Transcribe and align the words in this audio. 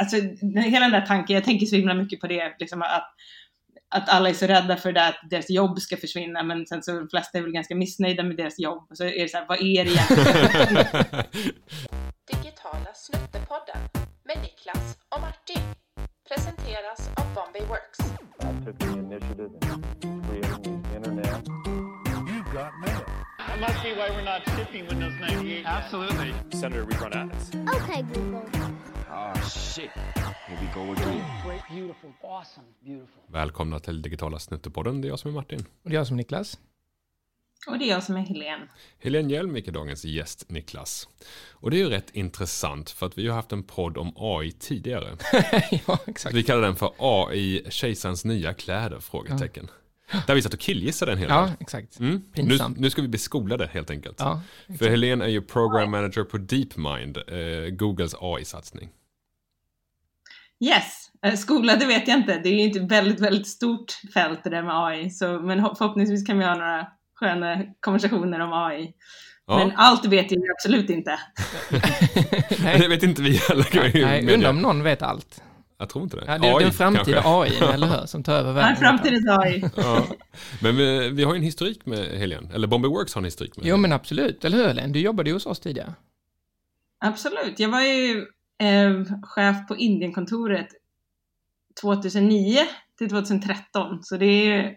alltså 0.00 0.16
hela 0.60 0.80
den 0.80 0.92
där 0.92 1.06
tanken, 1.06 1.34
jag 1.34 1.44
tänker 1.44 1.66
så 1.66 1.76
himla 1.76 1.94
mycket 1.94 2.20
på 2.20 2.26
det, 2.26 2.56
liksom 2.58 2.82
att, 2.82 3.14
att 3.88 4.08
alla 4.08 4.28
är 4.28 4.34
så 4.34 4.46
rädda 4.46 4.76
för 4.76 4.92
det, 4.92 5.06
att 5.06 5.20
deras 5.30 5.50
jobb 5.50 5.78
ska 5.78 5.96
försvinna, 5.96 6.42
men 6.42 6.66
sen 6.66 6.82
så 6.82 6.92
de 6.92 7.08
flesta 7.08 7.38
är 7.38 7.42
väl 7.42 7.52
ganska 7.52 7.74
missnöjda 7.74 8.22
med 8.22 8.36
deras 8.36 8.58
jobb. 8.58 8.86
Och 8.90 8.96
så 8.96 9.04
är 9.04 9.22
det 9.22 9.28
så 9.28 9.36
här, 9.36 9.46
vad 9.48 9.60
är 9.60 9.84
det 9.84 9.90
egentligen? 9.90 10.86
Digitala 12.32 12.94
snuttepodden 12.94 13.78
med 14.24 14.36
Niklas 14.42 14.98
och 15.08 15.20
Martin 15.20 15.62
presenteras 16.28 17.10
av 17.16 17.34
Bombay 17.34 17.62
Works. 17.68 17.98
I 18.40 18.64
took 18.64 18.78
the 18.78 18.86
initiative 18.86 19.50
in 20.02 20.22
creating 20.22 20.82
the 20.82 20.96
internet. 20.96 21.48
You've 22.28 22.52
got 22.52 22.72
mail. 22.80 23.04
That 23.38 23.60
must 23.60 23.82
be 23.82 23.92
why 23.92 24.10
we're 24.10 24.22
not 24.22 24.42
shipping 24.56 24.86
Windows 24.86 25.12
98. 25.20 25.64
Absolutely. 25.66 26.34
Senator 26.52 26.84
rerun 26.84 27.14
ads. 27.14 27.50
Okay, 27.74 28.02
Google. 28.02 28.48
Oh 29.12 29.48
shit. 29.48 29.90
Here 30.46 30.58
we 30.60 30.66
go 30.74 30.92
again. 30.92 31.24
Great, 31.46 31.62
beautiful, 31.70 32.10
awesome, 32.22 32.66
beautiful. 32.84 33.22
Välkomna 33.26 33.80
till 33.80 34.02
Digitala 34.02 34.38
Snuttepodden. 34.38 35.00
Det 35.00 35.08
är 35.08 35.10
jag 35.10 35.18
som 35.18 35.30
är 35.30 35.34
Martin. 35.34 35.64
Och 35.82 35.90
det 35.90 35.96
är 35.96 35.98
jag 35.98 36.06
som 36.06 36.16
Niklas. 36.16 36.58
Och 37.66 37.78
det 37.78 37.84
är 37.84 37.88
jag 37.88 38.02
som 38.02 38.16
är 38.16 38.20
Helene. 38.20 38.68
Helene 38.98 39.32
Hjelmvik 39.32 39.68
är 39.68 39.72
dagens 39.72 40.04
gäst, 40.04 40.44
Niklas. 40.48 41.08
Och 41.50 41.70
det 41.70 41.76
är 41.76 41.78
ju 41.78 41.88
rätt 41.88 42.10
intressant 42.10 42.90
för 42.90 43.06
att 43.06 43.18
vi 43.18 43.28
har 43.28 43.36
haft 43.36 43.52
en 43.52 43.62
podd 43.62 43.98
om 43.98 44.12
AI 44.16 44.52
tidigare. 44.52 45.16
ja, 45.86 45.98
exakt. 46.06 46.34
Vi 46.34 46.42
kallar 46.42 46.62
den 46.62 46.76
för 46.76 46.92
AI, 46.98 47.70
kejsarens 47.70 48.24
nya 48.24 48.54
kläder? 48.54 49.00
Frågetecken. 49.00 49.68
Där 50.26 50.34
vi 50.34 50.42
satt 50.42 50.54
och 50.54 50.60
killgissade 50.60 51.12
en 51.12 51.18
hel 51.18 51.28
del. 51.28 51.36
Ja, 51.36 51.50
exakt. 51.60 51.98
Mm. 51.98 52.22
Nu, 52.34 52.58
nu 52.76 52.90
ska 52.90 53.02
vi 53.02 53.08
bli 53.08 53.18
skolade 53.18 53.66
helt 53.72 53.90
enkelt. 53.90 54.16
Ja, 54.18 54.40
För 54.78 54.90
Helene 54.90 55.24
är 55.24 55.28
ju 55.28 55.42
program 55.42 55.90
manager 55.90 56.24
på 56.24 56.38
DeepMind, 56.38 57.16
eh, 57.16 57.70
Googles 57.70 58.14
AI-satsning. 58.20 58.88
Yes, 60.64 61.10
eh, 61.26 61.34
skola 61.34 61.76
det 61.76 61.86
vet 61.86 62.08
jag 62.08 62.18
inte. 62.18 62.38
Det 62.38 62.48
är 62.48 62.52
ju 62.54 62.60
inte 62.62 62.80
väldigt, 62.80 63.20
väldigt 63.20 63.46
stort 63.48 63.92
fält 64.14 64.44
det 64.44 64.50
där 64.50 64.62
med 64.62 64.84
AI. 64.84 65.10
Så, 65.10 65.40
men 65.40 65.60
ho- 65.60 65.74
förhoppningsvis 65.78 66.26
kan 66.26 66.38
vi 66.38 66.44
ha 66.44 66.54
några 66.54 66.86
sköna 67.14 67.62
konversationer 67.80 68.40
om 68.40 68.52
AI. 68.52 68.92
Ja, 69.46 69.58
Men 69.58 69.72
allt 69.76 70.04
vet 70.04 70.30
jag 70.32 70.40
ju 70.40 70.50
absolut 70.52 70.90
inte. 70.90 71.18
det 72.78 72.88
vet 72.88 73.02
inte 73.02 73.22
vi 73.22 73.36
heller. 73.36 73.66
Nej, 74.04 74.34
undrar 74.34 74.50
om 74.50 74.62
någon 74.62 74.82
vet 74.82 75.02
allt. 75.02 75.42
Jag 75.78 75.88
tror 75.88 76.04
inte 76.04 76.16
det. 76.16 76.24
Ja, 76.26 76.38
det 76.38 76.48
är 76.48 76.60
den 76.60 76.72
framtida. 76.72 77.22
AI, 77.24 77.56
eller 77.74 77.86
hur? 77.86 78.06
Som 78.06 78.22
tar 78.22 78.32
över 78.34 78.48
Ja, 78.50 78.54
världen. 78.54 78.76
framtidens 78.76 79.28
AI. 79.28 79.64
Ja. 79.76 80.04
Men 80.62 80.76
vi, 80.76 81.08
vi 81.10 81.24
har 81.24 81.34
ju 81.34 81.38
en 81.38 81.44
historik 81.44 81.86
med 81.86 81.98
Helene, 81.98 82.48
eller 82.54 82.66
Bombay 82.68 82.90
Works 82.90 83.14
har 83.14 83.20
en 83.20 83.24
historik 83.24 83.56
med 83.56 83.66
Jo, 83.66 83.76
men 83.76 83.92
absolut. 83.92 84.44
Eller 84.44 84.56
hur, 84.56 84.66
Helene? 84.66 84.92
Du 84.92 85.00
jobbade 85.00 85.30
ju 85.30 85.34
hos 85.36 85.46
oss 85.46 85.60
tidigare. 85.60 85.94
Absolut. 87.04 87.54
Jag 87.58 87.68
var 87.68 87.80
ju 87.80 88.26
eh, 88.60 89.04
chef 89.22 89.68
på 89.68 89.76
Indienkontoret 89.76 90.68
2009 91.80 92.58
till 92.98 93.08
2013. 93.10 94.02
Så 94.02 94.16
det 94.16 94.26
är 94.26 94.76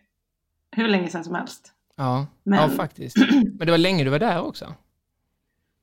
hur 0.71 0.87
länge 0.87 1.07
sedan 1.09 1.23
som 1.23 1.35
helst. 1.35 1.73
Ja, 1.95 2.27
Men- 2.43 2.59
ja 2.59 2.69
faktiskt. 2.69 3.17
Men 3.57 3.65
det 3.67 3.71
var 3.71 3.77
länge 3.77 4.03
du 4.03 4.09
var 4.09 4.19
där 4.19 4.41
också. 4.41 4.75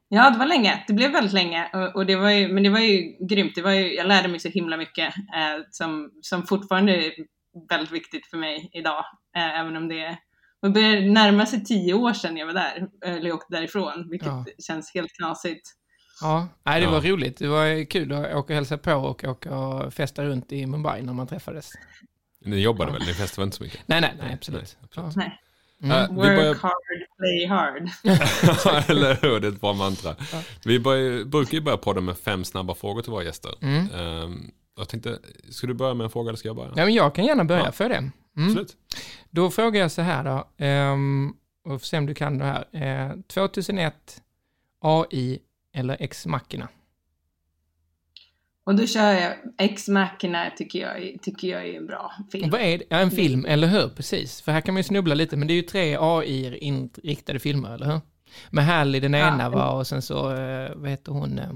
Ja, 0.09 0.31
det 0.31 0.39
var 0.39 0.47
länge. 0.47 0.85
Det 0.87 0.93
blev 0.93 1.13
väldigt 1.13 1.33
länge. 1.33 1.69
Och, 1.75 1.97
och 1.97 2.07
det 2.07 2.17
var 2.17 2.31
ju, 2.31 2.49
men 2.53 2.63
det 2.63 2.69
var 2.71 2.79
ju 2.79 3.17
grymt. 3.27 3.53
Det 3.55 3.63
var 3.63 3.71
ju, 3.71 3.95
jag 3.95 4.07
lärde 4.07 4.29
mig 4.29 4.41
så 4.41 4.49
himla 4.49 4.77
mycket 4.77 5.15
eh, 5.17 5.65
som, 5.71 6.11
som 6.21 6.47
fortfarande 6.47 6.93
är 7.07 7.13
väldigt 7.69 7.91
viktigt 7.93 8.27
för 8.27 8.37
mig 8.37 8.71
idag. 8.73 9.05
Eh, 9.37 9.61
även 9.61 9.77
om 9.77 9.89
det 9.89 10.19
det 10.63 10.71
börjar 10.71 11.01
närma 11.01 11.47
sig 11.47 11.65
tio 11.65 11.95
år 11.95 12.13
sedan 12.13 12.37
jag 12.37 12.47
var 12.47 12.53
där, 12.55 12.89
eller 13.05 13.33
åkte 13.33 13.57
därifrån, 13.57 14.09
vilket 14.11 14.29
Ja. 14.29 14.45
känns 14.67 14.95
helt 14.95 15.13
knasigt. 15.13 15.69
Ja, 16.21 16.49
nej, 16.65 16.81
det 16.81 16.85
Ja. 16.87 16.91
var 16.93 17.01
roligt. 17.01 17.39
Det 17.39 17.49
var 17.49 17.85
kul 17.85 18.13
att 18.13 18.27
åka 18.27 18.37
och 18.37 18.51
hälsa 18.51 18.79
på 18.79 18.93
och 18.95 19.25
åka 19.25 19.55
och 19.57 19.95
festa 19.95 20.25
runt 20.25 20.53
i 20.53 20.67
Mumbai 20.67 21.03
när 21.03 21.13
man 21.13 21.27
träffades. 21.27 21.71
Ni 22.45 22.61
jobbade 22.61 22.93
väl, 22.93 23.01
ni 23.07 23.15
festade 23.15 23.41
väl 23.43 23.47
inte 23.47 23.57
så 23.57 23.63
mycket? 23.65 23.81
Nej, 23.87 24.01
nej, 24.01 24.15
nej, 24.19 24.35
absolut. 24.35 24.77
Nej, 24.81 25.05
absolut. 25.05 25.17
Nej. 25.17 25.41
Ja. 25.83 25.95
Äh, 26.03 26.09
vi 26.11 26.15
Work 26.17 26.27
börjar- 26.37 26.55
hard, 26.55 26.73
play 27.19 27.47
hard. 27.47 27.89
Eller 28.91 29.19
hur, 29.23 29.41
det 29.41 29.47
är 29.49 29.53
ett 29.53 29.61
bra 29.61 29.73
mantra. 29.73 30.17
Vi 30.65 30.81
börjar, 30.81 31.25
brukar 31.25 31.53
ju 31.53 31.61
börja 31.61 31.77
podden 31.77 32.05
med 32.05 32.19
fem 32.19 32.45
snabba 32.45 32.75
frågor 32.75 33.03
till 33.03 33.13
våra 33.13 33.25
gäster. 33.25 33.51
Mm. 33.61 33.87
Ehm, 33.95 34.51
jag 34.77 34.89
tänkte, 34.89 35.19
ska 35.51 35.67
du 35.67 35.75
börja 35.75 35.95
med 35.95 36.05
en 36.05 36.11
fråga 36.11 36.29
eller 36.29 36.37
ska 36.39 36.49
jag 36.49 36.57
börja? 36.57 36.73
Ja, 36.77 36.85
men 36.85 36.95
jag 36.95 37.15
kan 37.15 37.25
gärna 37.25 37.45
börja 37.45 37.65
Ja. 37.65 37.73
för 37.73 37.89
det. 37.89 37.95
Mm. 37.97 38.13
Absolut. 38.37 38.77
Då 39.31 39.51
frågar 39.51 39.81
jag 39.81 39.91
så 39.91 40.03
här 40.03 40.25
då, 40.25 40.65
um, 40.67 41.37
och 41.65 41.81
får 41.81 41.87
se 41.87 41.99
om 41.99 42.07
du 42.07 42.15
kan 42.15 42.39
det 42.39 42.45
här. 42.45 43.09
Eh, 43.11 43.13
2001, 43.27 44.23
AI 44.81 45.39
eller 45.75 45.97
X-Machina? 46.01 46.69
Och 48.65 48.75
då 48.77 48.87
kör 48.87 49.13
jag 49.13 49.35
Ex 49.59 49.89
Machina 49.89 50.51
tycker 50.57 50.79
jag, 50.79 51.23
tycker 51.23 51.49
jag 51.49 51.69
är 51.69 51.75
en 51.77 51.87
bra 51.87 52.13
film. 52.33 52.51
Vad 52.51 52.61
är 52.61 52.79
det? 52.79 52.85
Ja, 52.89 52.97
en 52.99 53.11
film, 53.11 53.45
eller 53.49 53.69
hur? 53.69 53.89
Precis. 53.89 54.41
För 54.43 54.53
här 54.53 54.61
kan 54.61 54.75
man 54.75 54.79
ju 54.79 54.85
snubbla 54.85 55.15
lite, 55.15 55.37
men 55.37 55.49
det 55.49 55.55
är 55.55 55.57
ju 55.57 55.63
tre 55.63 55.97
AI-inriktade 56.01 57.39
filmer, 57.39 57.75
eller 57.75 57.87
hur? 57.87 58.01
Med 58.51 58.65
Hall 58.65 58.93
den 58.93 59.15
ena, 59.15 59.43
Ja. 59.43 59.49
va? 59.49 59.71
Och 59.71 59.87
sen 59.87 60.03
så, 60.03 60.35
eh, 60.37 60.71
vad 60.77 60.91
heter 60.91 61.13
hon? 61.13 61.39
eh, 61.39 61.51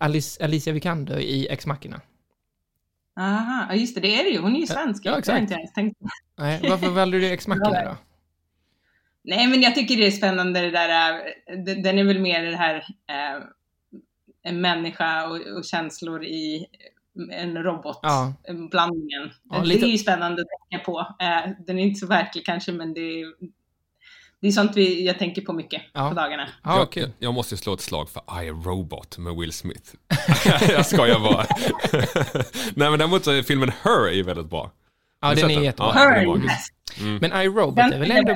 Alice, 0.00 0.44
Alicia 0.44 0.72
Vikander 0.72 1.18
i 1.18 1.48
X-Machina. 1.48 2.00
Aha, 3.20 3.66
ja 3.68 3.74
just 3.74 3.94
det, 3.94 4.00
det 4.00 4.20
är 4.20 4.24
det 4.24 4.30
ju. 4.30 4.38
Hon 4.38 4.56
är 4.56 4.60
ju 4.60 4.66
svensk. 4.66 5.02
Ja, 5.06 5.18
exakt. 5.18 5.40
inte 5.40 5.52
jag 5.54 5.60
ens 5.60 5.72
tänkt. 5.72 5.96
Nej, 6.38 6.60
varför 6.68 6.88
valde 6.90 7.18
du 7.18 7.26
X-Machina 7.32 7.84
då? 7.84 7.96
Nej, 9.28 9.46
men 9.46 9.62
jag 9.62 9.74
tycker 9.74 9.96
det 9.96 10.06
är 10.06 10.10
spännande 10.10 10.60
det 10.60 10.70
där. 10.70 11.12
äh, 11.16 11.58
Den 11.82 11.98
är 11.98 12.04
väl 12.04 12.18
mer 12.18 12.42
det 12.42 12.56
här 12.56 12.74
äh, 12.76 13.42
en 14.42 14.60
människa 14.60 15.26
och, 15.28 15.36
och 15.58 15.64
känslor 15.64 16.24
i 16.24 16.66
en 17.32 17.62
robot. 17.62 17.98
Ja. 18.02 18.34
Blandningen. 18.70 19.30
Ja, 19.50 19.58
det 19.58 19.66
lite- 19.66 19.86
är 19.86 19.90
ju 19.90 19.98
spännande 19.98 20.42
att 20.42 20.70
tänka 20.70 20.84
på. 20.84 21.00
Äh, 21.20 21.50
Den 21.66 21.78
är 21.78 21.82
inte 21.82 22.00
så 22.00 22.06
verklig 22.06 22.46
kanske, 22.46 22.72
men 22.72 22.94
det 22.94 23.00
är, 23.20 23.26
det 24.40 24.46
är 24.48 24.50
sånt 24.52 24.72
vi, 24.76 25.06
jag 25.06 25.18
tänker 25.18 25.42
på 25.42 25.52
mycket 25.52 25.82
Ja. 25.92 26.08
på 26.08 26.14
dagarna. 26.14 26.48
Ja, 26.64 26.78
jag, 26.78 26.92
kul. 26.92 27.02
jag, 27.02 27.12
jag 27.18 27.34
måste 27.34 27.54
ju 27.54 27.58
slå 27.58 27.74
ett 27.74 27.80
slag 27.80 28.08
för 28.10 28.42
I, 28.44 28.50
Robot 28.50 29.18
med 29.18 29.34
Will 29.36 29.52
Smith. 29.52 29.90
jag 30.68 30.86
skojar 30.86 31.18
bara. 31.20 31.46
Nej 32.74 32.90
men 32.90 32.98
däremot 32.98 33.24
så 33.24 33.30
är 33.30 33.42
filmen 33.42 33.72
Her 33.84 34.06
är 34.08 34.12
ju 34.12 34.22
väldigt 34.22 34.50
bra. 34.50 34.70
Ja, 35.20 35.34
den 35.34 35.50
är 35.50 35.60
jättebra. 35.60 35.92
Ja, 35.94 36.04
den 36.10 36.22
är 36.22 36.26
magisk. 36.26 36.46
bäst. 36.46 36.72
Men 37.20 37.32
iRobot 37.42 37.78
är 37.78 37.98
väl 37.98 38.10
ändå... 38.10 38.34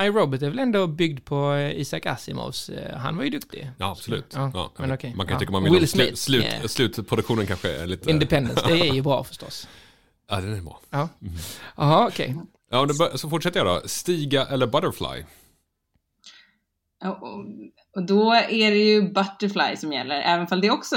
iRobot 0.00 0.42
är 0.42 0.48
väl 0.50 0.58
ändå 0.58 0.86
byggd 0.86 1.24
på 1.24 1.52
eh, 1.52 1.80
Isaac 1.80 2.00
Asimovs... 2.04 2.68
eh, 2.68 2.96
Han 2.98 3.16
var 3.16 3.24
ju 3.24 3.30
duktig. 3.30 3.70
Ja, 3.78 3.90
absolut. 3.90 4.32
Ja, 4.34 4.50
Ja, 4.54 4.70
men 4.76 4.92
okej. 4.92 5.14
Man 5.16 5.26
kan 5.26 5.34
Ja. 5.34 5.38
tycka 5.40 5.52
man 5.52 5.62
vill 5.64 5.72
Will 5.72 5.82
om 5.82 6.16
slut, 6.16 6.44
yeah. 6.44 6.66
slutproduktionen 6.66 7.46
kanske 7.46 7.76
är 7.82 7.86
lite... 7.86 8.10
Independence, 8.10 8.62
det 8.66 8.80
är 8.80 8.94
ju 8.94 9.02
bra 9.02 9.24
förstås. 9.24 9.68
Ja, 10.30 10.36
den 10.40 10.54
är 10.54 10.60
bra. 10.62 10.80
Ja. 10.90 11.08
Jaha, 11.76 12.06
okej. 12.08 12.36
Ja, 12.70 12.86
då 12.86 12.94
bör- 12.94 13.16
så 13.16 13.30
fortsätter 13.30 13.60
jag 13.64 13.66
då. 13.82 13.88
Stiga 13.88 14.46
eller 14.46 14.66
Butterfly? 14.66 15.24
Och 17.96 18.06
då 18.06 18.32
är 18.32 18.70
det 18.70 18.76
ju 18.78 19.02
Butterfly 19.02 19.76
som 19.76 19.92
gäller, 19.92 20.20
även 20.20 20.46
om 20.50 20.60
det 20.60 20.70
också 20.70 20.96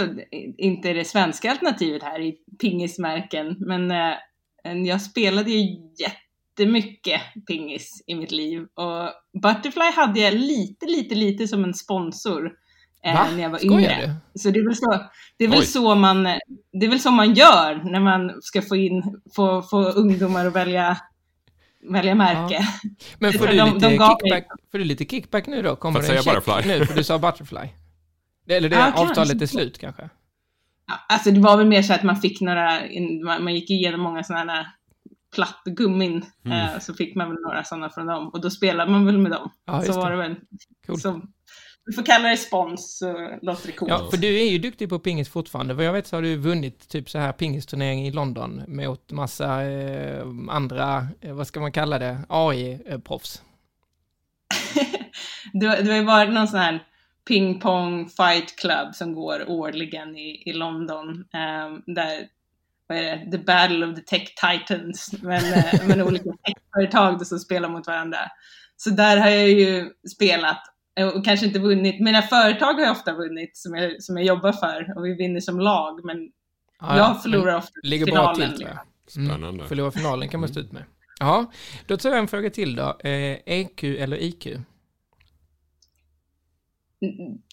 inte 0.57 0.89
är 0.89 0.93
det 0.93 1.05
svenska 1.05 1.51
alternativet 1.51 2.03
här 2.03 2.19
i 2.19 2.31
pingismärken. 2.61 3.55
Men 3.59 3.91
eh, 3.91 4.13
jag 4.85 5.01
spelade 5.01 5.51
ju 5.51 5.77
jättemycket 5.99 7.21
pingis 7.47 8.03
i 8.07 8.15
mitt 8.15 8.31
liv 8.31 8.61
och 8.61 9.09
Butterfly 9.41 9.91
hade 9.95 10.19
jag 10.19 10.33
lite, 10.33 10.85
lite, 10.85 11.15
lite 11.15 11.47
som 11.47 11.63
en 11.63 11.73
sponsor 11.73 12.51
eh, 13.03 13.13
Va? 13.13 13.27
när 13.35 13.43
jag 13.43 13.49
var 13.49 13.57
Skojar 13.57 13.79
yngre. 13.79 14.15
du? 14.33 14.39
Så 14.39 14.49
det 14.49 14.59
är 14.59 14.63
väl 14.65 14.75
så, 14.75 15.05
det 15.37 15.43
är 15.45 15.47
väl 15.49 15.59
Oj. 15.59 15.65
så 15.65 15.95
man, 15.95 16.23
det 16.71 16.85
är 16.85 16.89
väl 16.89 16.99
så 16.99 17.11
man 17.11 17.33
gör 17.33 17.91
när 17.91 17.99
man 17.99 18.31
ska 18.41 18.61
få 18.61 18.75
in, 18.75 19.19
få, 19.35 19.61
få 19.61 19.83
ungdomar 19.83 20.45
att 20.45 20.53
välja, 20.55 20.97
välja 21.91 22.15
märke. 22.15 22.67
Men 23.19 23.33
får 23.33 23.45
De- 23.47 23.51
du, 23.51 23.57
de 23.57 23.73
lite 23.73 23.87
mig- 23.89 23.97
kickback, 24.21 24.47
får 24.71 24.77
du 24.77 24.83
lite 24.83 25.05
kickback 25.05 25.47
nu 25.47 25.61
då? 25.61 25.75
Kommer 25.75 25.93
För 25.93 25.99
att 25.99 26.07
det 26.07 26.17
en 26.17 26.23
säga 26.23 26.35
check 26.35 26.45
Butterfly. 26.45 26.79
nu 26.79 26.85
för 26.85 26.93
du 26.95 27.03
sa 27.03 27.19
Butterfly? 27.19 27.69
Eller 28.49 28.69
det 28.69 28.75
Ja, 28.75 28.87
avtalet 28.93 29.15
kanske. 29.29 29.45
är 29.45 29.47
slut 29.47 29.79
kanske? 29.79 30.09
Alltså 31.09 31.31
det 31.31 31.39
var 31.39 31.57
väl 31.57 31.67
mer 31.67 31.81
så 31.81 31.93
att 31.93 32.03
man 32.03 32.15
fick 32.15 32.41
några, 32.41 32.81
man, 33.39 33.55
gick 33.55 33.69
igenom 33.69 34.01
många 34.01 34.23
sådana 34.23 34.51
här 34.53 34.67
plattgummin, 35.35 36.25
Mm. 36.45 36.57
eh, 36.57 36.79
så 36.79 36.93
fick 36.93 37.15
man 37.15 37.29
väl 37.29 37.41
några 37.41 37.63
sådana 37.63 37.89
från 37.89 38.05
dem 38.07 38.27
och 38.29 38.41
då 38.41 38.49
spelade 38.49 38.91
man 38.91 39.05
väl 39.05 39.17
med 39.17 39.31
dem. 39.31 39.49
Ja, 39.65 39.81
så 39.81 39.93
var 39.93 40.11
det. 40.11 40.17
det 40.17 40.21
väl. 40.23 40.35
Coolt. 40.87 41.01
Så, 41.01 41.21
vi 41.85 41.93
får 41.93 42.03
kalla 42.03 42.29
det 42.29 42.37
spons 42.37 42.97
så 42.97 43.37
låter 43.41 43.67
det 43.67 43.73
coolt. 43.73 43.91
Ja, 43.91 44.07
för 44.11 44.17
du 44.17 44.39
är 44.39 44.51
ju 44.51 44.57
duktig 44.57 44.89
på 44.89 44.99
pingis 44.99 45.29
fortfarande. 45.29 45.73
Vad 45.73 45.85
jag 45.85 45.93
vet 45.93 46.07
så 46.07 46.15
har 46.15 46.21
du 46.21 46.35
vunnit 46.35 46.89
typ 46.89 47.09
så 47.09 47.17
här 47.17 47.31
pingisturnering 47.31 48.07
i 48.07 48.11
London 48.11 48.63
mot 48.67 49.11
massa 49.11 49.63
eh, 49.63 50.25
andra, 50.49 51.07
eh, 51.21 51.33
vad 51.33 51.47
ska 51.47 51.59
man 51.59 51.71
kalla 51.71 51.99
det, 51.99 52.17
AI-proffs. 52.29 53.41
det 55.53 55.65
har 55.67 55.95
ju 55.95 56.03
varit 56.03 56.33
någon 56.33 56.47
sån 56.47 56.59
här 56.59 56.83
ping-pong 57.27 58.09
fight 58.09 58.55
club 58.55 58.95
som 58.95 59.13
går 59.15 59.43
årligen 59.49 60.17
i, 60.17 60.43
i 60.49 60.53
London. 60.53 61.25
ehm, 61.33 61.81
där, 61.85 62.27
vad 62.87 62.97
är 62.97 63.01
det, 63.03 63.31
the 63.31 63.43
battle 63.43 63.85
of 63.87 63.95
the 63.95 64.01
tech 64.01 64.33
titans, 64.35 65.13
men, 65.21 65.53
eh, 65.53 65.87
men 65.87 66.01
olika 66.01 66.29
techföretag 66.43 67.27
som 67.27 67.39
spelar 67.39 67.69
mot 67.69 67.87
varandra. 67.87 68.19
Så 68.77 68.89
där 68.89 69.17
har 69.17 69.29
jag 69.29 69.49
ju 69.49 69.89
spelat 70.15 70.61
eh, 70.99 71.07
och 71.07 71.25
kanske 71.25 71.45
inte 71.45 71.59
vunnit. 71.59 71.99
Mina 71.99 72.21
företag 72.21 72.73
har 72.73 72.81
jag 72.81 72.91
ofta 72.91 73.13
vunnit 73.13 73.57
som 73.57 73.75
jag, 73.75 74.03
som 74.03 74.17
jag 74.17 74.25
jobbar 74.25 74.51
för 74.51 74.93
och 74.97 75.05
vi 75.05 75.13
vinner 75.13 75.39
som 75.39 75.59
lag, 75.59 76.05
men 76.05 76.17
Ja, 76.79 76.97
jag 76.97 77.23
förlorar 77.23 77.57
ofta 77.57 77.71
Ligger 77.83 78.05
bra 78.05 78.13
finalen. 78.35 78.49
till 78.49 78.57
tror 78.59 78.69
jag. 78.69 78.79
Spännande. 79.07 79.47
Mm. 79.49 79.67
Förlora 79.67 79.91
finalen 79.91 80.29
kan 80.29 80.39
man 80.39 80.49
stå 80.49 80.59
ut 80.59 80.71
med. 80.71 80.83
Ja, 81.19 81.51
då 81.87 81.97
tar 81.97 82.09
jag 82.09 82.19
en 82.19 82.27
fråga 82.27 82.49
till 82.49 82.75
då. 82.75 82.97
Eh, 82.99 83.37
EQ 83.45 83.83
eller 83.83 84.17
IQ? 84.17 84.47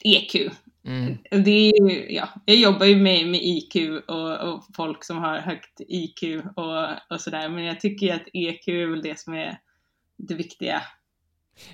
EQ. 0.05 0.51
Mm. 0.85 1.19
Det 1.45 1.51
är 1.71 1.91
ju, 1.91 2.13
ja, 2.15 2.29
jag 2.45 2.57
jobbar 2.57 2.87
ju 2.87 2.97
med, 2.97 3.27
med 3.29 3.41
IQ 3.43 3.77
och, 4.09 4.39
och 4.41 4.65
folk 4.77 5.05
som 5.05 5.17
har 5.19 5.39
högt 5.39 5.81
IQ 5.89 6.23
och, 6.57 6.89
och 7.11 7.21
sådär, 7.21 7.49
men 7.49 7.65
jag 7.65 7.81
tycker 7.81 8.07
ju 8.07 8.13
att 8.13 8.29
EQ 8.33 8.69
är 8.69 8.87
väl 8.87 9.03
det 9.03 9.19
som 9.21 9.35
är 9.35 9.59
det 10.17 10.35
viktiga. 10.35 10.83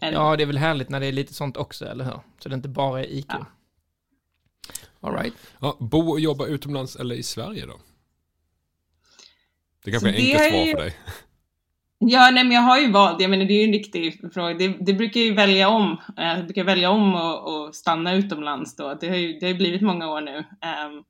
Än- 0.00 0.14
Ja, 0.14 0.36
det 0.36 0.42
är 0.42 0.46
väl 0.46 0.58
härligt 0.58 0.88
när 0.88 1.00
det 1.00 1.06
är 1.06 1.12
lite 1.12 1.34
sånt 1.34 1.56
också, 1.56 1.84
eller 1.86 2.04
hur? 2.04 2.20
Så 2.38 2.48
det 2.48 2.54
inte 2.54 2.68
bara 2.68 3.00
är 3.00 3.06
IQ. 3.10 3.26
Ja. 3.28 3.46
All 5.00 5.14
right. 5.14 5.34
Ja, 5.60 5.76
bo 5.80 6.10
och 6.10 6.20
jobba 6.20 6.46
utomlands 6.46 6.96
eller 6.96 7.14
i 7.14 7.22
Sverige 7.22 7.66
då? 7.66 7.80
Det 9.84 9.90
kanske 9.90 10.08
är 10.08 10.12
enkelt 10.12 10.40
är 10.40 10.50
svar 10.50 10.66
för 10.78 10.84
dig. 10.84 10.96
Ja, 12.02 12.30
nej, 12.30 12.44
men 12.44 12.52
jag 12.52 12.60
har 12.62 12.78
ju 12.78 12.90
valt, 12.90 13.20
jag 13.20 13.30
menar 13.30 13.44
det 13.44 13.52
är 13.52 13.58
ju 13.58 13.64
en 13.64 13.72
riktig 13.72 14.32
fråga. 14.34 14.54
Det, 14.54 14.68
det 14.68 14.92
brukar 14.92 15.20
ju 15.20 15.34
välja 15.34 15.68
om, 15.68 15.96
eh, 16.18 16.26
jag 16.26 16.44
brukar 16.44 16.64
välja 16.64 16.90
om 16.90 17.14
och, 17.14 17.66
och 17.66 17.74
stanna 17.74 18.14
utomlands 18.14 18.76
då. 18.76 18.94
Det 19.00 19.08
har 19.08 19.16
ju 19.16 19.38
det 19.38 19.46
har 19.46 19.54
blivit 19.54 19.82
många 19.82 20.08
år 20.10 20.20
nu. 20.20 20.44
ehm, 20.60 21.02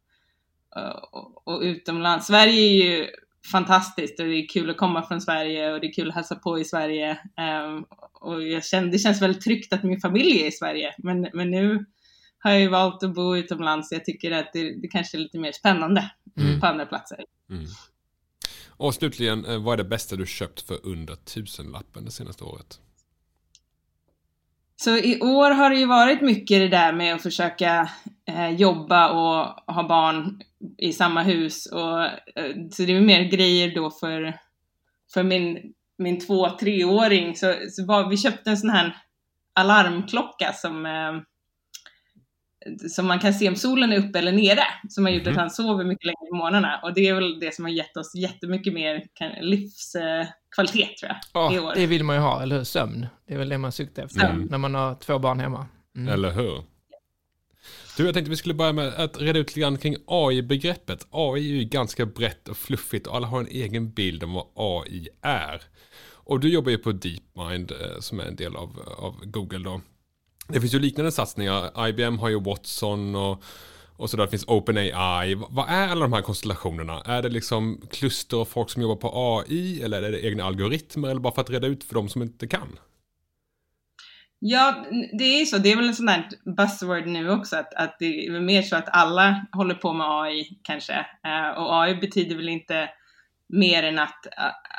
och, 1.13 1.49
och 1.49 1.61
utomlands, 1.63 2.27
Sverige 2.27 2.63
är 2.63 2.99
ju 2.99 3.07
fantastiskt 3.53 4.21
och 4.21 4.27
det 4.27 4.35
är 4.35 4.49
kul 4.49 4.71
att 4.71 4.77
komma 4.77 5.03
från 5.03 5.21
Sverige 5.21 5.73
och 5.73 5.81
det 5.81 5.87
är 5.87 5.93
kul 5.93 6.09
att 6.09 6.15
hälsa 6.15 6.35
på 6.35 6.59
i 6.59 6.65
Sverige. 6.65 7.19
ehm, 7.37 7.85
och 8.13 8.43
jag 8.43 8.65
känner, 8.65 8.93
det 8.93 8.99
känns 8.99 9.23
väldigt 9.23 9.45
tryggt 9.45 9.73
att 9.73 9.83
min 9.83 10.01
familj 10.01 10.43
är 10.43 10.47
i 10.47 10.53
Sverige. 10.53 10.95
Men, 10.99 11.29
men 11.33 11.51
nu 11.51 11.85
har 12.39 12.51
jag 12.51 12.61
ju 12.61 12.69
valt 12.69 13.03
att 13.03 13.15
bo 13.15 13.37
utomlands 13.37 13.93
jag 13.93 14.05
tycker 14.05 14.31
att 14.31 14.53
det, 14.53 14.81
det 14.83 14.89
kanske 14.89 15.17
är 15.17 15.21
lite 15.21 15.39
mer 15.39 15.53
spännande 15.53 16.11
Mm. 16.39 16.61
på 16.61 16.67
andra 16.67 16.87
platser. 16.87 17.25
Mm. 17.51 17.65
Och 18.81 18.95
slutligen, 18.95 19.45
eh, 19.45 19.63
vad 19.63 19.73
är 19.73 19.85
det 19.85 19.89
bästa 19.89 20.17
du 20.17 20.27
köpt 20.27 20.61
för 20.61 20.87
under 20.87 21.15
tusenlappen 21.15 22.05
det 22.05 22.11
senaste 22.11 22.45
året? 22.45 22.81
Så 24.77 24.97
i 24.97 25.21
år 25.21 25.51
har 25.51 25.71
det 25.71 25.77
ju 25.77 25.87
varit 25.87 26.21
mycket 26.21 26.61
det 26.61 26.69
där 26.69 26.93
med 26.93 27.15
att 27.15 27.23
försöka 27.23 27.91
eh, 28.29 28.51
jobba 28.51 29.11
och 29.11 29.75
ha 29.75 29.89
barn 29.89 30.41
i 30.79 30.93
samma 30.93 31.23
hus. 31.23 31.67
Och, 31.67 32.05
eh, 32.05 32.55
så 32.71 32.83
det 32.83 32.97
är 32.97 33.01
mer 33.01 33.31
grejer 33.31 33.75
då 33.75 33.91
för, 33.91 34.39
för 35.15 35.23
min, 35.23 35.73
min 35.99 36.21
två 36.21 36.51
treåring. 36.51 37.37
Så, 37.37 37.55
så 37.71 37.87
var, 37.87 38.09
vi 38.09 38.17
köpte 38.17 38.51
en 38.51 38.59
sån 38.59 38.71
här 38.71 38.97
alarmklocka 39.55 40.53
som, 40.53 40.87
eh, 40.87 41.13
som 42.91 43.07
man 43.07 43.19
kan 43.19 43.35
se 43.35 43.49
om 43.49 43.57
solen 43.57 43.93
är 43.93 43.99
uppe 44.09 44.19
eller 44.19 44.33
nere. 44.33 44.63
Som 44.89 45.05
har 45.05 45.13
gjort 45.13 45.23
Mhm. 45.23 45.33
att 45.33 45.39
han 45.39 45.51
sover 45.51 45.85
mycket 45.85 46.05
längre 46.07 46.27
på 46.31 46.37
morgnarna. 46.37 46.81
Och 46.83 46.95
det 46.95 47.09
är 47.09 47.15
väl 47.15 47.41
det 47.41 47.55
som 47.55 47.65
har 47.65 47.73
gett 47.73 47.97
oss 47.97 48.15
jättemycket 48.15 48.73
mer 48.73 49.05
livskvalitet 49.41 50.97
tror 50.97 51.13
jag. 51.33 51.53
i 51.53 51.57
Ja, 51.57 51.63
år. 51.63 51.75
det 51.75 51.87
vill 51.87 52.05
man 52.05 52.17
ju 52.17 52.23
ha, 52.23 52.43
eller 52.43 52.57
hur? 52.57 52.65
Sömn. 52.65 53.07
Det 53.27 53.35
är 53.35 53.39
väl 53.39 53.49
det 53.49 53.59
man 53.59 53.73
suktar 53.73 54.05
efter 54.05 54.21
Sömn. 54.21 54.47
när 54.51 54.59
man 54.59 54.75
har 54.75 54.95
två 54.95 55.19
barn 55.19 55.41
hemma. 55.41 55.67
Mm. 55.97 56.15
Eller 56.15 56.31
hur? 56.31 56.63
Du, 57.97 58.05
jag 58.05 58.15
tänkte 58.15 58.31
vi 58.31 58.37
skulle 58.37 58.55
börja 58.55 58.73
med 58.73 58.89
att 58.95 59.21
reda 59.21 59.39
ut 59.39 59.47
lite 59.49 59.61
grann 59.61 59.79
kring 59.79 59.97
AI-begreppet. 60.07 61.07
AI 61.11 61.51
är 61.53 61.55
ju 61.61 61.65
ganska 61.65 62.07
brett 62.07 62.49
och 62.49 62.57
fluffigt 62.57 63.07
och 63.07 63.17
alla 63.17 63.27
har 63.27 63.41
en 63.41 63.47
egen 63.49 63.91
bild 63.93 64.25
om 64.25 64.33
vad 64.33 64.47
AI 64.55 65.09
är. 65.23 65.63
Och 66.13 66.41
du 66.41 66.49
jobbar 66.53 66.71
ju 66.71 66.79
på 66.79 66.93
DeepMind 66.93 67.71
eh, 67.73 68.01
som 68.01 68.21
är 68.21 68.25
en 68.25 68.37
del 68.37 68.57
av, 68.57 68.79
av 68.99 69.21
Google 69.25 69.59
då. 69.59 69.81
Det 70.53 70.61
finns 70.61 70.75
ju 70.75 70.79
liknande 70.79 71.13
satsningar. 71.13 71.89
IBM 71.89 72.19
har 72.19 72.29
ju 72.29 72.41
Watson 72.41 73.15
och, 73.15 73.43
och 73.97 74.11
sådär, 74.11 74.25
det 74.25 74.31
finns 74.31 74.49
OpenAI. 74.49 75.35
Vad 75.35 75.69
är 75.69 75.89
alla 75.89 76.01
de 76.01 76.13
här 76.13 76.23
konstellationerna? 76.23 77.03
Är 77.05 77.23
det 77.23 77.29
liksom 77.29 77.83
kluster 77.91 78.37
av 78.37 78.45
folk 78.45 78.71
som 78.71 78.83
jobbar 78.83 78.97
på 78.97 79.39
AI 79.39 79.83
eller 79.83 80.03
är 80.03 80.13
det 80.13 80.27
egna 80.27 80.45
algoritmer 80.45 81.09
eller 81.09 81.21
bara 81.21 81.35
för 81.35 81.43
att 81.43 81.51
reda 81.51 81.67
ut 81.67 81.85
för 81.85 81.95
de 81.95 82.09
som 82.09 82.23
inte 82.23 82.47
kan? 82.47 82.79
Ja, 84.39 84.85
det 85.19 85.25
är 85.25 85.39
ju 85.39 85.47
så. 85.47 85.59
Det 85.59 85.73
är 85.73 85.77
väl 85.77 85.89
en 85.89 85.95
sån 85.95 86.07
där 86.07 86.29
buzzword 86.57 87.07
nu 87.07 87.31
också, 87.31 87.57
att, 87.57 87.75
att 87.75 87.97
det 87.99 88.27
är 88.27 88.41
mer 88.41 88.63
så 88.63 88.77
att 88.77 88.89
alla 88.89 89.47
håller 89.53 89.75
på 89.75 89.93
med 89.93 90.07
AI 90.07 90.59
kanske. 90.63 91.07
Eh, 91.25 91.59
och 91.59 91.83
AI 91.83 91.95
betyder 91.95 92.37
väl 92.37 92.49
inte 92.49 92.91
mer 93.49 93.83
än 93.83 93.99
att, 93.99 94.27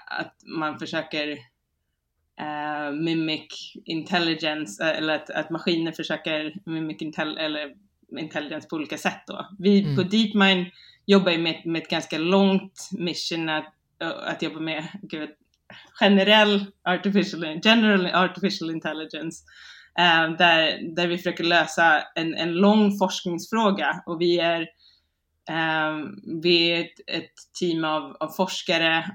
att 0.07 0.35
man 0.45 0.79
försöker 0.79 1.37
eh, 2.41 2.91
mimic 2.91 3.73
intelligence, 3.85 4.83
eh, 4.83 4.97
eller 4.97 5.15
att, 5.15 5.29
att 5.29 5.49
maskiner 5.49 5.91
försöker 5.91 6.53
mimic 6.65 7.01
intel, 7.01 7.37
eller 7.37 7.73
intelligence 8.19 8.67
på 8.69 8.75
olika 8.75 8.97
sätt 8.97 9.23
då. 9.27 9.47
Vi 9.59 9.83
Mm. 9.83 9.95
på 9.95 10.03
DeepMind 10.03 10.65
jobbar 11.05 11.31
ju 11.31 11.37
med, 11.37 11.61
med 11.65 11.81
ett 11.81 11.89
ganska 11.89 12.17
långt 12.17 12.89
mission 12.91 13.49
att, 13.49 13.73
att 14.27 14.41
jobba 14.41 14.59
med 14.59 14.87
gud, 15.01 15.29
generell 15.99 16.65
artificial, 16.83 17.59
general 17.63 18.05
artificial 18.05 18.71
intelligence. 18.71 19.43
eh, 19.99 20.31
där, 20.37 20.95
där 20.95 21.07
vi 21.07 21.17
försöker 21.17 21.43
lösa 21.43 22.01
en, 22.15 22.33
en 22.35 22.53
lång 22.53 22.97
forskningsfråga 22.97 24.03
och 24.05 24.21
vi 24.21 24.39
är, 24.39 24.61
eh, 25.49 25.97
vi 26.41 26.71
är 26.71 26.81
ett, 26.81 26.99
ett 27.07 27.33
team 27.59 27.83
av, 27.83 28.17
av 28.19 28.27
forskare 28.27 29.05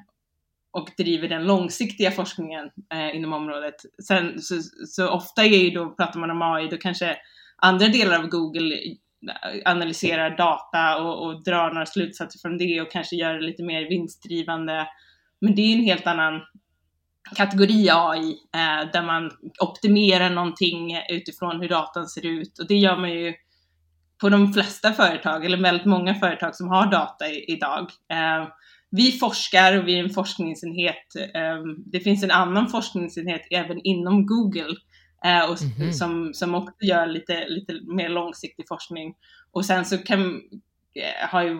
och 0.76 0.88
driver 0.96 1.28
den 1.28 1.46
långsiktiga 1.46 2.10
forskningen 2.10 2.70
eh, 2.92 3.16
inom 3.16 3.32
området. 3.32 3.74
Sen, 4.06 4.40
så, 4.40 4.54
så 4.86 5.08
ofta 5.08 5.44
är 5.44 5.64
ju 5.64 5.70
då, 5.70 5.90
pratar 5.90 6.20
man 6.20 6.30
om 6.30 6.42
AI, 6.42 6.68
då 6.68 6.76
kanske 6.76 7.16
andra 7.56 7.88
delar 7.88 8.18
av 8.18 8.26
Google 8.26 8.74
eh, 8.74 9.62
analyserar 9.64 10.36
data 10.36 11.02
och, 11.02 11.26
och 11.26 11.44
drar 11.44 11.70
några 11.70 11.86
slutsatser 11.86 12.38
från 12.38 12.58
det 12.58 12.80
och 12.80 12.92
kanske 12.92 13.16
gör 13.16 13.34
det 13.34 13.46
lite 13.46 13.62
mer 13.62 13.88
vinstdrivande. 13.88 14.88
Men 15.40 15.54
det 15.54 15.62
är 15.62 15.76
en 15.76 15.84
helt 15.84 16.06
annan 16.06 16.40
kategori 17.36 17.88
AI 17.90 18.30
eh, 18.54 18.90
där 18.92 19.02
man 19.02 19.30
optimerar 19.60 20.30
någonting 20.30 21.00
utifrån 21.08 21.60
hur 21.60 21.68
datan 21.68 22.06
ser 22.06 22.26
ut 22.26 22.58
och 22.58 22.68
det 22.68 22.76
gör 22.76 22.96
man 22.96 23.10
ju 23.10 23.34
på 24.20 24.28
de 24.28 24.52
flesta 24.52 24.92
företag, 24.92 25.44
eller 25.44 25.62
väldigt 25.62 25.86
många 25.86 26.14
företag 26.14 26.54
som 26.54 26.68
har 26.68 26.90
data 26.90 27.28
i, 27.28 27.44
idag. 27.52 27.90
Eh, 28.12 28.48
vi 28.90 29.12
forskar 29.12 29.78
och 29.78 29.88
vi 29.88 29.98
är 29.98 30.04
en 30.04 30.10
forskningsenhet. 30.10 31.06
Eh, 31.34 31.62
det 31.92 32.00
finns 32.00 32.24
en 32.24 32.30
annan 32.30 32.68
forskningsenhet 32.68 33.42
även 33.50 33.80
inom 33.84 34.26
Google 34.26 34.74
eh, 35.24 35.50
och, 35.50 35.56
Mhm. 35.78 35.92
som, 35.92 36.34
som 36.34 36.54
också 36.54 36.74
gör 36.80 37.06
lite, 37.06 37.48
lite 37.48 37.72
mer 37.96 38.08
långsiktig 38.08 38.68
forskning. 38.68 39.14
Och 39.52 39.64
sen 39.64 39.84
så 39.84 39.98
kan, 39.98 40.20
eh, 40.94 41.28
har 41.28 41.42
ju 41.42 41.58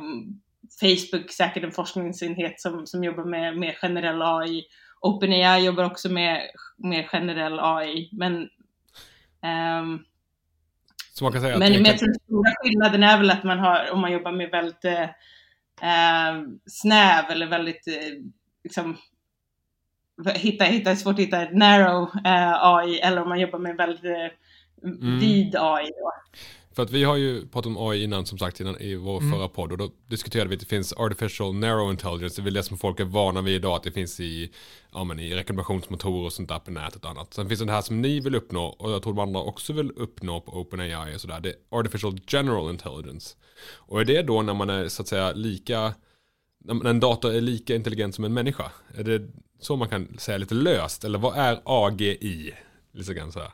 Facebook 0.81 1.31
säkert 1.33 1.65
en 1.65 1.73
forskningsenhet 1.73 2.61
som, 2.61 2.87
som 2.87 3.05
jobbar 3.05 3.25
med 3.25 3.57
mer 3.57 3.73
generell 3.73 4.23
AI. 4.23 4.63
OpenAI 5.01 5.65
jobbar 5.65 5.85
också 5.85 6.09
med 6.09 6.43
mer 6.79 7.03
generell 7.03 7.59
AI, 7.61 8.09
men 8.13 8.49
ehm, 9.43 9.99
Så 11.13 11.25
man 11.25 11.33
kan 11.33 11.41
säga 11.43 11.53
att 11.53 11.59
men, 11.59 11.73
men 11.73 11.85
jag 11.85 11.99
tror 11.99 12.09
den 12.09 12.21
stora 12.25 12.53
skillnaden 12.63 13.03
är 13.03 13.19
väl 13.19 13.31
att 13.31 13.45
man 13.45 13.59
har, 13.59 13.91
om 13.93 14.01
man 14.01 14.13
jobbar 14.13 14.33
med 14.33 14.51
väldigt 14.51 14.85
eh, 15.83 16.43
snäv 16.67 17.31
eller 17.31 17.47
väldigt, 17.47 17.89
eh, 17.89 17.95
liksom, 18.65 18.97
hitta, 20.35 20.65
hitta, 20.65 20.97
svårt 20.97 21.15
att 21.15 21.21
hitta 21.21 21.43
ett 21.43 21.57
narrow 21.57 22.03
eh, 22.25 22.65
AI 22.65 22.99
eller 22.99 23.23
om 23.23 23.29
man 23.29 23.41
jobbar 23.41 23.59
med 23.59 23.77
väldigt 23.77 24.05
eh, 24.05 24.37
Mm. 24.83 25.19
vid 25.19 25.57
AI. 25.57 25.85
Då. 25.85 26.13
För 26.77 26.83
att 26.83 26.91
vi 26.91 27.05
har 27.05 27.17
ju 27.17 27.47
pratat 27.47 27.67
om 27.67 27.89
AI 27.89 28.05
innan, 28.05 28.27
som 28.27 28.39
sagt, 28.39 28.61
innan 28.61 28.81
i 28.81 28.95
vår 28.95 29.21
Mm. 29.21 29.33
förra 29.33 29.49
podd 29.49 29.73
och 29.73 29.79
då 29.79 29.91
diskuterade 30.07 30.49
vi 30.49 30.55
att 30.55 30.61
det 30.61 30.67
finns 30.67 30.93
artificial 30.93 31.55
narrow 31.55 31.91
intelligence, 31.91 32.37
det 32.37 32.43
är 32.43 32.45
väl 32.45 32.55
det 32.55 32.63
som 32.63 32.79
folk 32.79 33.01
är 33.01 33.05
vana 33.05 33.43
vid 33.43 33.55
idag, 33.55 33.77
att 33.77 33.83
det 33.83 33.93
finns 33.93 34.21
i, 34.21 34.51
ja, 34.93 35.05
men 35.05 35.21
i 35.21 35.35
rekommendationsmotorer 35.35 36.25
och 36.27 36.33
sånt 36.33 36.49
där 36.49 36.59
på 36.59 36.71
nätet 36.71 37.05
och 37.05 37.11
annat. 37.11 37.35
Sen 37.35 37.49
finns 37.49 37.61
det 37.61 37.73
här 37.73 37.83
som 37.83 38.03
ni 38.03 38.21
vill 38.21 38.35
uppnå 38.35 38.65
och 38.67 38.91
jag 38.91 39.03
tror 39.03 39.13
de 39.15 39.23
andra 39.23 39.41
också 39.41 39.73
vill 39.73 39.91
uppnå 39.97 40.41
på 40.41 40.53
OpenAI 40.61 41.17
och 41.17 41.21
sådär, 41.21 41.41
det 41.41 41.49
är 41.49 41.57
artificial 41.71 42.21
general 42.27 42.71
intelligence. 42.71 43.37
Och 43.75 44.01
är 44.01 44.05
det 44.05 44.23
då 44.23 44.43
när 44.43 44.55
man 44.55 44.71
är 44.71 44.89
så 44.89 45.03
att 45.03 45.09
säga 45.09 45.33
lika, 45.33 45.95
när 46.65 46.91
en 46.91 47.01
dator 47.01 47.33
är 47.35 47.41
lika 47.41 47.75
intelligent 47.75 48.15
som 48.15 48.25
en 48.25 48.35
människa? 48.35 48.73
Är 48.95 49.05
det 49.05 49.23
så 49.61 49.77
man 49.77 49.89
kan 49.89 50.19
säga 50.19 50.39
lite 50.39 50.55
löst? 50.55 51.05
Eller 51.05 51.19
vad 51.19 51.37
är 51.37 51.61
AGI? 51.65 52.55
Lite 52.93 53.15
grann 53.15 53.33
så 53.33 53.39
här. 53.39 53.51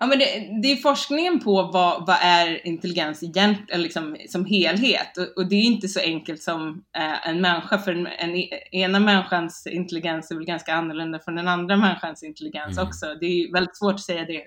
Ja, 0.00 0.06
men 0.06 0.18
det, 0.18 0.60
det 0.62 0.72
är 0.72 0.76
forskningen 0.76 1.40
på 1.40 1.62
vad, 1.62 2.06
vad 2.06 2.16
är 2.20 2.66
intelligens 2.66 3.22
egent, 3.22 3.70
eller 3.70 3.84
liksom, 3.84 4.16
som 4.28 4.44
helhet 4.44 5.18
och, 5.18 5.42
och 5.42 5.48
det 5.48 5.56
är 5.56 5.62
inte 5.62 5.88
så 5.88 6.00
enkelt 6.00 6.42
som 6.42 6.84
eh, 6.96 7.28
en 7.28 7.40
människa 7.40 7.78
för 7.78 7.92
en, 7.92 8.06
en, 8.06 8.36
ena 8.72 9.00
människans 9.00 9.66
intelligens 9.66 10.30
är 10.30 10.34
väl 10.34 10.44
ganska 10.44 10.74
annorlunda 10.74 11.18
från 11.18 11.34
den 11.34 11.48
andra 11.48 11.76
människans 11.76 12.22
intelligens 12.22 12.78
Mm. 12.78 12.88
också. 12.88 13.06
Det 13.20 13.26
är 13.26 13.52
väldigt 13.52 13.76
svårt 13.76 13.94
att 13.94 14.00
säga 14.00 14.24
det 14.24 14.42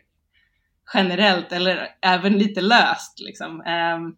generellt 0.93 1.51
eller 1.51 1.87
även 2.01 2.37
lite 2.37 2.61
löst 2.61 3.19
liksom. 3.19 3.61
Ehm, 3.61 4.15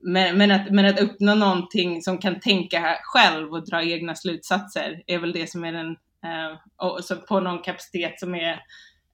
men, 0.00 0.38
men, 0.38 0.50
att, 0.50 0.70
men 0.70 0.86
att 0.86 1.00
uppnå 1.00 1.34
någonting 1.34 2.02
som 2.02 2.18
kan 2.18 2.40
tänka 2.40 2.96
själv 3.02 3.52
och 3.52 3.66
dra 3.66 3.82
egna 3.82 4.14
slutsatser 4.14 5.02
är 5.06 5.18
väl 5.18 5.32
det 5.32 5.50
som 5.50 5.64
är 5.64 5.72
den, 5.72 5.90
eh, 6.24 6.58
och 6.76 7.26
på 7.28 7.40
någon 7.40 7.62
kapacitet 7.62 8.20
som 8.20 8.34
är 8.34 8.60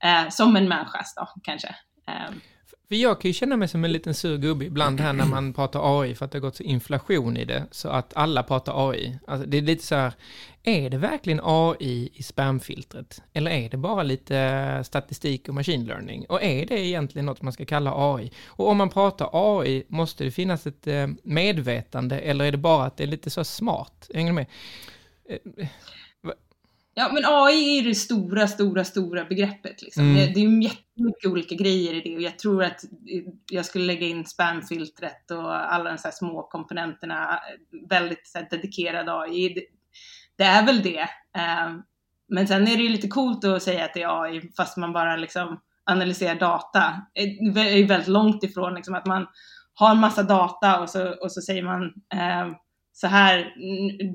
eh, 0.04 0.28
som 0.30 0.56
en 0.56 0.68
människas 0.68 1.14
då 1.14 1.28
kanske. 1.42 1.68
Eh, 2.08 2.34
För 2.88 2.94
jag 2.94 3.20
kan 3.20 3.28
ju 3.28 3.32
känna 3.32 3.56
mig 3.56 3.68
som 3.68 3.84
en 3.84 3.92
liten 3.92 4.14
sur 4.14 4.38
gubbe 4.38 4.64
ibland 4.64 5.00
här 5.00 5.12
när 5.12 5.24
man 5.26 5.52
pratar 5.52 6.00
AI 6.00 6.14
för 6.14 6.24
att 6.24 6.32
det 6.32 6.38
har 6.38 6.40
gått 6.40 6.56
så 6.56 6.62
inflation 6.62 7.36
i 7.36 7.44
det 7.44 7.66
så 7.70 7.88
att 7.88 8.16
alla 8.16 8.42
pratar 8.42 8.90
AI. 8.90 9.18
Alltså 9.26 9.46
det 9.46 9.58
är 9.58 9.62
lite 9.62 9.84
så 9.86 9.94
här, 9.94 10.12
är 10.62 10.90
det 10.90 10.98
verkligen 10.98 11.40
AI 11.42 12.10
i 12.14 12.22
spamfiltret? 12.22 13.22
Eller 13.32 13.50
är 13.50 13.68
det 13.70 13.76
bara 13.76 14.02
lite 14.02 14.82
statistik 14.84 15.48
och 15.48 15.54
machine 15.54 15.84
learning? 15.84 16.26
Och 16.28 16.42
är 16.42 16.66
det 16.66 16.80
egentligen 16.80 17.26
något 17.26 17.42
man 17.42 17.52
ska 17.52 17.64
kalla 17.64 17.92
AI? 18.14 18.32
Och 18.46 18.68
om 18.68 18.76
man 18.76 18.90
pratar 18.90 19.30
AI, 19.32 19.84
måste 19.88 20.24
det 20.24 20.30
finnas 20.30 20.66
ett 20.66 20.86
eh, 20.86 21.06
medvetande 21.22 22.18
eller 22.20 22.44
är 22.44 22.52
det 22.52 22.58
bara 22.58 22.84
att 22.84 22.96
det 22.96 23.04
är 23.04 23.08
lite 23.08 23.30
så 23.30 23.44
smart? 23.44 24.10
Hänger 24.14 24.30
du 24.30 24.34
med? 24.34 24.46
Eh, 25.28 25.66
Eh, 26.96 27.02
Ja, 27.02 27.10
men 27.12 27.24
AI 27.26 27.78
är 27.78 27.84
det 27.84 27.94
stora, 27.94 28.48
stora, 28.48 28.84
stora 28.84 29.24
begreppet. 29.24 29.82
Liksom. 29.82 30.02
Mm. 30.02 30.16
Det, 30.16 30.26
det 30.26 30.40
är 30.40 30.62
jättemycket 30.62 31.30
olika 31.30 31.54
grejer 31.54 31.94
i 31.94 32.00
det 32.00 32.16
och 32.16 32.22
jag 32.22 32.38
tror 32.38 32.64
att 32.64 32.80
jag 33.50 33.66
skulle 33.66 33.84
lägga 33.84 34.06
in 34.06 34.26
spamfiltret 34.26 35.30
och 35.30 35.72
alla 35.74 35.90
de 35.90 35.98
så 35.98 36.08
här 36.08 36.12
små 36.12 36.42
komponenterna, 36.42 37.40
väldigt 37.90 38.28
så 38.28 38.38
här, 38.38 38.48
dedikerad 38.50 39.08
AI. 39.08 39.54
Det, 39.54 39.64
det 40.36 40.44
är 40.44 40.66
väl 40.66 40.82
det. 40.82 41.00
Eh, 41.36 41.74
men 42.28 42.48
sen 42.48 42.68
är 42.68 42.76
det 42.76 42.82
ju 42.82 42.88
lite 42.88 43.08
coolt 43.08 43.44
att 43.44 43.62
säga 43.62 43.84
att 43.84 43.94
det 43.94 44.02
är 44.02 44.22
AI 44.22 44.52
fast 44.56 44.76
man 44.76 44.92
bara 44.92 45.16
liksom 45.16 45.60
analyserar 45.84 46.34
data. 46.34 47.02
Det 47.54 47.60
är 47.60 47.86
väldigt 47.86 48.08
långt 48.08 48.44
ifrån 48.44 48.74
liksom, 48.74 48.94
att 48.94 49.06
man 49.06 49.26
har 49.74 49.94
massa 49.94 50.22
data 50.22 50.80
och 50.80 50.90
så, 50.90 51.10
och 51.10 51.32
så 51.32 51.40
säger 51.40 51.62
man 51.62 51.82
eh, 52.14 52.56
så 53.00 53.06
här, 53.06 53.54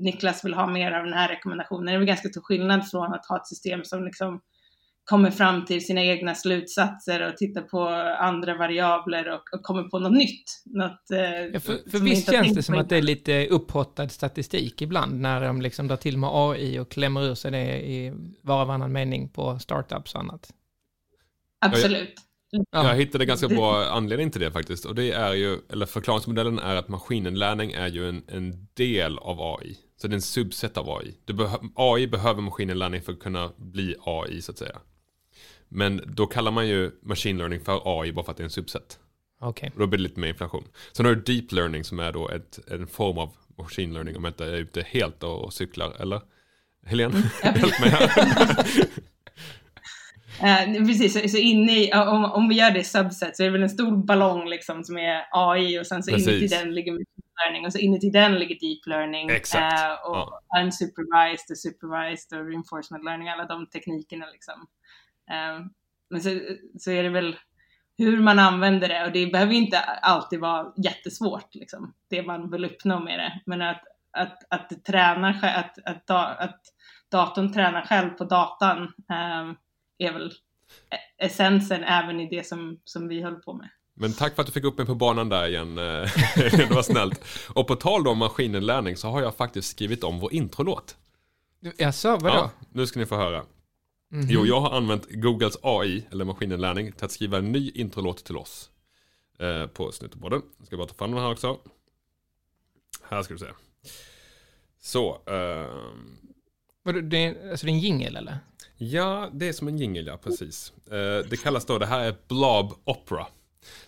Niklas 0.02 0.44
vill 0.44 0.54
ha 0.54 0.66
mer 0.66 0.92
av 0.92 1.04
den 1.04 1.12
här 1.12 1.28
rekommendationen. 1.28 1.86
Det 1.86 1.92
är 1.92 1.98
väl 1.98 2.06
ganska 2.06 2.28
stor 2.28 2.40
skillnad 2.40 2.90
från 2.90 3.12
att 3.12 3.26
ha 3.26 3.36
ett 3.36 3.46
system 3.46 3.84
som 3.84 4.04
liksom 4.04 4.40
kommer 5.04 5.30
fram 5.30 5.64
till 5.64 5.86
sina 5.86 6.02
egna 6.02 6.34
slutsatser 6.34 7.28
och 7.28 7.36
tittar 7.36 7.62
på 7.62 7.88
andra 8.18 8.56
variabler 8.56 9.28
och, 9.28 9.54
och 9.54 9.62
kommer 9.62 9.82
på 9.82 9.98
något 9.98 10.12
nytt. 10.12 10.62
Något, 10.64 11.10
eh, 11.10 11.20
Ja, 11.20 11.60
för, 11.60 11.90
för 11.90 11.98
visst 11.98 12.30
känns 12.30 12.54
det 12.54 12.62
som 12.62 12.78
att 12.78 12.88
det 12.88 12.96
är 12.96 13.02
lite 13.02 13.46
upphottad 13.46 14.08
statistik 14.08 14.82
ibland 14.82 15.20
när 15.20 15.40
de 15.40 15.62
liksom 15.62 15.88
drar 15.88 15.96
till 15.96 16.18
med 16.18 16.30
AI 16.32 16.78
och 16.78 16.90
klämmer 16.90 17.24
ur 17.24 17.34
sig 17.34 17.50
det 17.50 17.86
i 17.86 18.12
var 18.42 18.62
och 18.62 18.68
varannan 18.68 18.92
mening 18.92 19.28
på 19.28 19.58
startups 19.58 20.14
och 20.14 20.20
annat. 20.20 20.52
Absolut. 21.58 22.14
Ja. 22.50 22.66
Jag 22.70 22.96
hittade 22.96 23.24
ganska 23.24 23.48
bra 23.48 23.84
anledning 23.84 24.30
till 24.30 24.40
det 24.40 24.50
faktiskt. 24.50 24.84
Och 24.84 24.94
det 24.94 25.12
är 25.12 25.34
ju, 25.34 25.58
eller 25.72 25.86
förklaringsmodellen 25.86 26.58
är 26.58 26.76
att 26.76 26.88
maskininlärning 26.88 27.72
är 27.72 27.88
ju 27.88 28.08
en, 28.08 28.22
en 28.28 28.68
del 28.74 29.18
av 29.18 29.40
AI. 29.40 29.78
Så 29.96 30.08
det 30.08 30.12
är 30.12 30.14
en 30.14 30.22
subset 30.22 30.76
av 30.76 30.90
AI. 30.90 31.14
Du 31.24 31.32
behö, 31.32 31.58
AI 31.74 32.06
behöver 32.06 32.42
maskininlärning 32.42 33.02
för 33.02 33.12
att 33.12 33.18
kunna 33.18 33.52
bli 33.56 33.94
AI 34.04 34.42
så 34.42 34.52
att 34.52 34.58
säga. 34.58 34.78
Men 35.68 36.00
då 36.06 36.26
kallar 36.26 36.50
man 36.50 36.68
ju 36.68 36.90
machine 37.02 37.38
learning 37.38 37.60
för 37.60 38.00
AI 38.00 38.12
bara 38.12 38.24
för 38.24 38.32
att 38.32 38.36
det 38.36 38.42
är 38.42 38.44
en 38.44 38.50
subset. 38.50 38.98
Okej. 39.40 39.70
Och 39.74 39.80
då 39.80 39.86
blir 39.86 39.98
det 39.98 40.02
lite 40.02 40.20
mer 40.20 40.28
inflation. 40.28 40.64
Sen 40.92 41.06
har 41.06 41.14
du 41.14 41.20
deep 41.20 41.52
learning 41.52 41.84
som 41.84 42.00
är 42.00 42.12
då 42.12 42.28
ett, 42.28 42.58
en 42.70 42.86
form 42.86 43.18
av 43.18 43.36
machine 43.58 43.92
learning 43.92 44.16
om 44.16 44.24
jag 44.24 44.30
inte 44.30 44.44
är 44.44 44.56
ute 44.56 44.82
helt 44.82 45.22
och, 45.22 45.44
och 45.44 45.52
cyklar, 45.52 45.96
eller? 46.00 46.20
Helene, 46.84 47.30
hjälp 47.42 47.80
mig 47.80 47.90
här. 47.90 48.10
Eh, 50.42 50.86
precis, 50.86 51.12
så, 51.12 51.28
så 51.28 51.36
inne 51.36 51.72
i, 51.72 51.92
om, 51.92 52.24
om 52.24 52.48
vi 52.48 52.54
gör 52.54 52.70
det 52.70 52.80
i 52.80 52.84
subset 52.84 53.36
så 53.36 53.42
är 53.42 53.46
det 53.46 53.52
väl 53.52 53.62
en 53.62 53.70
stor 53.70 54.06
ballong 54.06 54.48
liksom 54.48 54.84
som 54.84 54.98
är 54.98 55.24
AI 55.30 55.80
och 55.80 55.86
sen 55.86 56.02
så 56.02 56.10
inuti 56.10 56.46
den 56.46 56.74
ligger 56.74 56.92
machine 56.92 57.34
learning 57.44 57.66
och 57.66 57.72
så 57.72 57.78
inuti 57.78 58.10
den 58.10 58.34
ligger 58.34 58.54
deep 58.60 58.86
learning. 58.86 59.30
Exakt, 59.30 59.80
eh, 59.80 60.10
och 60.10 60.16
ja. 60.16 60.60
unsupervised 60.62 61.50
och 61.50 61.58
supervised 61.58 62.38
och 62.38 62.46
reinforcement 62.46 63.04
learning, 63.04 63.28
alla 63.28 63.44
de 63.44 63.66
teknikerna 63.66 64.26
liksom. 64.26 64.66
Eh, 65.30 65.66
men 66.10 66.20
så, 66.22 66.40
så 66.78 66.90
är 66.90 67.02
det 67.02 67.08
väl 67.10 67.36
hur 67.98 68.20
man 68.20 68.38
använder 68.38 68.88
det 68.88 69.04
och 69.04 69.12
det 69.12 69.26
behöver 69.26 69.52
inte 69.52 69.78
alltid 69.80 70.40
vara 70.40 70.72
jättesvårt 70.84 71.54
liksom, 71.54 71.94
det 72.10 72.22
man 72.22 72.50
vill 72.50 72.64
uppnå 72.64 73.00
med 73.00 73.18
det. 73.18 73.40
Men 73.46 73.62
att, 73.62 73.82
att, 74.10 74.38
att, 74.50 74.68
det 74.68 74.76
tränar, 74.76 75.32
sj- 75.32 75.54
att, 75.54 75.78
att, 75.84 76.10
att 76.40 76.60
datorn 77.10 77.52
tränar 77.52 77.82
själv 77.82 78.10
på 78.10 78.24
datan 78.24 78.82
eh, 79.10 79.52
är 79.98 80.12
väl 80.12 80.26
e- 80.90 81.24
essensen 81.26 81.84
även 81.84 82.20
i 82.20 82.28
det 82.28 82.46
som, 82.46 82.80
som 82.84 83.08
vi 83.08 83.22
håller 83.22 83.38
på 83.38 83.52
med. 83.54 83.68
Men 83.98 84.12
tack 84.12 84.34
för 84.34 84.42
att 84.42 84.46
du 84.46 84.52
fick 84.52 84.64
upp 84.64 84.78
mig 84.78 84.86
på 84.86 84.94
banan 84.94 85.28
där 85.28 85.48
igen. 85.48 85.78
eh, 85.78 85.84
det 86.36 86.70
var 86.74 86.82
snällt. 86.82 87.24
Och 87.54 87.66
på 87.66 87.76
tal 87.76 88.08
om 88.08 88.18
maskininlärning 88.18 88.96
så 88.96 89.08
har 89.08 89.22
jag 89.22 89.34
faktiskt 89.36 89.70
skrivit 89.70 90.04
om 90.04 90.18
vår 90.20 90.32
introlåt. 90.32 90.96
Jaså, 91.78 92.10
vadå? 92.10 92.28
Ja, 92.28 92.50
nu 92.72 92.86
ska 92.86 93.00
ni 93.00 93.06
få 93.06 93.16
höra. 93.16 93.44
Mhm. 94.10 94.26
Jo, 94.30 94.46
jag 94.46 94.60
har 94.60 94.76
använt 94.76 95.06
Googles 95.10 95.56
AI, 95.62 96.06
eller 96.10 96.24
maskininlärning, 96.24 96.92
till 96.92 97.04
att 97.04 97.12
skriva 97.12 97.38
en 97.38 97.52
ny 97.52 97.70
introlåt 97.70 98.24
till 98.24 98.36
oss. 98.36 98.70
Eh, 99.38 99.66
på 99.66 99.92
Snutterpodden. 99.92 100.42
Jag 100.58 100.66
ska 100.66 100.76
bara 100.76 100.86
ta 100.86 100.94
fram 100.94 101.10
den 101.10 101.20
här 101.20 101.30
också. 101.32 101.58
Här 103.08 103.22
ska 103.22 103.34
du 103.34 103.38
se. 103.38 103.46
Så. 104.80 105.22
ehm, 105.26 106.16
Vadå, 106.82 107.00
det 107.00 107.16
är, 107.24 107.50
alltså 107.50 107.66
det 107.66 107.72
är 107.72 107.74
en 107.74 107.80
jingel 107.80 108.16
eller? 108.16 108.38
Ja, 108.78 109.30
det 109.32 109.48
är 109.48 109.52
som 109.52 109.68
en 109.68 109.78
jingel, 109.78 110.06
ja 110.06 110.16
precis. 110.16 110.72
Eh, 110.86 111.28
det 111.28 111.42
kallas 111.42 111.64
då, 111.66 111.78
det 111.78 111.86
här 111.86 112.04
är 112.04 112.16
Blob 112.28 112.72
Opera. 112.84 113.26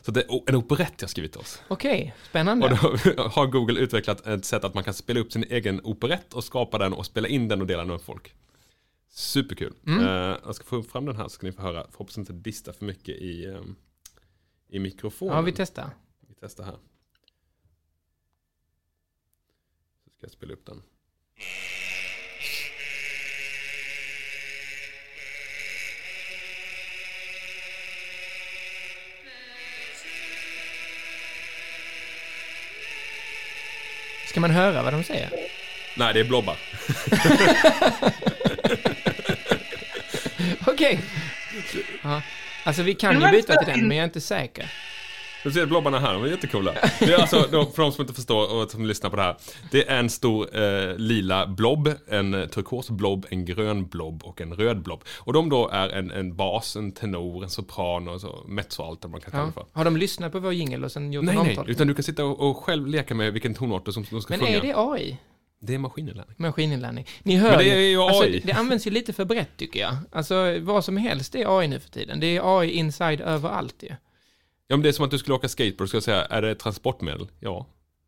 Så 0.01 0.11
det 0.11 0.21
är 0.23 0.43
en 0.47 0.55
operett 0.55 0.95
jag 1.01 1.11
skrivit 1.11 1.33
till 1.33 1.41
oss. 1.41 1.63
Okej, 1.69 2.15
spännande. 2.29 2.67
Och 2.67 2.71
då 2.71 3.23
har 3.29 3.47
Google 3.47 3.81
utvecklat 3.81 4.27
ett 4.27 4.45
sätt 4.45 4.65
att 4.65 4.75
man 4.75 4.85
kan 4.85 4.95
spela 4.95 5.21
upp 5.21 5.33
sin 5.33 5.45
egen 5.45 5.81
operett 5.85 6.35
och 6.35 6.45
skapa 6.45 6.79
den 6.79 6.93
och 6.93 7.07
spela 7.07 7.29
in 7.29 7.49
den 7.49 7.61
och 7.61 7.67
dela 7.67 7.83
den 7.83 7.91
med 7.91 8.01
folk. 8.01 8.35
Superkul. 9.09 9.75
Mm. 9.87 10.05
Eh, 10.05 10.37
jag 10.45 10.55
ska 10.55 10.65
få 10.65 10.83
fram 10.83 11.07
den 11.07 11.17
här 11.17 11.25
så 11.25 11.31
ska 11.31 11.47
ni 11.47 11.53
få 11.53 11.63
höra. 11.63 11.87
Hoppas 11.95 12.19
inte 12.19 12.33
dista 12.33 12.73
för 12.73 12.85
mycket 12.85 13.17
i, 13.17 13.47
ehm, 13.47 13.77
i 14.69 14.79
mikrofonen. 14.79 15.37
Ja, 15.37 15.41
vi 15.43 15.53
testar. 15.53 15.91
vi 16.29 16.35
testar 16.41 16.65
här. 16.65 16.77
Så 20.05 20.11
ska 20.11 20.25
jag 20.27 20.31
spela 20.31 20.53
upp 20.53 20.67
den. 20.67 20.83
Ska 34.39 34.41
man 34.41 34.51
höra 34.51 34.83
vad 34.83 34.93
de 34.93 35.05
säger? 35.05 35.31
Nej, 35.97 36.15
det 36.15 36.21
är 36.21 36.25
blobbar. 36.25 36.57
Okej. 40.67 41.01
Ja. 42.03 42.23
Alltså 42.65 42.83
vi 42.83 42.95
kan 42.95 43.21
ju 43.21 43.31
byta 43.31 43.65
till 43.65 43.73
den, 43.73 43.89
men 43.89 43.97
jag 43.97 44.03
är 44.03 44.07
inte 44.07 44.21
säker. 44.21 44.71
Du 45.45 45.53
ser 45.53 45.67
blobbarna 45.67 45.99
här, 45.99 46.13
de 46.15 46.23
är 46.23 46.27
jättecoola. 46.27 46.73
Det 46.99 47.05
är 47.05 47.19
alltså, 47.21 47.43
för 47.75 47.83
de 47.83 47.93
som 47.93 48.03
inte 48.03 48.15
förstår 48.15 48.55
och 48.55 48.71
som 48.71 48.87
lyssnar 48.87 49.11
på 49.11 49.17
det 49.17 49.23
här. 49.23 49.37
Det 49.71 49.89
är 49.89 49.99
en 49.99 50.11
stor 50.11 50.57
eh, 50.61 50.97
lila 50.97 51.47
blob, 51.47 51.91
en 52.09 52.35
eh, 52.35 52.47
turkos 52.47 52.91
blob, 52.91 53.27
en 53.31 53.45
grön 53.45 53.87
blob 53.87 54.23
och 54.25 54.41
en 54.41 54.55
röd 54.55 54.83
blob. 54.83 55.05
Och 55.17 55.33
de 55.33 55.49
då 55.49 55.69
är 55.69 55.89
en, 55.89 56.11
en 56.11 56.37
bas, 56.37 56.77
en 56.77 56.93
tenor, 56.93 57.43
en 57.45 57.51
sopran 57.51 58.09
och 58.09 58.21
så 58.21 58.45
mezzo 58.49 58.83
och 58.83 58.89
allt 58.89 59.05
vad 59.05 59.11
man 59.11 59.21
kan 59.21 59.31
kalla 59.31 59.47
det 59.47 59.53
för. 59.53 59.67
Har 59.73 59.85
de 59.85 59.97
lyssnat 59.97 60.33
på 60.33 60.39
vår 60.39 60.53
jingel 60.53 60.85
och 60.85 60.93
sen 60.93 61.13
gjort 61.13 61.25
Nej, 61.25 61.37
en 61.37 61.43
nej, 61.43 61.51
omtolkning? 61.51 61.75
utan 61.75 61.87
du 61.87 61.95
kan 61.95 62.03
sitta 62.03 62.25
och, 62.25 62.51
och 62.51 62.57
själv 62.57 62.87
leka 62.87 63.15
med 63.15 63.33
vilken 63.33 63.55
tonart 63.55 63.93
som 63.93 64.05
de 64.11 64.21
ska 64.23 64.33
Men 64.33 64.41
sjunga. 64.41 64.57
är 64.59 64.61
det 64.63 64.75
AI? 64.77 65.19
Det 65.61 65.75
är 65.75 65.79
maskininlärning. 65.79 66.35
Maskininlärning. 66.37 67.07
Ni 67.23 67.37
hör 67.37 67.51
Men 67.51 67.59
det 67.59 67.71
är 67.71 67.79
ju 67.79 67.99
Alltså, 68.01 68.23
AI. 68.23 68.41
det 68.45 68.53
används 68.53 68.87
ju 68.87 68.91
lite 68.91 69.13
för 69.13 69.25
brett 69.25 69.57
tycker 69.57 69.81
jag. 69.81 69.97
Alltså 70.13 70.59
vad 70.61 70.85
som 70.85 70.97
helst 70.97 71.35
är 71.35 71.59
AI 71.59 71.69
nu 71.69 71.81
för 71.81 71.91
tiden. 71.91 72.21
Det 72.21 72.37
är 72.37 72.59
AI 72.61 72.71
inside 72.71 73.21
överallt 73.21 73.75
ju. 73.83 73.89
Ja, 73.89 73.97
men 74.77 74.83
det 74.83 74.89
är 74.89 74.93
som 74.93 75.05
att 75.05 75.11
du 75.11 75.19
skulle 75.19 75.35
åka 75.35 75.49
skateboard, 75.49 75.89
ska 75.89 75.97
jag 75.97 76.03
säga, 76.05 76.25
är 76.25 76.43
det 76.43 76.51
ett 76.51 76.59
transportmedel? 76.59 77.29
Ja. 77.41 77.67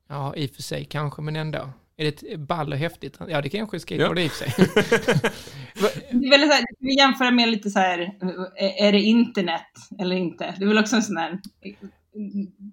Ja, 0.09 0.35
i 0.37 0.47
och 0.47 0.51
för 0.51 0.63
sig 0.63 0.85
kanske, 0.85 1.23
men 1.23 1.37
ändå. 1.37 1.59
Är 1.97 2.05
det 2.05 2.23
ett 2.23 2.41
ball 2.41 2.73
och 2.73 2.79
häftigt? 2.79 3.19
Ja, 3.29 3.41
det 3.41 3.49
kanske 3.49 3.77
är 3.77 3.79
skateboard 3.79 4.19
Ja. 4.19 4.23
i 4.23 4.29
och 4.29 4.33
för 4.33 4.45
sig. 4.51 4.55
Det 6.13 6.27
är 6.27 6.31
väl 6.31 6.49
så 6.49 6.55
här, 6.55 6.65
vi 6.79 6.97
jämför 6.99 7.31
med 7.31 7.49
lite 7.49 7.71
så 7.71 7.79
här, 7.79 8.01
eh, 8.57 8.87
är 8.87 8.93
det 8.93 9.01
internet 9.01 9.63
eller 9.99 10.17
inte? 10.17 10.55
Det 10.59 10.65
är 10.65 10.69
väl 10.69 10.79
också 10.79 10.97
en 10.97 11.03
sån 11.03 11.17
här, 11.17 11.39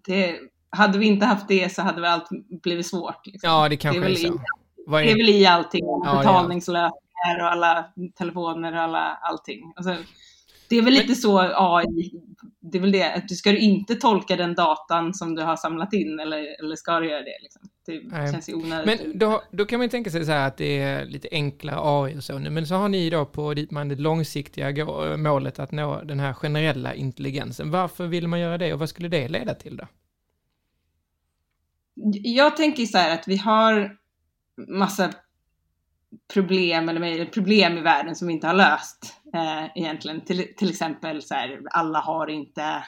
det, 0.05 0.35
hade 0.69 0.97
vi 0.99 1.05
inte 1.05 1.25
haft 1.25 1.47
det 1.47 1.73
så 1.73 1.81
hade 1.81 2.01
väl 2.01 2.11
allt 2.11 2.27
blivit 2.63 2.87
svårt. 2.87 3.25
Liksom. 3.27 3.49
ja, 3.49 3.69
det 3.69 3.77
kanske 3.77 3.99
det 3.99 4.05
är, 4.05 4.09
är 4.09 4.13
väl 4.13 4.17
så. 4.21 4.27
i- 4.27 4.39
Vad 4.87 5.03
Det 5.03 5.11
är 5.11 5.13
är, 5.13 5.17
väl 5.17 5.29
i 5.29 5.45
allting, 5.45 5.85
är 5.85 6.17
betalningslösningar 6.17 7.39
och 7.41 7.51
alla 7.51 7.85
telefoner 8.17 8.73
och 8.73 8.81
alla, 8.81 8.99
allting. 9.21 9.73
Och 9.77 9.83
så, 9.83 9.95
det 10.69 10.77
är 10.77 10.81
väl 10.81 10.93
lite 10.93 11.15
så 11.15 11.39
AI, 11.39 12.11
det 12.59 12.77
är 12.77 12.81
väl 12.81 12.91
det, 12.91 13.13
att 13.13 13.27
du 13.27 13.35
ska 13.35 13.51
du 13.51 13.57
inte 13.57 13.95
tolka 13.95 14.35
den 14.35 14.55
datan 14.55 15.13
som 15.13 15.35
du 15.35 15.41
har 15.41 15.55
samlat 15.55 15.93
in 15.93 16.19
eller, 16.19 16.59
eller 16.59 16.75
ska 16.75 16.99
du 16.99 17.09
göra 17.09 17.21
det? 17.21 17.37
Liksom? 17.41 17.61
Det 17.85 18.01
Nej. 18.03 18.31
känns 18.31 18.49
ju 18.49 18.53
onödigt. 18.53 19.01
men 19.01 19.17
då, 19.19 19.43
då 19.51 19.65
kan 19.65 19.79
man 19.79 19.85
ju 19.85 19.89
tänka 19.89 20.09
sig 20.09 20.25
så 20.25 20.31
här 20.31 20.47
att 20.47 20.57
det 20.57 20.79
är 20.79 21.05
lite 21.05 21.27
enklare 21.31 21.79
AI 21.81 22.17
och 22.17 22.23
så 22.23 22.39
nu. 22.39 22.49
Men 22.49 22.67
så 22.67 22.75
har 22.75 22.89
ni 22.89 23.09
då 23.09 23.25
på 23.25 23.55
man 23.71 23.89
det 23.89 23.95
långsiktiga 23.95 24.85
målet 25.17 25.59
att 25.59 25.71
nå 25.71 26.01
den 26.03 26.19
här 26.19 26.33
generella 26.33 26.93
intelligensen. 26.93 27.71
Varför 27.71 28.07
vill 28.07 28.27
man 28.27 28.39
göra 28.39 28.57
det 28.57 28.73
och 28.73 28.79
vad 28.79 28.89
skulle 28.89 29.09
det 29.09 29.27
leda 29.27 29.53
till 29.53 29.77
då? 29.77 29.87
Jag 32.23 32.57
tänker 32.57 32.85
så 32.85 32.97
här 32.97 33.13
att 33.13 33.27
vi 33.27 33.37
har 33.37 33.97
massa 34.67 35.13
problem, 36.33 36.89
eller 36.89 37.25
problem 37.25 37.77
i 37.77 37.81
världen 37.81 38.15
som 38.15 38.27
vi 38.27 38.33
inte 38.33 38.47
har 38.47 38.53
löst 38.53 39.16
eh, 39.33 39.65
egentligen. 39.75 40.21
Till, 40.25 40.55
till 40.57 40.69
exempel 40.69 41.21
så 41.21 41.33
här, 41.33 41.61
alla 41.71 41.99
har 41.99 42.27
inte 42.27 42.83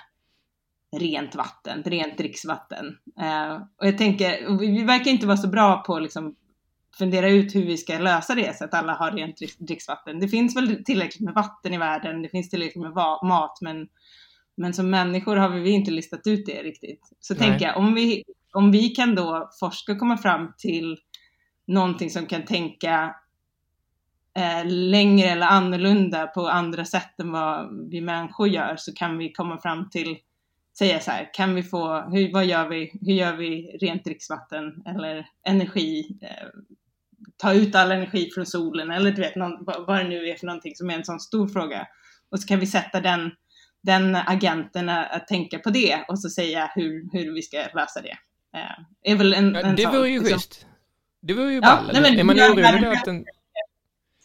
rent 0.97 1.35
vatten, 1.35 1.83
rent 1.83 2.17
dricksvatten. 2.17 2.97
Eh, 3.21 3.53
och 3.77 3.87
jag 3.87 3.97
tänker, 3.97 4.47
och 4.47 4.61
vi, 4.61 4.67
vi 4.67 4.83
verkar 4.83 5.11
inte 5.11 5.27
vara 5.27 5.37
så 5.37 5.47
bra 5.47 5.83
på 5.83 5.95
att 5.95 6.03
liksom 6.03 6.35
fundera 6.97 7.29
ut 7.29 7.55
hur 7.55 7.65
vi 7.65 7.77
ska 7.77 7.97
lösa 7.97 8.35
det 8.35 8.57
så 8.57 8.65
att 8.65 8.73
alla 8.73 8.93
har 8.93 9.11
rent 9.11 9.39
drick- 9.41 9.59
dricksvatten. 9.59 10.19
Det 10.19 10.27
finns 10.27 10.55
väl 10.55 10.83
tillräckligt 10.83 11.25
med 11.25 11.33
vatten 11.33 11.73
i 11.73 11.77
världen, 11.77 12.21
det 12.21 12.29
finns 12.29 12.49
tillräckligt 12.49 12.83
med 12.83 12.93
mat, 13.23 13.57
men, 13.61 13.87
men 14.57 14.73
som 14.73 14.89
människor 14.89 15.35
har 15.35 15.49
vi 15.49 15.69
inte 15.69 15.91
listat 15.91 16.27
ut 16.27 16.45
det 16.45 16.63
riktigt. 16.63 17.01
Så 17.19 17.33
Nej. 17.33 17.43
tänker 17.43 17.65
jag, 17.65 17.77
om 17.77 17.93
vi, 17.93 18.23
om 18.53 18.71
vi 18.71 18.89
kan 18.89 19.15
då 19.15 19.49
forska 19.59 19.91
och 19.91 19.99
komma 19.99 20.17
fram 20.17 20.53
till 20.57 20.97
någonting 21.67 22.09
som 22.09 22.25
kan 22.25 22.45
tänka 22.45 23.15
eh, 24.37 24.65
längre 24.65 25.29
eller 25.29 25.47
annorlunda 25.47 26.27
på 26.27 26.47
andra 26.47 26.85
sätt 26.85 27.19
än 27.19 27.31
vad 27.31 27.89
vi 27.89 28.01
människor 28.01 28.47
gör 28.47 28.75
så 28.77 28.93
kan 28.93 29.17
vi 29.17 29.31
komma 29.31 29.61
fram 29.61 29.89
till 29.89 30.17
säga 30.77 30.99
så 30.99 31.11
här, 31.11 31.29
kan 31.33 31.55
vi 31.55 31.63
få, 31.63 32.01
hur, 32.01 32.33
vad 32.33 32.45
gör 32.45 32.69
vi, 32.69 32.91
hur 33.01 33.13
gör 33.13 33.33
vi 33.33 33.77
rent 33.81 34.03
dricksvatten 34.03 34.83
eller 34.85 35.27
energi, 35.47 36.17
eh, 36.21 36.47
ta 37.37 37.53
ut 37.53 37.75
all 37.75 37.91
energi 37.91 38.29
från 38.35 38.45
solen 38.45 38.91
eller 38.91 39.11
du 39.11 39.21
vet 39.21 39.35
någon, 39.35 39.65
vad, 39.65 39.97
det 39.99 40.03
nu 40.09 40.27
är 40.27 40.35
för 40.35 40.45
någonting 40.45 40.75
som 40.75 40.89
är 40.89 40.93
en 40.93 41.05
sån 41.05 41.19
stor 41.19 41.47
fråga. 41.47 41.87
Och 42.31 42.39
så 42.39 42.47
kan 42.47 42.59
vi 42.59 42.67
sätta 42.67 43.01
den, 43.01 43.31
den 43.81 44.15
agenten 44.15 44.89
att, 44.89 45.27
tänka 45.27 45.59
på 45.59 45.69
det 45.69 46.05
och 46.07 46.19
så 46.19 46.29
säga 46.29 46.71
hur, 46.75 47.09
hur 47.11 47.33
vi 47.33 47.41
ska 47.41 47.57
lösa 47.57 48.01
det. 48.01 48.17
Eh, 48.59 49.11
är 49.13 49.15
väl 49.15 49.33
en, 49.33 49.53
Ja, 49.53 49.61
en 49.61 49.75
det 49.75 49.83
sak, 49.83 49.93
vore 49.93 50.09
ju 50.09 50.19
liksom. 50.19 50.37
schysst. 50.37 50.65
Det 51.21 51.33
vore 51.33 51.51
ju 51.51 51.55
Ja, 51.55 51.61
ball. 51.61 51.89
nej, 51.93 52.01
men 52.01 52.19
är 52.19 52.23
man 52.23 52.35
vi 52.35 52.41
har 52.41 52.49
orolig 52.49 53.23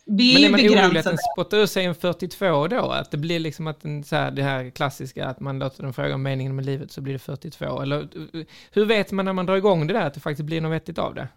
Vi 0.07 0.45
är 0.45 0.51
men 0.51 0.61
ju 0.61 0.67
är 0.67 0.71
man 0.71 0.81
orolig 0.81 0.85
att 0.85 0.91
begränsade. 0.91 1.17
den 1.17 1.19
spottar 1.35 1.59
ur 1.59 1.67
sig 1.67 1.85
en 1.85 1.95
42 1.95 2.69
då? 2.69 2.91
Att 2.91 3.11
det 3.11 3.17
blir 3.17 3.39
liksom 3.39 3.67
att 3.67 3.81
den, 3.81 4.05
så 4.05 4.17
här, 4.17 4.31
det 4.31 4.43
här 4.43 4.71
klassiska 4.71 5.27
att 5.27 5.41
man 5.41 5.59
låter 5.59 5.83
den 5.83 5.93
fråga 5.93 6.15
om 6.15 6.23
meningen 6.23 6.57
med 6.57 6.67
livet 6.67 6.93
så 6.93 7.01
blir 7.01 7.13
det 7.13 7.19
42? 7.19 7.83
Eller 7.83 8.09
hur 8.73 8.85
vet 8.85 9.13
man 9.13 9.25
när 9.25 9.33
man 9.33 9.47
drar 9.47 9.57
igång 9.57 9.87
det 9.87 9.95
där 9.95 10.07
att 10.07 10.15
det 10.15 10.21
faktiskt 10.21 10.47
blir 10.47 10.61
något 10.61 10.73
vettigt 10.73 10.99
av 10.99 11.15
det? 11.15 11.29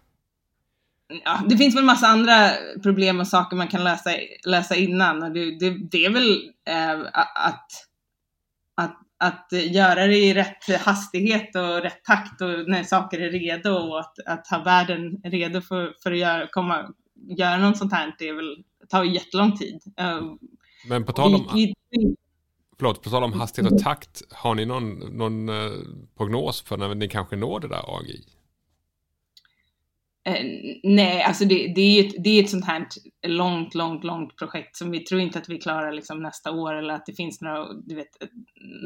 ja, 1.24 1.42
det 1.48 1.56
finns 1.56 1.76
väl 1.76 1.84
massa 1.84 2.06
andra 2.06 2.50
problem 2.82 3.20
och 3.20 3.28
saker 3.28 3.56
man 3.56 3.68
kan 3.68 3.84
läsa, 3.84 4.10
läsa 4.46 4.74
innan. 4.74 5.22
Och 5.22 5.32
det, 5.32 5.58
det, 5.58 5.76
det 5.90 6.04
är 6.04 6.10
väl 6.10 6.50
eh, 6.68 7.00
att, 7.12 7.66
att, 8.76 8.96
att 9.18 9.48
göra 9.52 10.06
det 10.06 10.16
i 10.16 10.34
rätt 10.34 10.80
hastighet 10.80 11.56
och 11.56 11.82
rätt 11.82 12.04
takt 12.04 12.40
och 12.40 12.68
när 12.68 12.82
saker 12.82 13.20
är 13.20 13.30
redo 13.30 13.70
och 13.70 14.00
att, 14.00 14.18
att 14.26 14.46
ha 14.46 14.62
världen 14.62 15.20
redo 15.24 15.60
för, 15.60 15.94
för 16.02 16.12
att 16.12 16.18
göra, 16.18 16.46
komma, 16.50 16.88
göra 17.38 17.58
något 17.58 17.78
sånt 17.78 17.92
här. 17.92 18.14
Det 18.18 18.28
är 18.28 18.34
väl, 18.34 18.64
tar 18.88 19.04
ju 19.04 19.14
jättelång 19.14 19.56
tid. 19.56 19.80
Eh, 19.96 20.20
Men 20.88 21.04
på 21.04 21.12
tal 21.12 21.34
om, 21.34 21.50
vi, 21.54 21.74
vi, 21.90 22.16
förlåt, 22.78 23.02
på 23.02 23.10
tal 23.10 23.24
om 23.24 23.32
hastighet 23.32 23.72
och 23.72 23.78
takt, 23.78 24.22
har 24.30 24.54
ni 24.54 24.66
någon, 24.66 24.98
någon 24.98 25.48
eh, 25.48 25.72
prognos 26.16 26.62
för 26.62 26.76
när 26.76 26.94
ni 26.94 27.08
kanske 27.08 27.36
når 27.36 27.60
det 27.60 27.68
där 27.68 27.98
AGI? 27.98 28.24
Eh, 30.28 30.44
nej, 30.82 31.22
alltså 31.22 31.44
det, 31.44 31.72
det, 31.74 31.80
är 31.80 32.06
ett, 32.06 32.14
det 32.24 32.30
är 32.30 32.42
ett 32.42 32.50
sånt 32.50 32.64
här 32.64 32.86
långt, 33.26 33.74
långt, 33.74 34.04
långt 34.04 34.36
projekt 34.36 34.76
som 34.76 34.90
vi 34.90 35.00
tror 35.00 35.20
inte 35.20 35.38
att 35.38 35.48
vi 35.48 35.58
klarar 35.58 35.92
liksom 35.92 36.22
nästa 36.22 36.52
år 36.52 36.74
eller 36.74 36.94
att 36.94 37.06
det 37.06 37.12
finns 37.14 37.40
några, 37.40 37.72
du 37.72 37.94
vet, 37.94 38.08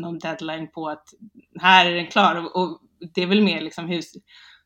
någon 0.00 0.18
deadline 0.18 0.68
på 0.68 0.88
att 0.88 1.04
här 1.60 1.86
är 1.86 1.94
den 1.94 2.06
klar 2.06 2.36
och, 2.36 2.62
och 2.62 2.80
det 3.14 3.22
är 3.22 3.26
väl 3.26 3.42
mer 3.42 3.60
liksom 3.60 3.86
hur, 3.86 4.02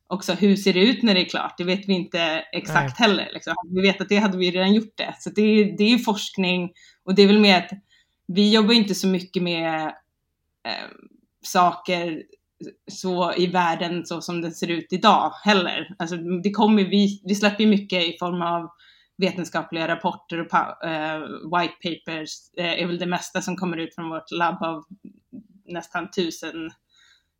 också 0.08 0.32
hur 0.32 0.56
ser 0.56 0.72
det 0.72 0.80
ut 0.80 1.02
när 1.02 1.14
det 1.14 1.20
är 1.20 1.28
klart? 1.28 1.54
Det 1.58 1.64
vet 1.64 1.88
vi 1.88 1.92
inte 1.92 2.20
exakt 2.52 2.98
heller. 2.98 3.30
Liksom. 3.32 3.54
Vi 3.74 3.82
vet 3.82 4.00
att 4.00 4.08
det 4.08 4.16
hade 4.16 4.38
vi 4.38 4.50
redan 4.50 4.74
gjort 4.74 4.96
det. 4.96 5.14
Så 5.18 5.30
det 5.30 5.42
är, 5.42 5.76
det 5.78 5.84
är 5.84 5.98
forskning 5.98 6.70
och 7.04 7.14
det 7.14 7.22
är 7.22 7.26
väl 7.26 7.40
mer 7.40 7.58
att 7.58 7.70
vi 8.26 8.54
jobbar 8.54 8.74
inte 8.74 8.94
så 8.94 9.06
mycket 9.06 9.42
med 9.42 9.84
eh, 10.66 10.88
saker 11.42 12.22
så 12.92 13.34
i 13.36 13.46
världen 13.46 14.06
så 14.06 14.20
som 14.20 14.40
den 14.40 14.52
ser 14.52 14.70
ut 14.70 14.92
idag 14.92 15.32
heller. 15.44 15.94
Alltså 15.98 16.16
det 16.16 16.50
kommer, 16.50 16.84
vi, 16.84 17.22
vi 17.24 17.34
släpper 17.34 17.66
mycket 17.66 18.04
i 18.04 18.16
form 18.18 18.42
av 18.42 18.70
vetenskapliga 19.18 19.88
rapporter 19.88 20.40
och 20.40 20.84
eh, 20.86 21.20
white 21.20 21.74
papers 21.82 22.30
eh, 22.56 22.82
är 22.82 22.86
väl 22.86 22.98
det 22.98 23.06
mesta 23.06 23.42
som 23.42 23.56
kommer 23.56 23.76
ut 23.76 23.94
från 23.94 24.10
vårt 24.10 24.30
labb 24.30 24.62
av 24.62 24.84
nästan 25.64 26.10
tusen 26.10 26.66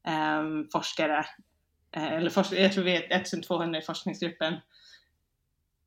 eh, 0.06 0.42
forskare. 0.72 1.26
Eh, 1.96 2.12
eller 2.12 2.30
forsk- 2.30 2.60
jag 2.60 2.72
tror 2.72 2.84
vi 2.84 2.96
är 2.96 3.12
1200 3.16 3.78
i 3.78 3.82
forskningsgruppen. 3.82 4.54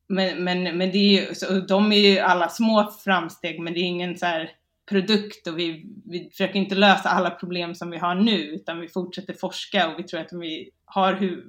Men, 0.07 0.43
men, 0.43 0.63
men 0.77 0.91
det 0.91 0.97
är 0.97 1.27
ju, 1.27 1.35
så, 1.35 1.59
de 1.59 1.91
är 1.91 2.09
ju 2.09 2.19
alla 2.19 2.49
små 2.49 2.91
framsteg, 3.03 3.59
men 3.59 3.73
det 3.73 3.79
är 3.79 3.83
ingen 3.83 4.17
så 4.17 4.25
här 4.25 4.51
produkt 4.89 5.47
och 5.47 5.59
vi, 5.59 5.85
vi 6.05 6.29
försöker 6.29 6.59
inte 6.59 6.75
lösa 6.75 7.09
alla 7.09 7.29
problem 7.29 7.75
som 7.75 7.89
vi 7.89 7.97
har 7.97 8.15
nu, 8.15 8.37
utan 8.37 8.79
vi 8.79 8.87
fortsätter 8.87 9.33
forska 9.33 9.89
och 9.89 9.99
vi 9.99 10.03
tror 10.03 10.19
att 10.21 10.33
om 10.33 10.39
vi 10.39 10.69
har 10.85 11.13
hu, 11.13 11.43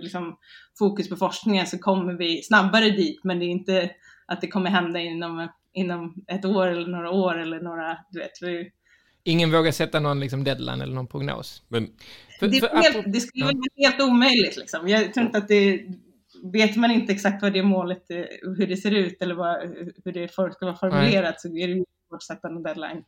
liksom, 0.00 0.38
fokus 0.78 1.08
på 1.08 1.16
forskningen 1.16 1.66
så 1.66 1.78
kommer 1.78 2.12
vi 2.12 2.42
snabbare 2.42 2.90
dit, 2.90 3.24
men 3.24 3.38
det 3.38 3.44
är 3.44 3.48
inte 3.48 3.90
att 4.26 4.40
det 4.40 4.48
kommer 4.48 4.70
hända 4.70 5.00
inom, 5.00 5.48
inom 5.72 6.14
ett 6.26 6.44
år 6.44 6.66
eller 6.66 6.86
några 6.86 7.10
år 7.10 7.38
eller 7.38 7.60
några, 7.60 7.98
du 8.10 8.18
vet, 8.18 8.42
vi, 8.42 8.72
Ingen 9.24 9.52
vågar 9.52 9.72
sätta 9.72 10.00
någon 10.00 10.20
liksom 10.20 10.44
deadline 10.44 10.80
eller 10.80 10.94
någon 10.94 11.06
prognos. 11.06 11.62
Men 11.68 11.90
För, 12.40 12.48
det, 12.48 12.60
för, 12.60 12.66
är 12.66 12.92
helt, 12.92 13.12
det 13.12 13.20
skulle 13.20 13.44
ja. 13.44 13.52
vara 13.52 13.90
helt 13.90 14.02
omöjligt 14.02 14.56
liksom. 14.56 14.88
Jag 14.88 15.14
tror 15.14 15.26
inte 15.26 15.38
att 15.38 15.48
det, 15.48 15.80
vet 16.42 16.76
man 16.76 16.90
inte 16.90 17.12
exakt 17.12 17.42
vad 17.42 17.52
det 17.52 17.62
målet, 17.62 18.10
eh, 18.10 18.16
hur 18.58 18.66
det 18.66 18.76
ser 18.76 18.90
ut 18.90 19.22
eller 19.22 19.34
vad, 19.34 19.56
hur 20.04 20.12
det 20.12 20.32
ska 20.32 20.42
vara 20.60 20.76
formulerat 20.76 21.40
så 21.40 21.48
är 21.48 21.68
det 21.68 21.74
ju 21.74 21.84
svårt 22.08 22.16
att 22.16 22.22
sätta 22.22 22.48
någon 22.48 22.62
deadline. 22.62 23.04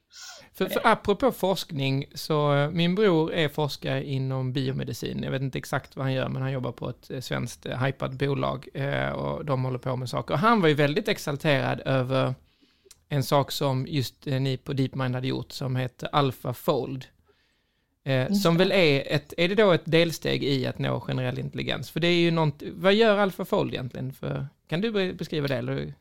För, 0.54 0.66
för 0.66 0.80
apropå 0.84 1.32
forskning, 1.32 2.04
så 2.14 2.54
eh, 2.54 2.70
min 2.70 2.94
bror 2.94 3.32
är 3.32 3.48
forskare 3.48 4.04
inom 4.04 4.52
biomedicin. 4.52 5.22
Jag 5.22 5.30
vet 5.30 5.42
inte 5.42 5.58
exakt 5.58 5.96
vad 5.96 6.04
han 6.04 6.12
gör, 6.12 6.28
men 6.28 6.42
han 6.42 6.52
jobbar 6.52 6.72
på 6.72 6.88
ett 6.88 7.10
eh, 7.10 7.20
svenskt 7.20 7.66
hypat 7.66 8.12
bolag 8.12 8.68
och 9.14 9.44
de 9.44 9.64
håller 9.64 9.78
på 9.78 9.96
med 9.96 10.08
saker. 10.08 10.34
Och 10.34 10.40
han 10.40 10.60
var 10.60 10.68
ju 10.68 10.74
väldigt 10.74 11.08
exalterad 11.08 11.80
över 11.84 12.34
en 13.08 13.22
sak 13.22 13.52
som 13.52 13.86
just 13.88 14.26
eh, 14.26 14.40
ni 14.40 14.56
på 14.56 14.72
DeepMind 14.72 15.14
hade 15.14 15.28
gjort 15.28 15.52
som 15.52 15.76
heter 15.76 16.08
AlphaFold. 16.12 17.06
Eh, 18.04 18.32
som 18.32 18.56
väl 18.56 18.72
är 18.72 19.12
ett, 19.12 19.34
är 19.36 19.48
det 19.48 19.54
då 19.54 19.72
ett 19.72 19.82
delsteg 19.84 20.44
i 20.44 20.66
att 20.66 20.78
nå 20.78 21.00
generell 21.00 21.38
intelligens? 21.38 21.90
För 21.90 22.00
det 22.00 22.08
är 22.08 22.20
ju 22.20 22.30
något, 22.30 22.62
vad 22.74 22.94
gör 22.94 23.18
AlphaFold 23.18 23.74
egentligen? 23.74 24.12
För, 24.12 24.46
kan 24.68 24.80
du 24.80 24.92
be- 24.92 25.12
beskriva 25.12 25.48
det? 25.48 25.56
Eller? 25.56 25.94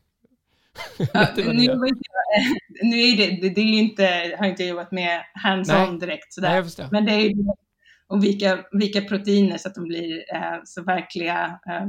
Ja, 0.98 1.28
nu, 1.38 3.00
är 3.00 3.18
det, 3.18 3.42
det, 3.42 3.50
det 3.50 3.62
är 3.62 3.66
ju 3.66 3.80
inte, 3.80 4.36
har 4.40 4.46
inte 4.46 4.64
jag 4.64 4.70
jobbat 4.70 4.92
med 4.92 5.24
hands-on 5.34 5.90
Nej. 5.90 6.00
direkt 6.00 6.24
Nej, 6.24 6.30
sådär. 6.30 6.64
förstår. 6.64 6.88
Men 6.92 7.06
det 7.06 7.12
är 7.12 7.20
ju 7.20 7.36
och 8.08 8.24
vilka, 8.24 8.66
vilka 8.72 9.02
proteiner 9.02 9.58
så 9.58 9.68
att 9.68 9.76
de 9.76 9.88
blir 9.88 10.36
eh, 10.36 10.60
så 10.66 10.84
verkliga, 10.84 11.60
eh, 11.68 11.88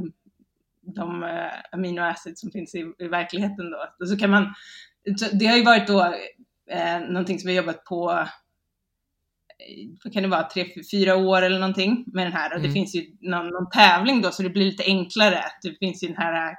de 0.95 1.23
eh, 1.23 1.53
aminoacids 1.73 2.41
som 2.41 2.51
finns 2.51 2.75
i, 2.75 2.93
i 2.99 3.09
verkligheten 3.09 3.71
då. 3.71 3.79
Och 4.01 4.09
så 4.09 4.17
kan 4.17 4.31
man, 4.31 4.55
det 5.33 5.47
har 5.47 5.57
ju 5.57 5.65
varit 5.65 5.87
då 5.87 6.15
eh, 6.71 7.01
någonting 7.01 7.39
som 7.39 7.49
vi 7.49 7.57
har 7.57 7.63
jobbat 7.63 7.85
på, 7.85 8.11
eh, 9.59 9.89
vad 10.05 10.13
kan 10.13 10.23
det 10.23 10.29
vara, 10.29 10.49
tre, 10.49 10.67
fyra 10.93 11.17
år 11.17 11.43
eller 11.43 11.59
någonting 11.59 12.05
med 12.07 12.27
den 12.27 12.33
här. 12.33 12.55
Och 12.55 12.61
det 12.61 12.67
Mm. 12.67 12.75
finns 12.75 12.95
ju 12.95 13.17
någon, 13.21 13.47
någon 13.47 13.71
tävling 13.71 14.23
då 14.23 14.31
så 14.31 14.43
det 14.43 14.51
blir 14.51 14.65
lite 14.65 14.85
enklare. 14.85 15.45
Det 15.63 15.79
finns 15.79 16.03
ju 16.03 16.09
den 16.09 16.17
här 16.17 16.49
eh, 16.51 16.55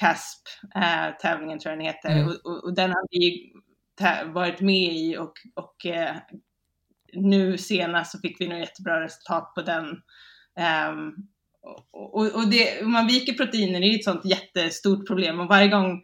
CASP-tävlingen 0.00 1.58
tror 1.58 1.70
jag 1.72 1.78
den 1.78 1.86
heter. 1.86 2.10
Mm. 2.10 2.26
Och, 2.28 2.34
och, 2.44 2.64
och 2.64 2.74
den 2.74 2.90
har 2.90 3.06
vi 3.10 3.52
varit 4.32 4.60
med 4.60 4.92
i 4.94 5.16
och, 5.16 5.32
och 5.54 5.86
eh, 5.86 6.16
nu 7.12 7.58
senast 7.58 8.12
så 8.12 8.18
fick 8.18 8.40
vi 8.40 8.48
nog 8.48 8.58
jättebra 8.58 9.04
resultat 9.04 9.52
på 9.54 9.62
den. 9.62 9.84
Ehm, 10.56 11.12
och, 11.92 12.34
och, 12.34 12.48
det, 12.50 12.86
man 12.86 13.06
viker 13.06 13.32
proteiner 13.32 13.80
är 13.80 13.86
ju 13.86 13.94
ett 13.94 14.04
sånt 14.04 14.24
jättestort 14.24 15.06
problem 15.06 15.40
och 15.40 15.48
varje 15.48 15.68
gång 15.68 16.02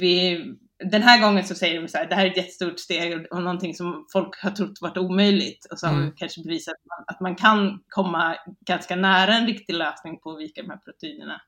vi, 0.00 0.44
den 0.84 1.02
här 1.02 1.20
gången 1.20 1.44
så 1.44 1.54
säger 1.54 1.82
de 1.82 1.88
så 1.88 1.98
här, 1.98 2.06
det 2.06 2.14
här 2.14 2.26
är 2.26 2.30
ett 2.30 2.36
jättestort 2.36 2.80
steg 2.80 3.26
och, 3.32 3.42
någonting 3.42 3.74
som 3.74 4.06
folk 4.12 4.42
har 4.42 4.50
trott 4.50 4.78
varit 4.80 4.96
omöjligt 4.96 5.66
och 5.70 5.88
har 5.88 5.94
Mm. 5.96 6.12
kanske 6.16 6.42
bevisat 6.42 6.74
att 6.74 6.86
man, 6.86 7.04
att 7.14 7.20
man 7.20 7.34
kan 7.36 7.80
komma 7.88 8.36
ganska 8.66 8.96
nära 8.96 9.34
en 9.34 9.46
riktig 9.46 9.74
lösning 9.74 10.18
på 10.18 10.30
att 10.30 10.38
vika 10.38 10.62
de 10.62 10.70
här 10.70 10.76
proteinerna. 10.76 11.40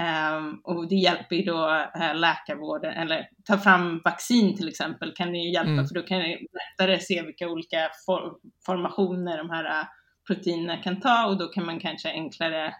Ehm, 0.00 0.60
och 0.64 0.88
det 0.88 0.94
hjälper 0.94 1.36
ju 1.36 1.42
då 1.42 1.68
uh, 1.96 2.14
läkarvården, 2.14 2.92
eller 2.92 3.28
ta 3.44 3.58
fram 3.58 4.00
vaccin 4.04 4.56
till 4.56 4.68
exempel 4.68 5.12
kan 5.16 5.32
det 5.32 5.38
ju 5.38 5.52
hjälpa 5.52 5.70
Mm. 5.70 5.86
för 5.86 5.94
då 5.94 6.02
kan 6.02 6.18
det 6.18 6.38
lättare 6.52 7.00
se 7.00 7.22
vilka 7.22 7.48
olika 7.48 7.90
for, 8.06 8.32
formationer 8.66 9.38
de 9.38 9.50
här 9.50 9.64
uh, 9.64 9.86
proteinerna 10.26 10.76
kan 10.82 11.00
ta 11.00 11.26
och 11.26 11.38
då 11.38 11.48
kan 11.48 11.66
man 11.66 11.80
kanske 11.80 12.08
enklare 12.10 12.74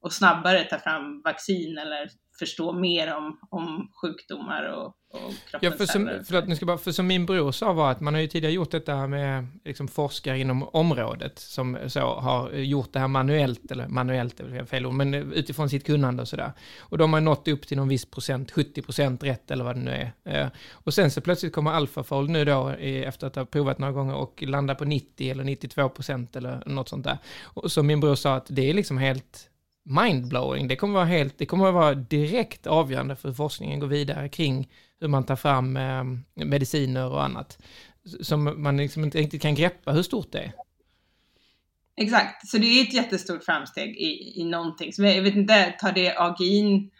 och 0.00 0.12
snabbare 0.12 0.64
ta 0.64 0.78
fram 0.78 1.22
vaccin 1.22 1.78
eller 1.78 2.08
förstå 2.38 2.72
mer 2.72 3.16
om, 3.16 3.38
om 3.50 3.90
sjukdomar 4.02 4.72
och, 4.72 4.86
och 4.86 5.32
Ja, 5.52 5.58
kroppens 5.58 5.76
för 5.78 5.86
som, 5.86 6.10
förlåt, 6.26 6.48
nu 6.48 6.56
ska 6.56 6.62
jag 6.62 6.66
bara, 6.66 6.78
för 6.78 6.92
som 6.92 7.06
min 7.06 7.26
bror 7.26 7.52
sa 7.52 7.72
var 7.72 7.90
att 7.90 8.00
man 8.00 8.14
har 8.14 8.20
ju 8.20 8.26
tidigare 8.26 8.54
gjort 8.54 8.70
detta 8.70 9.06
med 9.06 9.46
liksom, 9.64 9.88
forskare 9.88 10.38
inom 10.38 10.62
området 10.62 11.38
som 11.38 11.78
så 11.86 12.00
har 12.00 12.50
gjort 12.50 12.92
det 12.92 12.98
här 12.98 13.08
manuellt, 13.08 13.70
eller 13.70 13.88
manuellt 13.88 14.40
är 14.40 14.64
fel 14.64 14.86
ord, 14.86 14.94
men 14.94 15.14
utifrån 15.14 15.70
sitt 15.70 15.86
kunnande 15.86 16.22
och 16.22 16.28
sådär. 16.28 16.52
Och 16.80 16.98
de 16.98 17.12
har 17.12 17.20
nått 17.20 17.48
upp 17.48 17.66
till 17.66 17.76
någon 17.76 17.88
viss 17.88 18.10
procent, 18.10 18.50
70 18.50 18.82
procent 18.82 19.22
rätt 19.22 19.50
eller 19.50 19.64
vad 19.64 19.76
det 19.76 19.80
nu 19.80 20.12
är. 20.24 20.42
Eh, 20.42 20.48
Och 20.72 20.94
sen 20.94 21.10
så 21.10 21.20
plötsligt 21.20 21.52
kommer 21.52 21.70
AlphaFold 21.70 22.30
nu 22.30 22.44
då, 22.44 22.68
efter 22.68 23.26
att 23.26 23.36
ha 23.36 23.44
provat 23.44 23.78
några 23.78 23.92
gånger, 23.92 24.14
och 24.14 24.42
landar 24.42 24.74
på 24.74 24.84
90 24.84 25.30
eller 25.30 25.44
92 25.44 25.88
procent 25.88 26.36
eller 26.36 26.62
något 26.66 26.88
sånt 26.88 27.04
där. 27.04 27.18
Och 27.44 27.72
som 27.72 27.86
min 27.86 28.00
bror 28.00 28.14
sa 28.14 28.34
att 28.34 28.46
det 28.48 28.70
är 28.70 28.74
liksom 28.74 28.98
helt 28.98 29.50
mindblowing. 29.88 30.68
Det 30.68 30.76
kommer 30.76 30.94
vara 30.94 31.04
helt, 31.04 31.38
det 31.38 31.46
kommer 31.46 31.72
vara 31.72 31.94
direkt 31.94 32.66
avgörande 32.66 33.16
för 33.16 33.28
hur 33.28 33.34
forskningen 33.34 33.80
går 33.80 33.86
vidare 33.86 34.28
kring 34.28 34.68
hur 35.00 35.08
man 35.08 35.26
tar 35.26 35.36
fram 35.36 35.76
eh, 35.76 36.04
mediciner 36.34 37.10
och 37.10 37.24
annat. 37.24 37.58
Som 38.20 38.62
man 38.62 38.76
liksom 38.76 39.04
inte 39.04 39.18
riktigt 39.18 39.42
kan 39.42 39.54
greppa 39.54 39.92
hur 39.92 40.02
stort 40.02 40.32
det 40.32 40.38
är. 40.38 40.52
Exakt, 41.96 42.48
så 42.48 42.58
det 42.58 42.66
är 42.66 42.82
ett 42.82 42.94
jättestort 42.94 43.44
framsteg 43.44 43.96
i, 43.96 44.40
i 44.40 44.44
någonting. 44.44 44.92
Så 44.92 45.02
jag 45.02 45.22
vet 45.22 45.36
inte, 45.36 45.74
tar 45.80 45.92
det 45.92 46.16
AGIN 46.16 46.90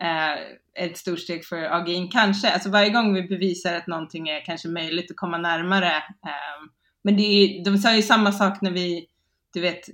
eh, 0.00 0.84
ett 0.84 0.98
stort 0.98 1.20
steg 1.20 1.44
för 1.44 1.56
AGIN? 1.56 2.08
Kanske. 2.08 2.50
Alltså 2.50 2.70
varje 2.70 2.90
gång 2.90 3.14
vi 3.14 3.22
bevisar 3.22 3.74
att 3.74 3.86
någonting 3.86 4.28
är 4.28 4.44
kanske 4.44 4.68
möjligt 4.68 5.10
att 5.10 5.16
komma 5.16 5.38
närmare. 5.38 5.96
Eh, 5.96 6.68
men 7.02 7.16
det 7.16 7.22
är, 7.22 7.64
de 7.64 7.78
sa 7.78 7.96
ju 7.96 8.02
samma 8.02 8.32
sak 8.32 8.60
när 8.60 8.70
vi, 8.70 9.06
du 9.52 9.60
vet, 9.60 9.88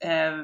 eh, 0.00 0.38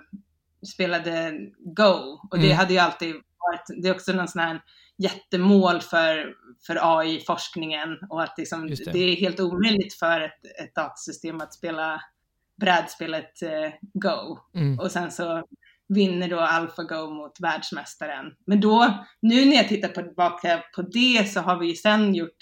spelade 0.67 1.33
Go. 1.59 2.21
Och 2.31 2.39
det 2.39 2.47
Mm. 2.47 2.57
hade 2.57 2.73
ju 2.73 2.79
alltid 2.79 3.15
varit, 3.15 3.83
det 3.83 3.89
är 3.89 3.95
också 3.95 4.13
någon 4.13 4.29
sån 4.29 4.43
här 4.43 4.61
jättemål 4.97 5.81
för, 5.81 6.35
för 6.67 7.01
AI-forskningen 7.01 7.89
och 8.11 8.23
att 8.23 8.35
liksom, 8.39 8.67
det. 8.67 8.93
det. 8.93 8.99
är 8.99 9.17
helt 9.17 9.41
omöjligt 9.41 9.95
för 9.95 10.21
ett, 10.21 10.45
ett 10.63 10.75
datasystem 10.75 11.41
att 11.41 11.55
spela 11.55 12.03
brädspelet 12.61 13.43
eh, 13.43 13.73
Go. 13.95 14.39
Mm. 14.55 14.79
Och 14.79 14.91
sen 14.91 15.11
så 15.11 15.45
vinner 15.89 16.29
då 16.29 16.41
AlphaGo 16.41 17.11
mot 17.11 17.41
världsmästaren. 17.41 18.33
Men 18.47 18.61
då, 18.61 19.05
nu 19.21 19.45
när 19.45 19.57
jag 19.57 19.69
tittar 19.69 19.89
på, 19.89 20.03
tillbaka 20.03 20.63
på 20.77 20.83
det 20.83 21.33
så 21.33 21.41
har 21.41 21.59
vi 21.59 21.67
ju 21.67 21.75
sen 21.75 22.15
gjort 22.15 22.37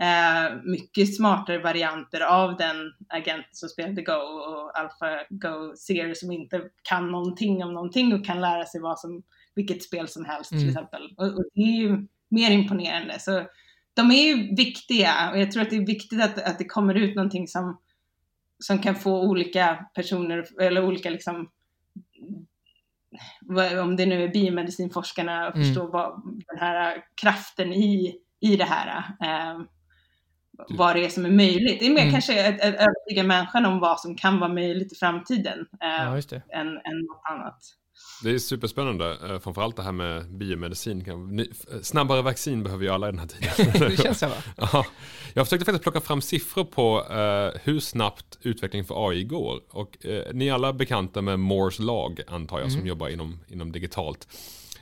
eh, 0.00 0.56
mycket 0.64 1.16
smartare 1.16 1.58
varianter 1.58 2.20
av 2.20 2.56
den 2.56 2.76
agenten 3.08 3.48
som 3.52 3.68
spelade 3.68 4.02
Go 4.02 4.12
och 4.12 4.78
AlphaGo 4.78 5.76
Zero 5.76 6.14
som 6.14 6.32
inte 6.32 6.62
kan 6.82 7.10
någonting 7.10 7.64
om 7.64 7.74
någonting 7.74 8.14
och 8.14 8.26
kan 8.26 8.40
lära 8.40 8.64
sig 8.64 8.80
vad 8.80 8.98
som, 8.98 9.22
vilket 9.54 9.82
spel 9.82 10.08
som 10.08 10.24
helst 10.24 10.50
till 10.50 10.58
Mm. 10.58 10.68
exempel. 10.70 11.14
Och, 11.16 11.26
och 11.26 11.44
det 11.54 11.60
är 11.60 11.76
ju 11.80 12.06
mer 12.28 12.50
imponerande. 12.50 13.18
Så 13.18 13.46
de 13.94 14.10
är 14.10 14.22
ju 14.36 14.54
viktiga 14.54 15.30
och 15.30 15.38
jag 15.38 15.52
tror 15.52 15.62
att 15.62 15.70
det 15.70 15.76
är 15.76 15.86
viktigt 15.86 16.22
att, 16.22 16.42
att 16.42 16.58
det 16.58 16.64
kommer 16.64 16.94
ut 16.94 17.16
någonting 17.16 17.48
som, 17.48 17.78
som 18.58 18.78
kan 18.78 18.94
få 18.94 19.22
olika 19.22 19.86
personer, 19.94 20.62
eller 20.62 20.84
olika 20.84 21.10
liksom, 21.10 21.50
om 23.82 23.96
det 23.96 24.06
nu 24.06 24.24
är 24.24 24.28
biomedicinforskarna, 24.28 25.46
att 25.46 25.54
Mm. 25.54 25.66
förstå 25.66 25.86
vad, 25.86 26.22
den 26.46 26.58
här 26.58 27.04
kraften 27.22 27.72
i, 27.72 28.16
i 28.40 28.56
det 28.56 28.64
här. 28.64 28.88
Eh, 29.22 29.60
vad 30.68 30.96
det 30.96 31.04
är 31.04 31.08
som 31.08 31.24
är 31.24 31.30
möjligt. 31.30 31.80
Det 31.80 31.86
är 31.86 31.90
mer 31.90 32.00
Mm. 32.00 32.12
kanske 32.12 32.48
att, 32.48 32.54
att 32.54 32.74
övertyga 32.74 33.22
människan 33.22 33.66
om 33.66 33.78
vad 33.80 34.00
som 34.00 34.16
kan 34.16 34.40
vara 34.40 34.52
möjligt 34.52 34.92
i 34.92 34.96
framtiden 34.96 35.58
eh, 35.82 35.88
Ja, 35.88 36.16
just 36.16 36.30
det. 36.30 36.42
än, 36.52 36.66
än 36.68 36.98
något 37.08 37.22
annat. 37.30 37.58
Det 38.22 38.30
är 38.30 38.38
superspännande, 38.38 39.16
eh, 39.30 39.38
framförallt 39.38 39.76
det 39.76 39.82
här 39.82 39.92
med 39.92 40.30
biomedicin. 40.38 41.40
F- 41.50 41.66
Snabbare 41.82 42.22
vaccin 42.22 42.62
behöver 42.62 42.84
ju 42.84 42.90
alla 42.90 43.08
i 43.08 43.10
den 43.12 43.18
här 43.18 43.26
tiden. 43.26 43.88
Det 43.90 43.96
känns 44.02 44.18
så 44.18 44.26
va? 44.28 44.34
Ja, 44.56 44.86
jag 45.34 45.46
försökte 45.46 45.64
faktiskt 45.64 45.82
plocka 45.82 46.00
fram 46.00 46.20
siffror 46.20 46.64
på 46.64 47.04
eh, 47.12 47.60
hur 47.64 47.80
snabbt 47.80 48.38
utvecklingen 48.42 48.84
för 48.84 49.08
AI 49.08 49.24
går. 49.24 49.60
Och 49.70 50.06
eh, 50.06 50.24
ni 50.32 50.48
är 50.48 50.52
alla 50.52 50.72
bekanta 50.72 51.22
med 51.22 51.38
Moores 51.40 51.78
lag, 51.78 52.20
antar 52.28 52.60
jag, 52.60 52.72
som 52.72 52.86
jobbar 52.86 53.08
inom, 53.08 53.38
inom 53.48 53.72
digitalt. 53.72 54.28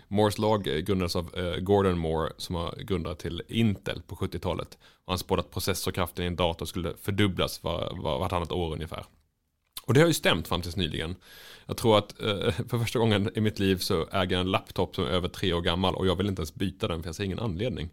Moores 0.08 0.38
lag 0.38 0.68
eh, 0.68 0.74
grundades 0.78 1.16
av 1.16 1.30
eh, 1.36 1.56
Gordon 1.60 1.98
Moore 1.98 2.32
som 2.36 2.54
har 2.54 2.74
grundat 2.76 3.18
till 3.18 3.42
Intel 3.48 4.02
på 4.02 4.14
70-talet. 4.16 4.78
Och 5.06 5.12
han 5.12 5.18
spådde 5.18 5.40
att 5.40 5.50
processorkraften 5.50 6.24
i 6.24 6.26
en 6.28 6.36
dator 6.36 6.66
skulle 6.66 6.94
fördubblas 7.02 7.62
var, 7.62 7.92
var, 8.02 8.18
vartannat 8.18 8.52
år 8.52 8.72
ungefär. 8.72 9.04
Och 9.82 9.94
det 9.94 10.00
har 10.00 10.06
ju 10.06 10.14
stämt 10.14 10.48
fram 10.48 10.62
tills 10.62 10.76
nyligen. 10.76 11.16
Jag 11.66 11.76
tror 11.76 11.98
att 11.98 12.20
eh, 12.20 12.50
för 12.68 12.78
första 12.78 12.98
gången 12.98 13.30
i 13.34 13.40
mitt 13.40 13.58
liv 13.58 13.76
så 13.76 14.06
äger 14.12 14.36
jag 14.36 14.40
en 14.40 14.50
laptop 14.50 14.94
som 14.94 15.04
är 15.04 15.08
över 15.08 15.28
tre 15.28 15.52
år 15.52 15.60
gammal 15.60 15.94
och 15.94 16.06
jag 16.06 16.16
vill 16.16 16.26
inte 16.26 16.40
ens 16.40 16.54
byta 16.54 16.88
den 16.88 17.02
för 17.02 17.08
jag 17.08 17.14
ser 17.16 17.24
ingen 17.24 17.38
anledning. 17.38 17.88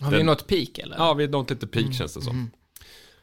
Har 0.00 0.10
vi 0.10 0.16
Den- 0.16 0.26
nått 0.26 0.46
peak 0.46 0.78
eller? 0.78 0.96
Ja, 0.96 1.14
vi 1.14 1.24
är 1.24 1.28
nått 1.28 1.50
lite 1.50 1.66
peak 1.66 1.94
känns 1.94 2.14
det 2.14 2.20
som. 2.22 2.50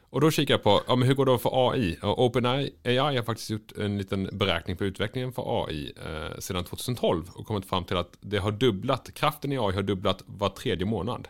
Och 0.10 0.22
då 0.22 0.32
kikar 0.32 0.54
jag 0.54 0.64
på, 0.64 0.82
ja 0.88 0.96
men 0.96 1.08
hur 1.08 1.16
går 1.16 1.26
det 1.26 1.40
för 1.40 1.72
AI? 1.72 1.98
Och 2.02 2.26
OpenAI 2.26 2.72
AI 2.84 2.98
har 3.18 3.24
faktiskt 3.24 3.50
gjort 3.50 3.72
en 3.78 3.98
liten 3.98 4.30
beräkning 4.32 4.78
på 4.78 4.86
utvecklingen 4.86 5.32
för 5.34 5.64
AI 5.64 5.92
eh, 6.06 6.40
sedan 6.40 6.64
2012 6.64 7.30
och 7.36 7.46
kommit 7.48 7.66
fram 7.66 7.84
till 7.84 7.98
att 7.98 8.18
det 8.22 8.38
har 8.38 8.52
dubblat, 8.52 9.14
kraften 9.14 9.52
i 9.52 9.58
AI 9.58 9.76
har 9.76 9.82
dubblat 9.84 10.24
var 10.26 10.50
tredje 10.50 10.86
månad. 10.86 11.28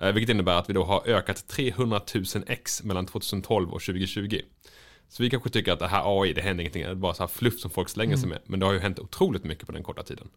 Eh, 0.00 0.12
vilket 0.12 0.30
innebär 0.34 0.58
att 0.58 0.68
vi 0.70 0.74
då 0.74 0.84
har 0.84 1.08
ökat 1.08 1.48
300 1.48 2.00
000 2.14 2.24
x 2.46 2.82
mellan 2.82 3.06
2012 3.06 3.72
och 3.72 3.82
2020. 3.82 4.40
Så 5.08 5.22
vi 5.22 5.30
kanske 5.30 5.50
tycker 5.50 5.72
att 5.72 5.78
det 5.78 5.88
här 5.88 6.22
AI, 6.22 6.32
det 6.32 6.40
händer 6.40 6.62
ingenting, 6.62 6.82
det 6.82 6.88
är 6.88 6.94
bara 6.94 7.14
så 7.14 7.22
här 7.22 7.28
fluff 7.28 7.60
som 7.60 7.70
folk 7.70 7.88
slänger 7.88 8.16
sig 8.16 8.28
med. 8.28 8.38
Men 8.46 8.60
det 8.60 8.66
har 8.66 8.72
ju 8.72 8.78
hänt 8.78 8.98
otroligt 8.98 9.44
mycket 9.44 9.66
på 9.66 9.72
den 9.72 9.82
korta 9.82 10.02
tiden. 10.02 10.28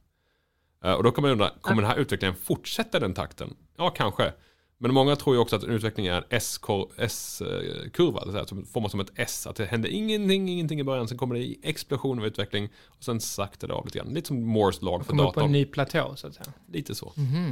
Eh, 0.84 0.94
Och 0.94 1.04
då 1.04 1.12
kan 1.12 1.22
man 1.22 1.32
undra, 1.32 1.52
kommer 1.62 1.82
den 1.82 1.92
här 1.92 1.98
utvecklingen 1.98 2.36
fortsätta 2.36 3.00
den 3.00 3.14
takten? 3.14 3.56
Ja, 3.78 3.90
kanske. 3.90 4.34
Men 4.80 4.94
många 4.94 5.16
tror 5.16 5.36
ju 5.36 5.42
också 5.42 5.56
att 5.56 5.64
en 5.64 5.70
utveckling 5.70 6.06
är 6.08 6.14
en 6.18 6.24
S-kurva, 6.30 8.46
som 8.46 8.66
formas 8.66 8.92
som 8.92 9.00
ett 9.00 9.12
S. 9.16 9.48
Att 9.48 9.56
det 9.56 9.66
händer 9.66 9.90
ingenting, 9.90 10.50
ingenting 10.50 10.80
i 10.80 10.84
början, 10.84 11.08
sen 11.08 11.18
kommer 11.18 11.36
det 11.36 11.42
i 11.42 11.60
explosion 11.64 12.20
av 12.20 12.26
utveckling 12.26 12.70
och 12.86 13.04
sen 13.04 13.22
saktar 13.22 13.68
det 13.68 13.74
av 13.74 13.86
lite 13.86 13.98
grann. 14.00 14.14
Lite 14.14 14.28
som 14.28 14.44
Moores 14.44 14.82
lag 14.82 15.02
för 15.02 15.10
Kommer 15.10 15.24
upp 15.28 15.34
på 15.34 15.40
en 15.40 15.44
datorn. 15.44 15.52
ny 15.52 15.66
platå 15.66 16.14
så 16.16 16.28
att 16.28 16.34
säga. 16.36 16.54
Lite 16.72 16.96
så. 16.96 17.14
Mhm. 17.16 17.46
Eh, 17.46 17.52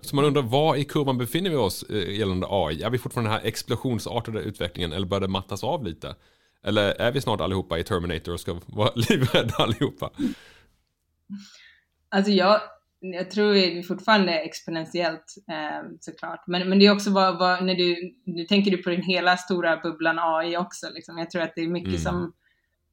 Så 0.00 0.16
man 0.16 0.24
undrar, 0.24 0.42
var 0.42 0.76
i 0.76 0.84
kurvan 0.84 1.18
befinner 1.18 1.50
vi 1.50 1.56
oss 1.56 1.82
eh, 1.82 2.10
gällande 2.18 2.46
AI? 2.50 2.82
Är 2.82 2.90
vi 2.90 2.98
fortfarande 2.98 3.30
den 3.30 3.40
här 3.40 3.46
explosionsartade 3.48 4.40
utvecklingen 4.40 4.92
eller 4.92 5.06
börjar 5.06 5.20
det 5.20 5.28
mattas 5.28 5.64
av 5.64 5.84
lite? 5.84 6.14
Eller 6.62 6.90
är 7.00 7.12
vi 7.12 7.20
snart 7.20 7.40
allihopa 7.40 7.78
i 7.78 7.84
Terminator 7.84 8.32
och 8.32 8.40
ska 8.40 8.60
vara 8.66 8.90
livrädda 8.94 9.54
allihopa? 9.54 10.10
Alltså 12.08 12.32
jag, 12.32 12.60
jag 13.00 13.30
tror 13.30 13.54
är 13.56 13.82
fortfarande 13.82 14.32
exponentiellt 14.32 15.34
eh, 15.50 15.88
såklart. 16.00 16.44
Men, 16.46 16.68
men 16.68 16.78
det 16.78 16.86
är 16.86 16.92
också 16.92 17.10
vad, 17.10 17.38
vad, 17.38 17.64
när 17.64 17.74
du, 17.74 18.14
nu 18.24 18.44
tänker 18.44 18.70
du 18.70 18.76
på 18.76 18.90
den 18.90 19.02
hela 19.02 19.36
stora 19.36 19.76
bubblan 19.76 20.18
AI 20.18 20.56
också. 20.56 20.86
Liksom. 20.94 21.18
Jag 21.18 21.30
tror 21.30 21.42
att 21.42 21.52
det 21.54 21.62
är 21.62 21.68
mycket 21.68 21.88
Mm. 21.88 22.00
som, 22.00 22.32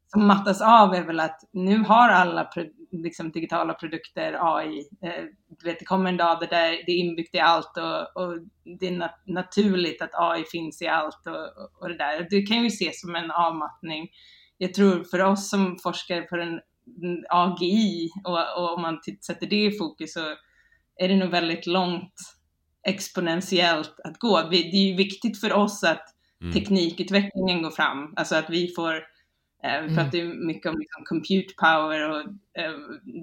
som 0.07 0.27
mattas 0.27 0.61
av 0.61 0.93
är 0.93 1.03
väl 1.03 1.19
att 1.19 1.39
nu 1.51 1.77
har 1.77 2.09
alla 2.09 2.43
liksom, 2.91 3.31
digitala 3.31 3.73
produkter 3.73 4.55
AI. 4.57 4.79
Eh, 5.03 5.23
du 5.59 5.65
vet, 5.69 5.79
det 5.79 5.85
kommer 5.85 6.09
en 6.09 6.17
dag 6.17 6.39
där 6.39 6.47
det 6.85 6.91
är 6.91 6.97
inbyggt 6.97 7.35
i 7.35 7.39
allt 7.39 7.77
och, 7.77 8.23
och 8.23 8.37
det 8.79 8.87
är 8.87 8.91
nat- 8.91 9.23
naturligt 9.25 10.01
att 10.01 10.09
AI 10.13 10.43
finns 10.43 10.81
i 10.81 10.87
allt 10.87 11.27
och, 11.27 11.81
och, 11.81 11.89
det 11.89 11.97
där. 11.97 12.27
Det 12.29 12.41
kan 12.41 12.61
ju 12.61 12.67
ses 12.67 13.01
som 13.01 13.15
en 13.15 13.31
avmattning. 13.31 14.09
Jag 14.57 14.73
tror 14.73 15.03
för 15.03 15.19
oss 15.19 15.49
som 15.49 15.77
forskar 15.83 16.21
på 16.21 16.35
den 16.37 16.59
AGI 17.29 18.09
och, 18.23 18.57
och 18.57 18.73
om 18.75 18.81
man 18.81 18.99
sätter 19.25 19.47
det 19.47 19.65
i 19.65 19.77
fokus 19.77 20.13
så 20.13 20.35
är 20.95 21.07
det 21.07 21.15
nog 21.15 21.29
väldigt 21.29 21.67
långt 21.67 22.13
exponentiellt 22.87 23.99
att 24.03 24.19
gå. 24.19 24.41
Det 24.51 24.57
är 24.57 24.87
ju 24.89 24.95
viktigt 24.95 25.39
för 25.39 25.53
oss 25.53 25.83
att 25.83 26.07
Mm. 26.41 26.53
teknikutvecklingen 26.53 27.61
går 27.61 27.69
fram, 27.69 28.13
alltså 28.15 28.35
att 28.35 28.49
vi 28.49 28.67
får 28.75 29.03
eh, 29.63 29.81
vi 29.81 29.87
Mm. 29.87 29.95
pratar 29.95 30.17
ju 30.17 30.33
mycket 30.33 30.71
om 30.71 30.79
liksom, 30.79 31.03
compute 31.05 31.53
power 31.57 32.09
och 32.09 32.21
eh, 32.61 32.71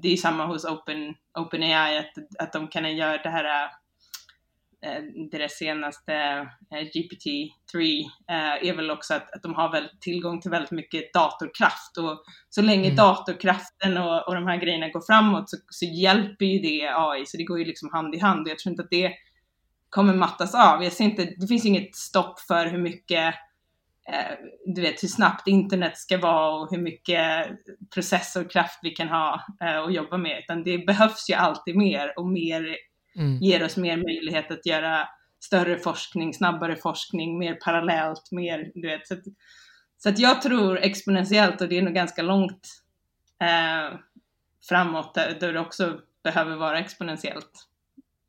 det 0.02 0.12
är 0.12 0.16
samma 0.16 0.46
hos 0.46 0.64
Open, 0.64 1.14
OpenAI 1.38 1.98
att, 1.98 2.12
att 2.38 2.52
de 2.52 2.68
kan 2.68 2.96
göra 2.96 3.22
det 3.22 3.28
här 3.30 3.68
eh, 4.84 5.02
deras 5.30 5.52
senaste 5.52 6.12
eh, 6.72 6.84
GPT-3 6.94 8.00
eh, 8.30 8.68
är 8.68 8.76
väl 8.76 8.90
också 8.90 9.14
att, 9.14 9.34
att 9.34 9.42
de 9.42 9.54
har 9.54 9.72
väl 9.72 9.88
tillgång 10.00 10.40
till 10.40 10.50
väldigt 10.50 10.70
mycket 10.70 11.12
datorkraft 11.12 11.98
och 11.98 12.22
så 12.48 12.62
länge 12.62 12.84
Mm. 12.84 12.96
datorkraften 12.96 13.96
och, 13.98 14.28
och 14.28 14.34
de 14.34 14.46
här 14.46 14.56
grejerna 14.56 14.88
går 14.88 15.02
framåt 15.06 15.50
så, 15.50 15.56
så 15.70 15.84
hjälper 15.84 16.44
ju 16.44 16.58
det 16.58 16.88
AI, 16.94 17.26
så 17.26 17.36
det 17.36 17.44
går 17.44 17.58
ju 17.58 17.64
liksom 17.64 17.88
hand 17.92 18.14
i 18.14 18.18
hand 18.18 18.40
och 18.46 18.50
jag 18.50 18.58
tror 18.58 18.70
inte 18.70 18.82
att 18.82 18.90
det 18.90 19.12
kommer 19.90 20.14
mattas 20.14 20.54
av. 20.54 20.84
Jag 20.84 20.92
ser 20.92 21.04
inte, 21.04 21.24
det 21.36 21.46
finns 21.46 21.64
inget 21.66 21.96
stopp 21.96 22.40
för 22.40 22.66
hur 22.66 22.78
mycket 22.78 23.34
du 24.66 24.80
vet 24.80 25.02
hur 25.02 25.08
snabbt 25.08 25.48
internet 25.48 25.98
ska 25.98 26.18
vara 26.18 26.54
och 26.60 26.70
hur 26.70 26.78
mycket 26.82 27.46
processorkraft 27.94 28.78
vi 28.82 28.90
kan 28.90 29.08
ha 29.08 29.40
eh, 29.62 29.76
och 29.78 29.92
jobba 29.92 30.16
med, 30.16 30.38
utan 30.38 30.64
det 30.64 30.78
behövs 30.86 31.30
ju 31.30 31.34
alltid 31.34 31.76
mer 31.76 32.18
och 32.18 32.26
mer 32.26 32.76
Mm. 33.16 33.38
ger 33.38 33.64
oss 33.64 33.76
mer 33.76 33.96
möjlighet 33.96 34.50
att 34.50 34.66
göra 34.66 35.08
större 35.40 35.78
forskning, 35.78 36.34
snabbare 36.34 36.76
forskning, 36.76 37.38
mer 37.38 37.54
parallellt, 37.54 38.28
mer, 38.32 38.70
du 38.74 38.88
vet. 38.88 39.08
Så 39.08 39.14
att, 39.14 39.20
så 39.98 40.08
att 40.08 40.18
jag 40.18 40.42
tror 40.42 40.78
exponentiellt 40.78 41.60
och 41.60 41.68
det 41.68 41.78
är 41.78 41.82
nog 41.82 41.94
ganska 41.94 42.22
långt 42.22 42.68
eh, 43.42 43.98
framåt 44.68 45.14
där, 45.14 45.36
där 45.40 45.52
det 45.52 45.60
också 45.60 46.00
behöver 46.24 46.56
vara 46.56 46.78
exponentiellt. 46.78 47.50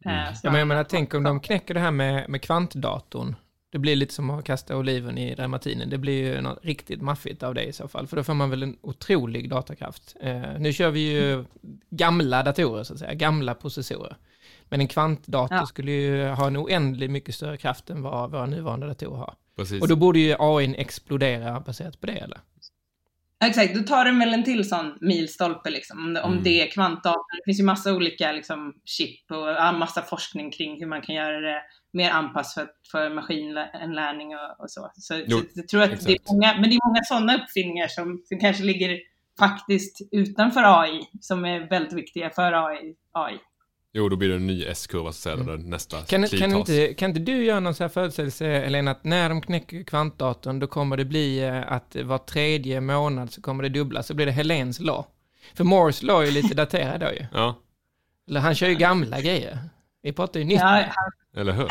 eh, 0.06 0.12
Ja, 0.14 0.34
men 0.44 0.56
jag 0.56 0.68
menar, 0.68 0.82
än- 0.82 0.88
tänk 0.90 1.14
om 1.14 1.24
de 1.24 1.40
knäcker 1.40 1.74
det 1.74 1.80
här 1.80 1.92
med, 1.92 2.30
med 2.30 2.42
kvantdatorn. 2.42 3.36
Det 3.72 3.80
blir 3.80 3.96
lite 3.96 4.14
som 4.14 4.30
att 4.30 4.46
kasta 4.46 4.78
oliven 4.78 5.18
i 5.18 5.36
dermatinen. 5.36 5.90
Det 5.90 5.98
blir 5.98 6.36
ju 6.36 6.42
något 6.42 6.60
riktigt 6.66 7.02
maffigt 7.02 7.44
av 7.44 7.54
det 7.54 7.64
i 7.64 7.74
så 7.74 7.88
fall. 7.88 8.08
För 8.08 8.18
då 8.18 8.24
får 8.24 8.34
man 8.34 8.50
väl 8.50 8.64
en 8.64 8.78
otrolig 8.82 9.50
datakraft. 9.50 10.16
Eh, 10.22 10.42
nu 10.60 10.74
kör 10.74 10.90
vi 10.92 11.00
ju 11.12 11.46
gamla 11.90 12.44
datorer, 12.44 12.84
så 12.84 12.94
att 12.94 13.00
säga. 13.00 13.14
Gamla 13.14 13.54
processorer. 13.56 14.18
Men 14.70 14.82
en 14.82 14.88
kvantdator 14.88 15.58
Ja. 15.58 15.66
skulle 15.66 15.92
ju 15.92 16.28
ha 16.28 16.48
en 16.48 16.58
oändligt 16.58 17.12
mycket 17.12 17.36
större 17.36 17.58
kraft 17.58 17.90
än 17.90 18.02
vad 18.02 18.32
våra 18.32 18.46
nuvarande 18.46 18.88
datorer 18.88 19.18
har. 19.18 19.34
Precis. 19.56 19.82
Och 19.82 19.88
då 19.88 19.96
borde 19.96 20.20
ju 20.20 20.36
AI 20.40 20.76
explodera 20.78 21.60
baserat 21.60 22.02
på 22.02 22.08
det, 22.08 22.14
eller? 22.18 22.40
Exakt, 23.46 23.76
då 23.76 23.84
tar 23.84 24.06
den 24.06 24.20
väl 24.20 24.34
en 24.34 24.44
till 24.44 24.70
sån 24.70 24.98
milstolpe 25.02 25.70
liksom. 25.70 26.00
Om 26.00 26.14
det, 26.14 26.22
om 26.22 26.32
Mm. 26.32 26.44
det 26.44 26.62
är 26.62 26.72
kvantdator. 26.72 27.38
Det 27.38 27.44
finns 27.46 27.60
ju 27.60 27.64
massa 27.64 27.94
olika 27.94 28.32
liksom, 28.32 28.74
chip 28.86 29.32
och 29.32 29.50
ja, 29.50 29.72
massa 29.72 30.02
forskning 30.02 30.52
kring 30.52 30.80
hur 30.80 30.88
man 30.88 31.02
kan 31.02 31.16
göra 31.16 31.40
det 31.42 31.62
mer 31.94 32.12
anpassat 32.12 32.70
för 32.92 33.10
maskininlärning 33.10 34.36
och, 34.36 34.60
och 34.64 34.72
så. 34.72 34.92
Så, 34.96 35.24
Jo, 35.28 35.38
så 35.40 35.46
jag 35.56 35.68
tror 35.68 35.82
att 35.84 36.06
det 36.06 36.12
är 36.12 36.34
många, 36.34 36.54
men 36.54 36.70
det 36.70 36.76
är 36.76 36.88
många 36.88 37.04
sådana 37.04 37.36
uppfinningar 37.44 37.88
som, 37.88 38.22
som 38.26 38.40
kanske 38.40 38.64
ligger 38.64 39.00
faktiskt 39.40 39.98
utanför 40.12 40.82
AI, 40.82 41.02
som 41.22 41.46
är 41.46 41.70
väldigt 41.70 41.94
viktiga 41.94 42.30
för 42.30 42.68
AI. 42.68 42.96
AI. 43.12 43.38
Jo, 43.94 44.10
då 44.10 44.16
blir 44.16 44.30
det 44.30 44.36
en 44.36 44.48
ny 44.48 44.66
S-kurva 44.66 45.04
så 45.04 45.08
att 45.10 45.16
säga, 45.16 45.36
där 45.36 45.58
nästa 45.58 45.96
Mm. 45.98 46.08
Kan, 46.08 46.40
kan, 46.40 46.52
inte, 46.56 46.94
kan 46.94 47.10
inte 47.10 47.20
du 47.22 47.44
göra 47.46 47.60
någon 47.60 47.74
så 47.76 47.84
här 47.84 47.90
förutsägelse, 47.90 48.48
Elena, 48.48 48.92
att 48.92 49.04
när 49.04 49.30
de 49.30 49.42
knäcker 49.42 49.84
kvantdatorn, 49.84 50.60
då 50.60 50.68
kommer 50.68 50.98
det 50.98 51.06
bli 51.06 51.40
eh, 51.44 51.72
att 51.72 51.96
var 52.04 52.18
tredje 52.18 52.82
månad 52.82 53.32
så 53.32 53.42
kommer 53.42 53.64
det 53.64 53.70
dubbla, 53.70 54.04
så 54.04 54.14
blir 54.14 54.26
det 54.26 54.32
Helens 54.32 54.80
lag. 54.80 55.06
För 55.54 55.64
Moores 55.64 56.04
lag 56.04 56.22
är 56.24 56.26
ju 56.28 56.32
lite 56.42 56.56
daterad 56.56 57.00
då 57.02 57.08
ju. 57.12 57.26
Ja, 57.34 57.60
Eller 58.30 58.40
han 58.40 58.56
kör 58.56 58.68
ju 58.68 58.76
gamla 58.76 59.22
grejer. 59.22 59.60
Vi 60.04 60.14
pratar 60.14 60.40
ju 60.40 60.46
nytt. 60.46 60.60
Ja, 60.60 60.84
nu. 61.34 61.42
eller 61.42 61.54
hur? 61.54 61.68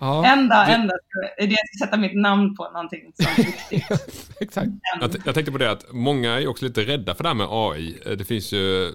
Ja, 0.00 0.26
en 0.32 0.48
dag, 0.48 0.66
det- 0.66 0.72
en 0.74 0.86
dag 0.86 0.98
ska 1.08 1.42
är 1.42 1.46
det 1.46 1.52
jag 1.52 1.68
ska 1.76 1.86
sätta 1.86 1.96
mitt 1.96 2.14
namn 2.16 2.56
på 2.56 2.64
någonting 2.70 3.12
som 3.14 3.44
viktigt. 3.44 4.30
exakt. 4.40 4.68
Jag, 5.00 5.10
jag 5.26 5.34
tänkte 5.34 5.52
på 5.52 5.58
det 5.58 5.70
att 5.70 5.92
många 5.92 6.32
är 6.34 6.38
ju 6.40 6.46
också 6.46 6.64
lite 6.64 6.80
rädda 6.80 7.14
för 7.14 7.22
det 7.22 7.28
här 7.28 7.34
med 7.34 7.46
AI. 7.50 7.98
Eh, 8.06 8.12
Det 8.12 8.24
finns 8.24 8.52
ju 8.52 8.92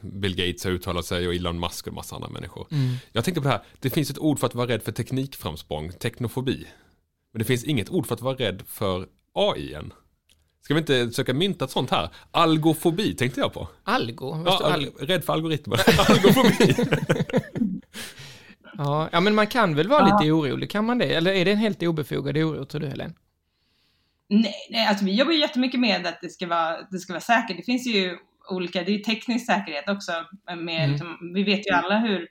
Bill 0.00 0.36
Gates 0.36 0.64
har 0.64 0.70
uttalat 0.70 1.04
sig 1.06 1.28
och 1.28 1.34
Elon 1.34 1.60
Musk 1.60 1.86
och 1.86 1.88
en 1.92 1.94
massa 1.94 2.14
andra 2.16 2.28
människor. 2.28 2.66
Jag 3.12 3.24
tänkte 3.24 3.40
på 3.40 3.48
det 3.48 3.52
här, 3.54 3.62
det 3.80 3.90
finns 3.90 4.10
ett 4.10 4.18
ord 4.18 4.38
för 4.38 4.46
att 4.46 4.54
vara 4.54 4.68
rädd 4.68 4.82
för 4.82 4.92
teknikframsprång, 4.92 5.92
teknofobi. 5.92 6.66
Men 7.32 7.38
det 7.38 7.44
finns 7.44 7.64
inget 7.64 7.90
ord 7.90 8.06
för 8.06 8.14
att 8.14 8.20
vara 8.20 8.34
rädd 8.36 8.62
för 8.66 9.06
AI 9.34 9.74
än. 9.74 9.92
Ska 10.62 10.74
vi 10.74 10.80
inte 10.80 11.08
försöka 11.08 11.34
mynta 11.34 11.64
ett 11.64 11.70
sånt 11.70 11.90
här? 11.90 12.08
Algofobi 12.30 13.14
tänkte 13.14 13.40
jag 13.40 13.52
på. 13.52 13.68
Algo. 13.84 14.42
Ja, 14.46 14.72
al- 14.72 14.90
rädd 15.00 15.24
för 15.24 15.32
algoritmer. 15.32 15.80
Algofobi. 16.10 16.74
Ja, 18.78 19.08
ja, 19.12 19.20
men 19.20 19.34
man 19.34 19.46
kan 19.46 19.74
väl 19.74 19.88
vara 19.88 20.08
Ja. 20.08 20.18
lite 20.20 20.32
orolig, 20.32 20.70
kan 20.70 20.84
man 20.84 20.98
det? 20.98 21.14
Eller 21.14 21.32
är 21.32 21.44
det 21.44 21.50
en 21.52 21.58
helt 21.58 21.82
obefogad 21.82 22.36
oro, 22.36 22.64
tror 22.64 22.80
du, 22.80 22.86
Helen? 22.86 23.14
Nej, 24.28 24.54
nej, 24.70 24.86
alltså 24.86 25.04
vi 25.04 25.14
jobbar 25.14 25.32
ju 25.32 25.38
jättemycket 25.40 25.80
med 25.80 26.06
att 26.06 26.18
det 26.22 26.28
ska 26.28 26.46
vara, 26.46 26.76
det 26.90 26.98
ska 26.98 27.12
vara 27.12 27.20
säkert. 27.20 27.56
Det 27.56 27.62
finns 27.62 27.86
ju 27.86 28.16
olika, 28.48 28.82
det 28.82 28.94
är 28.94 28.98
teknisk 28.98 29.46
säkerhet 29.46 29.88
också. 29.88 30.12
Med, 30.56 30.78
Mm. 30.78 30.90
liksom, 30.90 31.32
vi 31.34 31.42
vet 31.42 31.66
ju 31.66 31.74
alla 31.74 31.98
hur 31.98 32.28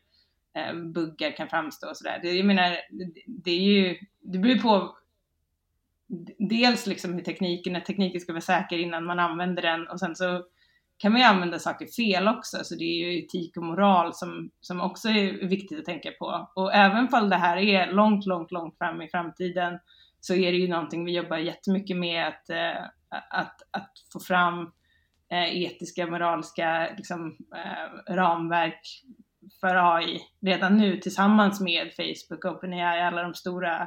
eh, 0.58 0.73
buggar 0.73 1.32
kan 1.38 1.49
framstå 1.49 1.89
och 1.89 1.97
sådär. 1.97 2.19
Det, 2.21 2.32
jag 2.32 2.45
menar, 2.45 2.78
det, 3.43 3.51
är 3.51 3.62
ju, 3.62 3.97
det 4.21 4.38
beror 4.39 4.58
på 4.58 4.97
dels 6.49 6.88
liksom 6.88 7.13
hur 7.13 7.21
tekniken, 7.21 7.75
att 7.75 7.86
tekniken 7.86 8.21
ska 8.21 8.34
vara 8.34 8.41
säker 8.41 8.78
innan 8.78 9.06
man 9.06 9.19
använder 9.19 9.62
den 9.62 9.88
och 9.88 9.99
sen 9.99 10.15
så 10.15 10.43
kan 10.97 11.12
man 11.12 11.21
ju 11.21 11.28
använda 11.28 11.60
saker 11.60 11.86
fel 11.86 12.28
också, 12.28 12.58
så 12.63 12.75
det 12.75 12.84
är 12.84 13.06
ju 13.06 13.19
etik 13.19 13.58
och 13.58 13.63
moral 13.63 14.13
som, 14.13 14.49
som 14.62 14.82
också 14.82 15.10
är 15.10 15.47
viktigt 15.47 15.80
att 15.80 15.86
tänka 15.86 16.12
på. 16.12 16.51
Och 16.56 16.73
även 16.73 17.08
fall 17.08 17.30
det 17.30 17.36
här 17.36 17.58
är 17.58 17.91
långt, 17.91 18.25
långt, 18.25 18.51
långt 18.51 18.78
fram 18.78 19.01
i 19.01 19.10
framtiden 19.10 19.80
så 20.19 20.34
är 20.36 20.51
det 20.51 20.58
ju 20.58 20.67
någonting 20.67 21.06
vi 21.06 21.15
jobbar 21.15 21.38
jättemycket 21.38 21.97
med 21.97 22.28
att, 22.28 22.49
eh, 22.49 22.84
att, 23.30 23.62
att 23.71 23.91
få 24.13 24.19
fram 24.19 24.71
Eh, 25.32 25.64
etiska, 25.64 26.08
moraliska 26.08 26.90
liksom, 26.98 27.38
eh, 27.56 28.14
ramverk 28.14 28.82
för 29.60 29.96
AI 29.98 30.22
redan 30.42 30.78
nu 30.78 30.98
tillsammans 30.98 31.62
med 31.62 31.92
Facebook, 31.96 32.46
OpenAI, 32.46 33.02
alla 33.02 33.24
de 33.24 33.34
stora 33.34 33.82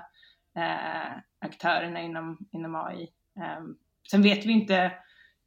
eh, 0.56 1.18
aktörerna 1.40 2.02
inom, 2.02 2.38
inom 2.52 2.74
AI. 2.74 3.02
Eh, 3.40 3.64
sen 4.10 4.22
vet 4.22 4.46
vi 4.46 4.52
inte, 4.52 4.92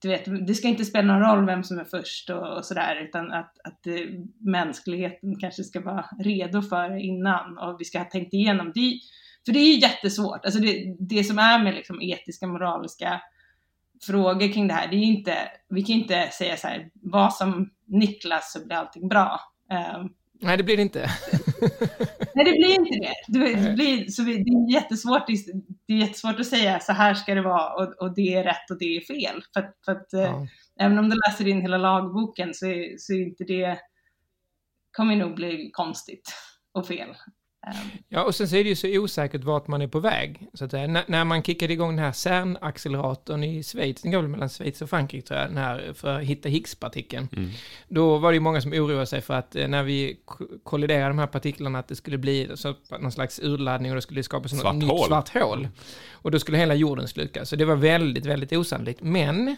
du 0.01 0.08
vet, 0.08 0.47
det 0.47 0.54
ska 0.56 0.67
inte 0.67 0.86
spela 0.86 1.13
någon 1.13 1.30
roll 1.30 1.45
vem 1.45 1.63
som 1.63 1.80
är 1.80 1.84
först 1.84 2.30
och, 2.30 2.58
och 2.58 2.65
sådär, 2.65 2.95
utan 2.95 3.32
att, 3.32 3.60
att 3.63 3.88
eh, 3.88 3.93
mänskligheten 4.39 5.39
kanske 5.39 5.63
ska 5.63 5.82
vara 5.82 6.06
redo 6.19 6.62
för 6.62 6.97
innan 6.97 7.58
och 7.58 7.75
vi 7.80 7.86
ska 7.86 7.97
ha 7.97 8.06
tänkt 8.06 8.34
igenom. 8.34 8.71
Det, 8.75 8.99
för 9.45 9.54
det 9.54 9.60
är 9.60 9.73
ju 9.73 9.80
jättesvårt. 9.80 10.45
Alltså 10.45 10.60
det, 10.60 10.95
det 10.99 11.23
som 11.23 11.39
är 11.39 11.63
med 11.63 11.73
liksom 11.73 12.01
etiska, 12.01 12.47
moraliska 12.47 13.21
frågor 14.05 14.53
kring 14.53 14.67
det 14.67 14.73
här, 14.73 14.87
det 14.87 14.95
är 14.95 14.99
ju 14.99 15.17
inte, 15.17 15.37
vi 15.69 15.83
kan 15.83 15.95
inte 15.95 16.29
säga 16.31 16.57
så 16.57 16.67
här, 16.67 16.89
vad 16.93 17.33
som 17.33 17.69
Niklas 17.85 18.53
så 18.53 18.65
blir 18.65 18.75
allting 18.75 19.07
bra. 19.07 19.41
Um, 19.97 20.13
Nej, 20.43 20.57
det 20.57 20.63
blir 20.63 20.77
det 20.77 20.83
inte. 20.83 20.99
nej, 22.35 22.45
det 22.45 22.51
blir 22.51 22.79
inte 22.79 22.99
det. 22.99 23.13
Det, 23.27 23.73
blir, 23.75 24.07
så 24.07 24.21
det, 24.21 24.31
är 24.31 24.73
jättesvårt, 24.73 25.27
det 25.87 25.93
är 25.93 25.97
jättesvårt 25.97 26.39
att 26.39 26.45
säga 26.45 26.79
så 26.79 26.93
här 26.93 27.13
ska 27.13 27.35
det 27.35 27.41
vara 27.41 27.73
och, 27.73 27.93
och 27.93 28.15
det 28.15 28.33
är 28.33 28.43
rätt 28.43 28.71
och 28.71 28.77
det 28.79 28.97
är 28.97 29.01
fel. 29.01 29.43
För, 29.53 29.71
för 29.85 29.91
att 29.91 30.13
eh, 30.13 30.21
Ja. 30.21 30.47
även 30.79 30.99
om 30.99 31.09
du 31.09 31.15
läser 31.27 31.47
in 31.47 31.61
hela 31.61 31.77
lagboken 31.77 32.53
så 32.53 32.65
så 32.97 33.13
är 33.13 33.21
inte 33.21 33.43
det, 33.43 33.79
kommer 34.91 35.15
nog 35.15 35.35
bli 35.35 35.69
konstigt 35.73 36.33
och 36.71 36.87
fel. 36.87 37.09
Um, 37.67 37.74
Ja, 38.10 38.24
och 38.24 38.36
sen 38.36 38.47
så 38.47 38.56
är 38.56 38.63
det 38.63 38.69
ju 38.69 38.76
så 38.76 38.88
osäkert 38.88 39.43
vart 39.43 39.67
man 39.67 39.82
är 39.82 39.88
på 39.88 40.00
väg. 40.00 40.47
Så 40.54 40.65
att. 40.65 40.71
När, 40.71 41.04
när 41.08 41.24
man 41.26 41.43
kickade 41.43 41.74
igång 41.74 41.95
den 41.95 42.06
här 42.06 42.12
CERN-acceleratorn 42.12 43.43
i 43.43 43.63
Schweiz, 43.63 44.02
den 44.02 44.12
går 44.12 44.21
väl 44.21 44.28
mellan 44.30 44.50
Schweiz 44.50 44.82
och 44.82 44.89
Frankrike 44.89 45.28
tror 45.28 45.39
jag, 45.39 45.50
den 45.50 45.58
här 45.58 45.93
för 45.93 46.19
att 46.19 46.24
hitta 46.24 46.50
Higgs-partikeln. 46.50 47.28
Mm. 47.38 47.50
Då 47.88 48.17
var 48.17 48.32
det 48.32 48.36
ju 48.36 48.39
många 48.39 48.62
som 48.62 48.74
oroade 48.74 49.06
sig 49.06 49.21
för 49.21 49.34
att 49.34 49.56
eh, 49.56 49.67
när 49.67 49.84
vi 49.84 50.19
ko- 50.26 50.47
kolliderade 50.63 51.08
de 51.08 51.19
här 51.19 51.28
partiklarna 51.28 51.80
att 51.80 51.88
det 51.88 51.95
skulle 51.95 52.17
bli 52.17 52.50
så, 52.56 52.76
någon 53.00 53.12
slags 53.12 53.39
urladdning 53.43 53.91
och 53.91 53.95
det 53.95 54.02
skulle 54.02 54.24
skapas 54.24 54.52
Svart 54.52 54.76
något 54.76 54.84
nytt 54.97 55.06
svart 55.06 55.30
hål. 55.30 55.67
Och 56.12 56.32
då 56.32 56.39
skulle 56.39 56.58
hela 56.58 56.76
jorden 56.76 57.08
slukas. 57.08 57.50
Så 57.50 57.56
det 57.56 57.65
var 57.65 57.76
väldigt, 57.76 58.26
väldigt 58.26 58.54
osannolikt. 58.54 59.02
Men 59.04 59.56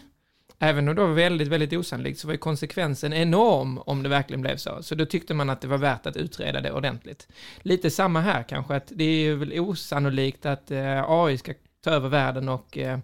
Även 0.64 0.88
om 0.88 0.94
det 0.94 1.00
var 1.02 1.12
väldigt, 1.14 1.48
väldigt 1.48 1.72
osannolikt 1.72 2.18
så 2.18 2.26
var 2.26 2.34
ju 2.34 2.38
konsekvensen 2.38 3.12
enorm 3.12 3.78
om 3.78 4.02
det 4.02 4.08
verkligen 4.08 4.42
blev 4.42 4.56
så. 4.56 4.82
Så 4.82 4.94
då 4.94 5.06
tyckte 5.06 5.34
man 5.34 5.50
att 5.50 5.60
det 5.60 5.68
var 5.68 5.78
värt 5.78 6.06
att 6.06 6.16
utreda 6.16 6.60
det 6.60 6.72
ordentligt. 6.72 7.28
Lite 7.62 7.90
samma 7.90 8.20
här 8.20 8.42
kanske, 8.42 8.76
att 8.76 8.92
det 8.94 9.04
är 9.04 9.18
ju 9.24 9.36
väl 9.36 9.60
osannolikt 9.60 10.46
att 10.46 10.70
eh, 10.70 11.10
AI 11.10 11.38
ska 11.38 11.54
ta 11.84 11.90
över 11.90 12.08
världen 12.08 12.48
och 12.48 12.78
eh, 12.78 12.98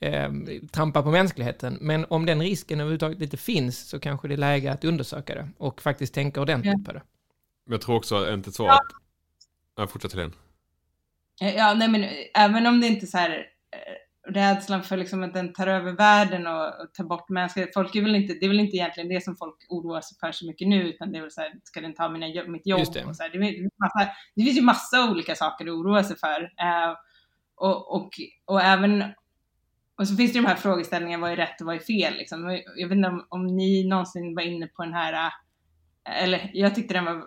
eh, 0.00 0.30
trampa 0.72 1.02
på 1.02 1.10
mänskligheten. 1.10 1.78
Men 1.80 2.04
om 2.08 2.26
den 2.26 2.42
risken 2.42 2.80
överhuvudtaget 2.80 3.20
inte 3.22 3.36
finns 3.36 3.88
så 3.88 4.00
kanske 4.00 4.28
det 4.28 4.34
är 4.34 4.38
läge 4.38 4.72
att 4.72 4.84
undersöka 4.84 5.34
det 5.34 5.48
och 5.58 5.82
faktiskt 5.82 6.14
tänka 6.14 6.40
ordentligt 6.40 6.84
på 6.84 6.92
det. 6.92 7.02
Men 7.66 7.72
jag 7.72 7.80
tror 7.80 7.96
också, 7.96 8.32
inte 8.34 8.52
så 8.52 8.64
Ja. 8.64 8.72
att... 8.74 8.86
Ja, 9.76 9.86
fortsätt 9.86 10.12
Helene. 10.12 10.32
Ja, 11.40 11.74
nej 11.74 11.88
men 11.88 12.04
även 12.34 12.66
om 12.66 12.80
det 12.80 12.86
inte 12.86 13.06
är 13.06 13.08
så 13.08 13.18
här 13.18 13.30
eh, 13.72 13.94
rädslan 14.28 14.82
för 14.82 14.96
liksom 14.96 15.22
att 15.22 15.34
den 15.34 15.52
tar 15.52 15.66
över 15.66 15.92
världen 15.92 16.46
och, 16.46 16.66
och 16.66 16.94
tar 16.94 17.04
bort 17.04 17.28
mänsklighet. 17.28 17.74
Folk 17.74 17.94
är 17.94 18.02
väl 18.02 18.14
inte, 18.14 18.34
det 18.34 18.46
är 18.46 18.48
väl 18.48 18.60
inte 18.60 18.76
egentligen 18.76 19.08
det 19.08 19.24
som 19.24 19.36
folk 19.36 19.66
oroar 19.68 20.00
sig 20.00 20.18
för 20.20 20.32
så 20.32 20.46
mycket 20.46 20.68
nu, 20.68 20.88
utan 20.88 21.12
det 21.12 21.18
är 21.18 21.22
väl 21.22 21.30
så 21.30 21.40
här, 21.40 21.52
ska 21.64 21.80
den 21.80 21.94
ta 21.94 22.08
mina, 22.08 22.44
mitt 22.46 22.66
jobb? 22.66 22.78
Just 22.78 22.94
det. 22.94 23.04
Och 23.04 23.16
så 23.16 23.22
här, 23.22 23.30
det, 23.30 23.68
massa, 23.78 24.10
det 24.34 24.42
finns 24.42 24.58
ju 24.58 24.62
massa 24.62 25.10
olika 25.10 25.34
saker 25.34 25.64
att 25.64 25.70
oroa 25.70 26.04
sig 26.04 26.16
för. 26.18 26.42
Eh, 26.42 26.94
och, 27.54 27.94
och, 27.94 28.10
och 28.44 28.62
även 28.62 29.04
och 29.98 30.08
så 30.08 30.16
finns 30.16 30.32
det 30.32 30.38
de 30.38 30.46
här 30.46 30.56
frågeställningarna, 30.56 31.20
vad 31.20 31.32
är 31.32 31.36
rätt 31.36 31.60
och 31.60 31.66
vad 31.66 31.76
är 31.76 31.80
fel? 31.80 32.14
Liksom. 32.14 32.60
Jag 32.76 32.88
vet 32.88 32.96
inte 32.96 33.08
om, 33.08 33.26
om 33.28 33.46
ni 33.46 33.84
någonsin 33.84 34.34
var 34.34 34.42
inne 34.42 34.66
på 34.66 34.84
den 34.84 34.94
här, 34.94 35.12
eh, 35.12 36.22
eller 36.24 36.50
jag 36.54 36.74
tyckte 36.74 36.94
den 36.94 37.04
var, 37.04 37.24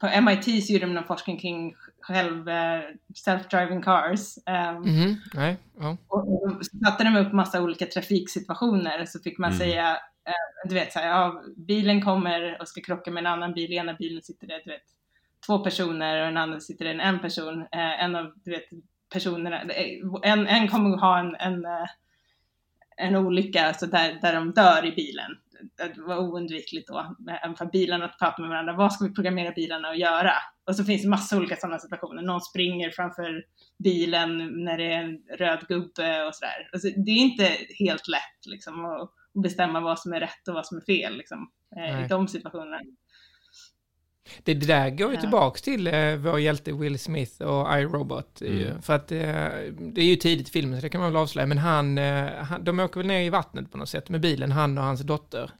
på 0.00 0.20
MIT 0.22 0.66
så 0.66 0.72
gjorde 0.72 0.86
de 0.86 0.94
någon 0.94 1.04
forskning 1.04 1.38
kring 1.38 1.74
själv, 2.02 2.48
eh, 2.48 2.82
self-driving 3.26 3.82
cars. 3.82 4.38
Mhm, 4.84 5.16
nej, 5.34 5.56
ja. 5.78 5.96
och 6.08 6.60
satte 6.84 7.04
de 7.04 7.16
upp 7.16 7.32
massa 7.32 7.62
olika 7.62 7.86
trafiksituationer 7.86 9.04
så 9.06 9.20
fick 9.20 9.38
man 9.38 9.50
Mm. 9.50 9.58
säga, 9.58 9.90
eh, 10.26 10.68
du 10.68 10.74
vet 10.74 10.92
så 10.92 10.98
här, 10.98 11.08
ja, 11.08 11.42
bilen 11.56 12.02
kommer 12.02 12.60
och 12.60 12.68
ska 12.68 12.80
krocka 12.80 13.10
med 13.10 13.20
en 13.20 13.26
annan 13.32 13.52
bil, 13.52 13.72
i 13.72 13.76
ena 13.76 13.94
bilen 13.94 14.22
sitter 14.22 14.46
det, 14.46 14.62
du 14.64 14.70
vet, 14.70 14.82
två 15.46 15.58
personer 15.58 16.20
och 16.20 16.26
den 16.26 16.36
andra 16.36 16.60
sitter 16.60 16.84
det 16.84 16.90
en, 16.90 17.00
en 17.00 17.18
person, 17.20 17.60
eh, 17.60 18.04
en 18.04 18.16
av, 18.16 18.32
du 18.44 18.50
vet, 18.50 18.64
personerna, 19.12 19.60
en, 20.22 20.46
en 20.46 20.68
kommer 20.68 20.94
att 20.94 21.00
ha 21.00 21.18
en, 21.18 21.34
en, 21.34 21.64
en 22.96 23.16
olycka 23.16 23.74
så 23.74 23.86
där, 23.86 24.18
där 24.22 24.34
de 24.34 24.52
dör 24.52 24.86
i 24.86 24.92
bilen. 24.92 25.30
Det 25.76 26.02
var 26.06 26.18
oundvikligt 26.18 26.88
då, 26.88 27.16
även 27.44 27.56
för 27.56 27.66
bilarna 27.66 28.04
att 28.04 28.18
prata 28.18 28.42
med 28.42 28.48
varandra, 28.48 28.76
vad 28.76 28.92
ska 28.92 29.04
vi 29.04 29.14
programmera 29.14 29.52
bilarna 29.52 29.88
att 29.88 29.98
göra? 29.98 30.32
Och 30.66 30.76
så 30.76 30.84
finns 30.84 31.02
det 31.02 31.08
massa 31.08 31.36
olika 31.36 31.56
sådana 31.56 31.78
situationer, 31.78 32.22
någon 32.22 32.40
springer 32.40 32.90
framför 32.90 33.44
bilen 33.84 34.38
när 34.64 34.78
det 34.78 34.92
är 34.92 35.02
en 35.02 35.18
röd 35.38 35.66
gubbe 35.68 36.26
och 36.26 36.34
sådär. 36.34 36.68
Alltså, 36.72 36.88
det 36.88 37.10
är 37.10 37.16
inte 37.16 37.56
helt 37.78 38.08
lätt 38.08 38.46
liksom 38.46 38.84
att 38.84 39.10
bestämma 39.42 39.80
vad 39.80 39.98
som 39.98 40.12
är 40.12 40.20
rätt 40.20 40.48
och 40.48 40.54
vad 40.54 40.66
som 40.66 40.76
är 40.76 40.82
fel 40.82 41.16
liksom, 41.16 41.50
eh, 41.76 41.94
Nej. 41.94 42.04
i 42.04 42.08
de 42.08 42.28
situationerna. 42.28 42.80
Det, 44.42 44.54
det 44.54 44.66
där 44.66 44.90
går 44.90 45.08
ju 45.10 45.14
Ja. 45.14 45.20
tillbaks 45.20 45.62
till 45.62 45.86
eh, 45.86 46.14
vår 46.16 46.40
hjälte 46.40 46.72
Will 46.72 46.98
Smith 46.98 47.42
och 47.42 47.78
iRobot. 47.78 48.40
Mm. 48.42 48.82
För 48.82 48.92
att 48.94 49.12
eh, 49.12 49.18
det 49.78 50.00
är 50.00 50.04
ju 50.04 50.16
tidigt 50.16 50.48
i 50.48 50.50
filmen 50.50 50.78
så 50.80 50.82
det 50.84 50.90
kan 50.90 51.00
man 51.00 51.12
väl 51.12 51.22
avslöja. 51.22 51.46
Men 51.46 51.58
han, 51.58 51.98
eh, 51.98 52.26
han, 52.34 52.64
de 52.64 52.80
åker 52.80 53.00
väl 53.00 53.06
ner 53.06 53.20
i 53.20 53.30
vattnet 53.30 53.72
på 53.72 53.78
något 53.78 53.88
sätt 53.88 54.08
med 54.08 54.20
bilen, 54.20 54.52
han 54.52 54.78
och 54.78 54.84
hans 54.84 55.00
dotter. 55.00 55.50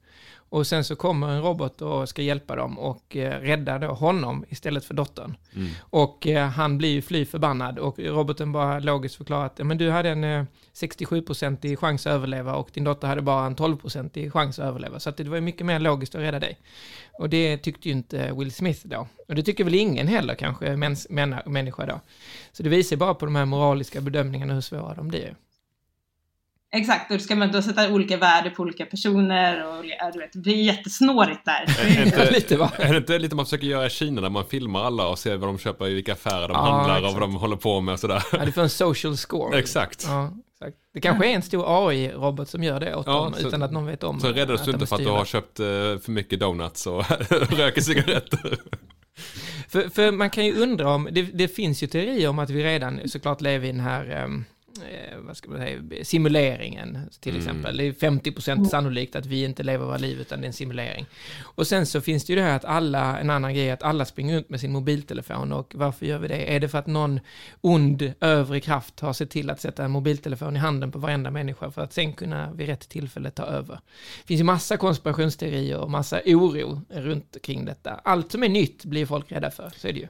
Och 0.53 0.67
sen 0.67 0.85
så 0.85 0.97
kommer 0.97 1.29
en 1.29 1.43
robot 1.43 1.83
och 1.83 2.09
ska 2.09 2.23
hjälpa 2.23 2.57
dem 2.57 2.79
och 2.79 3.17
eh, 3.17 3.41
rädda 3.41 3.79
då 3.79 3.87
honom 3.87 4.45
istället 4.49 4.85
för 4.85 4.95
dottern. 4.95 5.37
Mm. 5.57 5.69
Och 5.81 6.27
eh, 6.27 6.49
han 6.49 6.79
blir 6.79 6.89
ju 6.89 7.03
fly 7.03 7.25
förbannad 7.25 7.79
och 7.79 7.99
roboten 7.99 8.53
bara 8.53 8.79
logiskt 8.79 9.15
förklarar 9.15 9.47
att 9.47 9.59
"Ja, 9.59 9.65
men 9.65 9.79
du 9.79 9.91
hade 9.91 10.09
en 10.09 10.25
eh, 10.25 10.45
67% 10.75 11.77
chans 11.77 12.07
att 12.07 12.13
överleva 12.13 12.55
och 12.55 12.71
din 12.75 12.85
dotter 12.85 13.09
hade 13.09 13.23
bara 13.23 13.47
en 13.47 13.57
12% 13.57 14.31
chans 14.31 14.59
att 14.59 14.65
överleva. 14.65 15.01
Så 15.01 15.11
att 15.11 15.17
det 15.17 15.25
var 15.25 15.37
ju 15.37 15.41
mycket 15.41 15.67
mer 15.67 15.79
logiskt 15.79 16.15
att 16.15 16.21
rädda 16.21 16.39
dig. 16.39 16.59
Och 17.13 17.29
det 17.29 17.57
tyckte 17.57 17.89
ju 17.89 17.95
inte 17.95 18.33
Will 18.33 18.53
Smith 18.53 18.81
då. 18.85 19.09
Och 19.29 19.35
det 19.35 19.43
tycker 19.43 19.65
väl 19.65 19.75
ingen 19.75 20.09
heller 20.09 20.35
kanske, 20.35 20.77
mäns, 20.77 21.07
männa, 21.11 21.43
människa 21.47 21.87
då. 21.87 22.01
Så 22.53 22.63
det 22.63 22.69
visar 22.69 22.97
bara 22.97 23.15
på 23.15 23.25
de 23.25 23.37
här 23.37 23.45
moraliska 23.45 24.01
bedömningarna 24.01 24.55
hur 24.55 24.61
svåra 24.61 24.95
de 24.95 25.09
blir. 25.09 25.35
Exakt, 26.75 27.11
och 27.11 27.17
då 27.19 27.23
ska 27.23 27.37
man 27.37 27.53
då 27.53 27.63
sätta 27.63 27.93
olika 27.93 28.17
värden 28.17 28.53
på 28.55 28.63
olika 28.63 28.87
personer 28.87 29.67
och 29.67 29.83
du 30.13 30.19
vet, 30.19 30.33
det 30.33 30.39
blir 30.39 30.57
jättesnårigt 30.63 31.45
där. 31.45 31.65
Är 31.81 32.05
inte, 32.07 32.31
Lite, 32.33 32.57
va? 32.57 32.71
är 32.77 32.93
det 32.93 32.99
inte 32.99 33.19
lite 33.19 33.37
man 33.37 33.45
försöker 33.47 33.67
göra 33.67 33.87
i 33.87 33.91
Kina 33.91 34.21
där 34.21 34.31
man 34.31 34.45
filmar 34.47 34.85
alla 34.85 35.07
och 35.09 35.19
ser 35.19 35.37
vad 35.37 35.49
de 35.49 35.59
köper 35.59 35.89
i 35.89 35.95
vilka 35.95 36.13
affärer 36.13 36.49
de 36.49 36.53
Ja, 36.55 36.61
handlar 36.61 36.91
och 36.95 36.99
exakt. 36.99 37.13
vad 37.21 37.23
de 37.23 37.37
håller 37.37 37.57
på 37.57 37.81
med 37.81 37.93
och 37.93 38.01
sådär. 38.01 38.23
Ja, 38.33 38.45
du 38.45 38.53
får 38.53 38.63
en 38.63 38.71
social 38.71 39.17
score. 39.17 39.59
Exakt. 39.59 40.05
Ja, 40.09 40.33
exakt. 40.61 40.77
Det 40.95 41.01
kanske 41.01 41.27
är 41.27 41.35
en 41.35 41.43
stor 41.43 41.65
AI-robot 41.89 42.49
som 42.49 42.63
gör 42.63 42.81
det 42.81 42.95
åt 42.97 43.07
Ja, 43.07 43.13
dem 43.13 43.35
så- 43.35 43.49
utan 43.49 43.63
att 43.63 43.73
någon 43.73 43.87
vet 43.87 44.03
om 44.03 44.21
Så 44.21 44.29
räddas 44.29 44.65
du 44.65 44.71
inte 44.71 44.87
för 44.87 44.97
att 44.97 45.03
du 45.05 45.09
har 45.11 45.25
köpt 45.25 45.61
eh, 45.61 45.65
för 45.67 46.11
mycket 46.11 46.41
donuts 46.41 46.87
och 46.87 47.05
röker 47.31 47.81
cigaretter. 47.81 48.57
För, 49.69 49.89
för 49.89 50.13
man 50.13 50.31
kan 50.31 50.45
ju 50.47 50.55
undra 50.63 50.95
om, 50.95 51.09
det, 51.13 51.23
det 51.23 51.49
finns 51.49 51.83
ju 51.83 51.87
teorier 51.87 52.29
om 52.29 52.39
att 52.39 52.51
vi 52.51 52.65
redan 52.65 53.01
såklart 53.09 53.41
lever 53.41 53.69
i 53.69 53.73
den 53.73 53.81
här, 53.81 54.23
eh, 54.23 54.29
vad 55.27 55.37
ska 55.37 55.51
man 55.51 55.59
säga, 55.59 56.05
simuleringen 56.05 56.99
till 57.21 57.33
Mm. 57.33 57.41
exempel. 57.43 57.77
Det 57.77 57.85
är 57.85 57.93
50% 57.93 58.65
sannolikt 58.71 59.17
att 59.17 59.27
vi 59.27 59.45
inte 59.45 59.63
lever 59.63 59.87
våra 59.87 59.97
liv 59.97 60.21
utan 60.21 60.41
det 60.41 60.45
är 60.45 60.47
en 60.47 60.53
simulering. 60.53 61.07
Och 61.43 61.67
sen 61.67 61.87
så 61.87 62.01
finns 62.01 62.25
det 62.25 62.33
ju 62.33 62.37
det 62.39 62.43
här 62.45 62.57
att 62.57 62.65
alla, 62.65 63.19
en 63.19 63.31
annan 63.31 63.55
grej 63.55 63.71
att 63.71 63.83
alla 63.83 64.05
springer 64.05 64.37
runt 64.37 64.49
med 64.51 64.61
sin 64.61 64.73
mobiltelefon 64.73 65.53
och 65.53 65.73
varför 65.77 66.07
gör 66.07 66.19
vi 66.19 66.29
det? 66.29 66.55
Är 66.57 66.61
det 66.61 66.69
för 66.69 66.79
att 66.79 66.87
någon 66.87 67.21
ond 67.61 68.13
övre 68.21 68.61
kraft 68.61 69.01
har 69.01 69.13
sett 69.13 69.31
till 69.31 69.51
att 69.51 69.61
sätta 69.61 69.85
en 69.85 69.91
mobiltelefon 69.91 70.57
i 70.57 70.59
handen 70.59 70.93
på 70.93 70.99
varenda 70.99 71.31
människa 71.31 71.71
för 71.71 71.83
att 71.83 71.93
sen 71.93 72.13
kunna 72.13 72.53
vid 72.53 72.67
rätt 72.67 72.89
tillfälle 72.89 73.31
ta 73.31 73.43
över? 73.43 73.75
Det 74.23 74.27
finns 74.27 74.41
ju 74.41 74.45
massa 74.45 74.77
konspirationsteorier 74.77 75.77
och 75.79 75.91
massa 75.91 76.21
oro 76.27 76.81
runt 76.91 77.37
kring 77.43 77.65
detta. 77.65 78.01
Allt 78.05 78.33
som 78.33 78.43
är 78.43 78.49
nytt 78.49 78.85
blir 78.85 79.07
folk 79.07 79.33
rädda 79.33 79.51
för, 79.51 79.73
så 79.77 79.89
är 79.89 79.93
det 79.93 79.99
ju. 80.01 80.07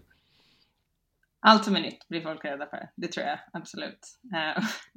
Allt 1.45 1.65
som 1.65 1.77
är 1.77 1.81
nytt 1.81 2.09
blir 2.09 2.21
folk 2.21 2.45
rädda 2.45 2.67
för, 2.67 2.91
det 2.97 3.09
tror 3.09 3.27
jag 3.27 3.39
absolut. 3.53 4.19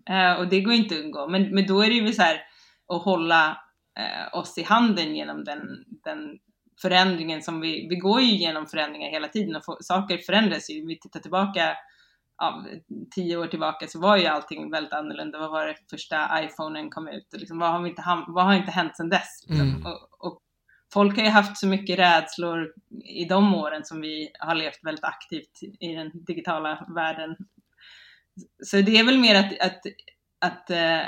Eh, 0.10 0.34
och 0.39 0.47
det 0.47 0.62
går 0.62 0.73
inte 0.73 0.95
att 0.95 1.01
undgå, 1.01 1.27
men, 1.27 1.55
men 1.55 1.67
då 1.67 1.81
är 1.81 1.89
det 1.89 1.95
ju 1.95 2.13
så 2.13 2.21
här 2.21 2.41
att 2.88 3.03
hålla 3.03 3.58
eh, 3.99 4.38
oss 4.39 4.58
i 4.58 4.63
handen 4.63 5.15
genom 5.15 5.43
den, 5.43 5.86
den 6.03 6.39
förändringen 6.81 7.41
som 7.41 7.62
vi, 7.62 7.88
vi 7.89 7.95
går 7.95 8.21
ju 8.21 8.27
igenom 8.27 8.67
förändringar 8.67 9.10
hela 9.10 9.27
tiden 9.27 9.55
och 9.55 9.65
få, 9.65 9.77
saker 9.81 10.17
förändras 10.17 10.69
ju. 10.69 10.81
Om 10.81 10.88
vi 10.88 10.99
tittar 10.99 11.19
tillbaka, 11.19 11.77
ja, 12.38 12.65
tio 13.15 13.38
år 13.38 13.47
tillbaka 13.47 13.88
så 13.88 13.99
var 13.99 14.17
ju 14.17 14.25
allting 14.25 14.71
väldigt 14.71 14.93
annorlunda. 14.93 15.39
Vad 15.39 15.51
var 15.51 15.67
det 15.67 15.75
första 15.89 16.43
iPhonen 16.43 16.89
kom 16.89 17.08
ut? 17.08 17.34
Och 17.34 17.39
liksom, 17.39 17.60
vad, 17.60 17.71
har 17.71 17.81
vi 17.81 17.89
inte, 17.89 18.03
vad 18.27 18.45
har 18.45 18.53
inte 18.53 18.71
hänt 18.71 18.97
sedan 18.97 19.10
dess? 19.10 19.45
Liksom? 19.47 19.69
Mm. 19.69 19.86
Och, 19.86 20.27
och 20.27 20.41
folk 20.95 21.17
har 21.17 21.23
ju 21.23 21.29
haft 21.29 21.58
så 21.58 21.67
mycket 21.67 21.99
rädslor 21.99 22.73
i 23.03 23.25
de 23.25 23.55
åren 23.55 23.86
som 23.86 24.01
vi 24.01 24.31
har 24.39 24.55
levt 24.55 24.79
väldigt 24.84 25.03
aktivt 25.03 25.63
i 25.79 25.95
den 25.95 26.12
digitala 26.13 26.86
världen. 26.95 27.36
Så 28.63 28.81
det 28.81 28.97
är 28.97 29.03
väl 29.05 29.19
mer 29.19 29.36
att, 29.36 29.60
att, 29.60 29.81
att, 30.39 30.69
eh, 30.69 31.01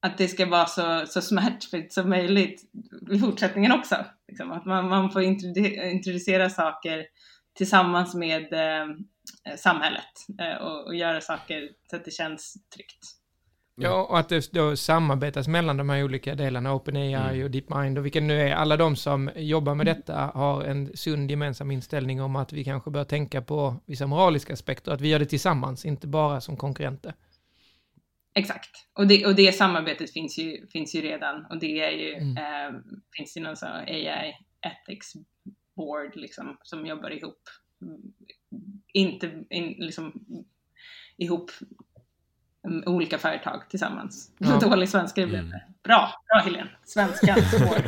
att 0.00 0.18
det 0.18 0.28
ska 0.28 0.46
vara 0.46 0.66
så, 0.66 1.06
så 1.06 1.20
smärtfritt 1.20 1.92
som 1.92 2.10
möjligt 2.10 2.62
i 3.10 3.18
fortsättningen 3.18 3.72
också. 3.72 4.04
Liksom. 4.28 4.52
Att 4.52 4.66
man, 4.66 4.88
man 4.88 5.10
får 5.10 5.22
introducera 5.22 6.50
saker 6.50 7.06
tillsammans 7.54 8.14
med 8.14 8.52
eh, 8.52 8.86
samhället 9.56 10.12
eh, 10.40 10.56
och, 10.56 10.86
och 10.86 10.94
göra 10.94 11.20
saker 11.20 11.68
så 11.90 11.96
att 11.96 12.04
det 12.04 12.10
känns 12.10 12.54
tryggt. 12.74 13.18
Ja, 13.80 14.02
och 14.04 14.18
att 14.18 14.28
det 14.28 14.52
då 14.52 14.76
samarbetas 14.76 15.48
mellan 15.48 15.76
de 15.76 15.88
här 15.88 16.04
olika 16.04 16.34
delarna, 16.34 16.74
OpenAI 16.74 17.14
Mm. 17.14 17.44
och 17.44 17.50
DeepMind 17.50 17.98
och 17.98 18.04
vilka 18.04 18.20
nu 18.20 18.40
är, 18.40 18.54
alla 18.54 18.76
de 18.76 18.96
som 18.96 19.30
jobbar 19.36 19.74
med 19.74 19.86
detta 19.86 20.14
har 20.34 20.62
en 20.64 20.96
sund 20.96 21.30
gemensam 21.30 21.70
inställning 21.70 22.22
om 22.22 22.36
att 22.36 22.52
vi 22.52 22.64
kanske 22.64 22.90
bör 22.90 23.04
tänka 23.04 23.42
på 23.42 23.76
vissa 23.86 24.06
moraliska 24.06 24.52
aspekter, 24.52 24.92
att 24.92 25.00
vi 25.00 25.08
gör 25.08 25.18
det 25.18 25.26
tillsammans, 25.26 25.84
inte 25.84 26.06
bara 26.06 26.40
som 26.40 26.56
konkurrenter. 26.56 27.14
Exakt. 28.34 28.70
Och 28.92 29.06
det, 29.06 29.26
och 29.26 29.34
det 29.34 29.52
samarbetet 29.52 30.12
finns 30.12 30.38
ju, 30.38 30.66
finns 30.72 30.94
ju 30.94 31.00
redan 31.02 31.46
och 31.50 31.58
det 31.58 31.80
är 31.80 31.90
ju, 31.90 32.14
Mm. 32.14 32.36
eh, 32.36 32.80
finns 33.16 33.36
ju 33.36 33.40
någon 33.40 33.56
sån 33.56 33.68
AI 33.68 34.34
ethics 34.62 35.12
board 35.76 36.16
liksom 36.16 36.56
som 36.62 36.86
jobbar 36.86 37.10
ihop. 37.10 37.42
Mm, 37.82 38.00
Inte 38.92 39.44
in, 39.50 39.74
liksom 39.78 40.12
ihop 41.16 41.50
mm, 41.60 41.74
olika 42.86 43.18
företag 43.18 43.62
tillsammans. 43.70 44.30
Ja. 44.38 44.58
Dålig 44.62 44.88
svenska 44.88 45.20
det 45.20 45.26
blev 45.26 45.40
Mm. 45.40 45.50
det. 45.50 45.62
Bra, 45.84 46.10
bra 46.28 46.40
Helene. 46.44 46.70
Svenskan. 46.84 47.38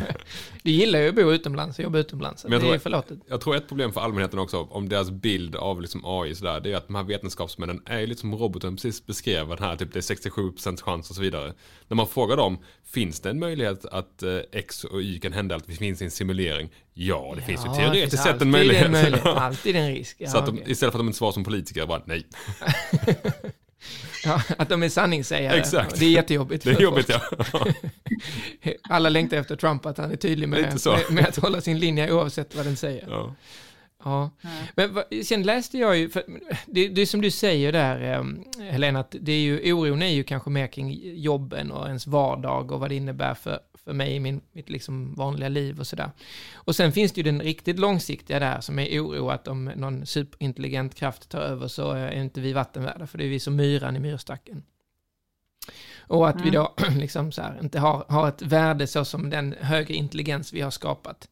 Du 0.63 0.71
gillar 0.71 0.99
ju 1.01 1.09
att 1.09 1.15
bo 1.15 1.33
utomlands 1.33 1.79
och 1.79 1.85
jobba 1.85 1.99
utomlands, 1.99 2.45
Men 2.45 2.53
jag 2.53 2.61
det 2.61 2.65
tror- 2.65 2.75
är 2.75 2.79
förlåtet. 2.79 3.19
Jag 3.29 3.41
tror 3.41 3.57
ett 3.57 3.69
problem 3.69 3.93
för 3.93 4.01
allmänheten 4.01 4.39
också, 4.39 4.59
om 4.63 4.89
deras 4.89 5.11
bild 5.11 5.57
av 5.57 5.81
liksom 5.81 6.01
AI 6.05 6.35
sådär, 6.35 6.61
det 6.61 6.73
är 6.73 6.77
att 6.77 6.87
de 6.87 6.95
här 6.95 7.03
vetenskapsmännen 7.03 7.83
är 7.87 7.99
ju 7.99 8.07
lite 8.07 8.21
som 8.21 8.35
roboten 8.35 8.77
precis 8.77 9.07
beskrev, 9.07 9.49
den 9.49 9.59
här, 9.59 9.77
typ 9.77 9.93
det 9.93 9.99
är 9.99 10.15
67% 10.15 10.83
chans 10.83 11.11
och 11.11 11.17
så 11.17 11.23
vidare. 11.23 11.53
När 11.89 11.95
man 11.95 12.07
frågar 12.07 12.37
dem, 12.37 12.59
finns 12.85 13.21
det 13.21 13.31
en 13.31 13.39
möjlighet 13.39 13.85
att 13.85 14.23
eh, 14.23 14.39
X 14.53 14.85
och 14.85 15.01
Y 15.03 15.19
kan 15.19 15.33
hända, 15.33 15.57
att 15.57 15.69
vi 15.69 15.75
finns 15.77 16.03
i 16.03 16.05
en 16.05 16.11
simulering? 16.11 16.71
Ja, 16.95 17.33
det 17.37 17.43
finns 17.43 17.65
ju 17.65 17.69
Ja, 17.69 17.75
teoretiskt 17.75 18.11
det 18.25 18.33
sett 18.33 18.43
en 18.43 18.51
möjlighet. 18.51 18.85
En 18.87 18.93
möjlighet. 18.93 19.27
Alltid 19.27 19.77
en 19.77 19.89
risk. 19.89 20.17
Ja, 20.21 20.31
så 20.31 20.39
att 20.39 20.47
de, 20.47 20.55
okej. 20.55 20.73
istället 20.73 20.93
för 20.93 20.99
att 20.99 21.01
de 21.01 21.07
inte 21.07 21.19
svarar 21.19 21.33
som 21.33 21.45
politiker, 21.45 21.87
bara 21.87 22.03
nej. 22.07 22.27
ja, 24.25 24.43
att 24.59 24.69
de 24.69 24.83
är 24.83 24.89
sanningssägare. 24.89 25.59
Exakt. 25.59 25.99
Det 25.99 26.05
är 26.05 26.11
jättejobbigt. 26.11 26.65
Det 26.65 26.71
är 26.71 26.81
jobbigt 26.81 27.09
ja. 27.09 27.21
Alla 28.83 29.09
längtar 29.09 29.37
efter 29.37 29.57
Trump, 29.57 29.87
att 29.87 29.99
han 29.99 30.13
är 30.13 30.17
tydlig 30.17 30.49
med, 30.49 30.61
med, 30.85 31.11
med 31.11 31.27
att 31.27 31.37
hålla 31.37 31.61
sin 31.61 31.79
linje 31.79 32.13
oavsett 32.13 32.55
vad 32.55 32.67
den 32.67 32.77
säger. 32.77 33.07
ja. 33.09 33.35
Ja, 34.05 34.31
Ja. 34.41 34.49
men 34.77 34.95
va, 34.95 35.05
sen 35.25 35.43
läste 35.43 35.79
jag 35.79 35.97
ju, 35.99 36.11
det, 36.67 36.89
det 36.89 37.03
är 37.03 37.07
som 37.07 37.21
du 37.21 37.31
säger 37.31 37.73
där, 37.73 38.13
eh, 38.13 38.25
Helena, 38.71 39.01
att 39.01 39.15
det 39.21 39.33
är 39.33 39.41
ju, 39.41 39.73
oron 39.73 40.03
är 40.03 40.07
ju 40.09 40.23
kanske 40.25 40.51
mer 40.51 40.67
kring 40.67 41.01
jobben 41.21 41.73
och 41.73 41.87
ens 41.87 42.07
vardag 42.07 42.73
och 42.73 42.81
vad 42.81 42.89
det 42.91 42.95
innebär 42.95 43.35
för, 43.35 43.59
för 43.85 43.93
mig 43.93 44.15
i 44.15 44.21
min, 44.21 44.41
mitt 44.53 44.71
liksom 44.71 45.15
vanliga 45.15 45.49
liv 45.49 45.81
och 45.81 45.87
sådär. 45.87 46.11
Och 46.55 46.77
sen 46.77 46.93
finns 46.93 47.13
det 47.13 47.19
ju 47.19 47.23
den 47.33 47.41
riktigt 47.43 47.79
långsiktiga 47.79 48.39
där 48.39 48.61
som 48.61 48.79
är 48.79 49.01
oro 49.01 49.29
att 49.29 49.49
om 49.49 49.65
någon 49.65 50.07
superintelligent 50.07 50.95
kraft 50.95 51.29
tar 51.29 51.41
över 51.41 51.69
så 51.69 51.93
är 51.93 52.11
inte 52.23 52.41
vi 52.41 52.53
vattenvärda, 52.53 53.07
för 53.07 53.19
det 53.19 53.25
är 53.25 53.29
vi 53.29 53.41
som 53.41 53.57
myran 53.57 53.97
i 53.97 53.99
myrstacken. 54.01 54.63
Och 55.99 56.29
att 56.29 56.37
vi 56.37 56.49
Mm. 56.49 56.53
då 56.55 56.75
liksom 57.01 57.33
så 57.33 57.43
här, 57.43 57.59
inte 57.63 57.79
har, 57.81 58.05
har 58.09 58.29
ett 58.29 58.43
värde 58.43 58.87
så 58.87 59.05
som 59.05 59.31
den 59.31 59.55
högre 59.61 59.95
intelligens 59.95 60.53
vi 60.53 60.61
har 60.61 60.71
skapat. 60.71 61.29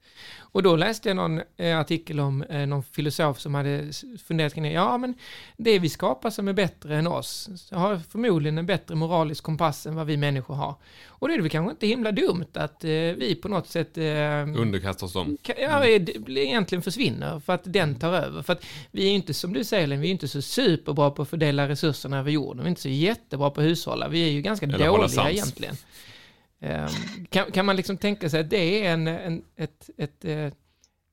Och 0.52 0.62
då 0.62 0.76
läste 0.76 1.08
jag 1.08 1.16
någon 1.16 1.40
eh, 1.56 1.78
artikel 1.78 2.20
om 2.20 2.42
eh, 2.42 2.66
någon 2.66 2.82
filosof 2.82 3.40
som 3.40 3.54
hade 3.54 3.90
funderat 4.26 4.54
kring 4.54 4.64
det. 4.64 4.70
Ja, 4.70 4.98
men 4.98 5.14
det 5.56 5.78
vi 5.78 5.88
skapar 5.88 6.30
som 6.30 6.48
är 6.48 6.52
bättre 6.52 6.96
än 6.96 7.06
oss 7.06 7.48
har 7.70 7.98
förmodligen 8.11 8.58
en 8.58 8.66
bättre 8.66 8.94
moralisk 8.94 9.44
kompass 9.44 9.87
än 9.87 9.94
vad 9.94 10.06
vi 10.06 10.16
människor 10.16 10.54
har. 10.54 10.74
Och 11.06 11.28
då 11.28 11.34
är 11.34 11.38
det 11.38 11.42
väl 11.42 11.50
kanske 11.50 11.70
inte 11.70 11.87
himla 11.87 12.12
dumt 12.12 12.44
att 12.54 12.84
eh, 12.84 12.90
vi 12.90 13.38
på 13.42 13.48
något 13.48 13.68
sätt... 13.68 13.98
Eh, 13.98 14.04
Underkasta 14.56 15.06
oss 15.06 15.12
dem. 15.12 15.37
Ja, 15.58 15.80
blir- 15.80 16.38
egentligen 16.38 16.82
försvinner 16.82 17.40
för 17.40 17.52
att 17.52 17.62
den 17.64 17.94
tar 17.94 18.12
över. 18.12 18.42
För 18.42 18.52
att 18.52 18.64
vi 18.90 19.02
är 19.02 19.08
ju 19.08 19.14
inte, 19.14 19.34
som 19.34 19.52
du 19.52 19.64
säger, 19.64 19.87
Len, 19.87 20.00
vi 20.00 20.06
är 20.08 20.12
inte 20.12 20.28
så 20.28 20.42
superbra 20.42 21.11
på 21.11 21.22
att 21.22 21.28
fördela 21.28 21.68
resurserna 21.68 22.18
över 22.18 22.30
jorden. 22.30 22.58
Vi 22.62 22.66
är 22.66 22.68
inte 22.70 22.82
så 22.82 22.88
jättebra 22.88 23.50
på 23.50 23.61
att 23.61 23.66
hushålla. 23.66 24.08
Vi 24.08 24.28
är 24.28 24.30
ju 24.32 24.42
ganska 24.42 24.66
Eller 24.66 24.87
dåliga 24.87 25.30
egentligen. 25.30 25.76
Ehm, 26.60 27.26
kan, 27.30 27.52
kan 27.52 27.66
man 27.66 27.76
liksom 27.76 27.96
tänka 27.96 28.30
sig 28.30 28.40
att 28.40 28.50
det 28.50 28.86
är 28.86 28.92
en, 28.92 29.06
en, 29.06 29.44
ett, 29.56 29.90
ett, 29.96 30.24
eh, 30.24 30.52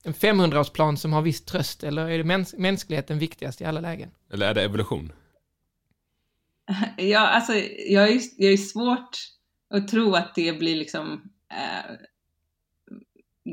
en 0.03 0.13
500-årsplan 0.13 0.95
som 0.95 1.13
har 1.13 1.21
viss 1.21 1.45
tröst, 1.45 1.84
eller 1.84 2.10
är 2.10 2.17
det 2.17 2.23
mäns 2.23 2.55
mänskligheten 2.58 3.19
viktigast 3.19 3.62
i 3.62 3.65
alla 3.65 3.81
lägen? 3.81 4.12
Eller 4.31 4.50
är 4.50 4.54
det 4.54 4.63
evolution? 4.63 5.12
Ja, 6.98 7.19
alltså 7.19 7.54
jag 7.87 8.10
är, 8.10 8.21
jag 8.37 8.54
är 8.54 8.58
svårt 8.58 9.17
att 9.69 9.87
tro 9.87 10.15
att 10.15 10.35
det 10.35 10.60
blir 10.60 10.75
liksom 10.75 11.31
eh, 11.52 11.96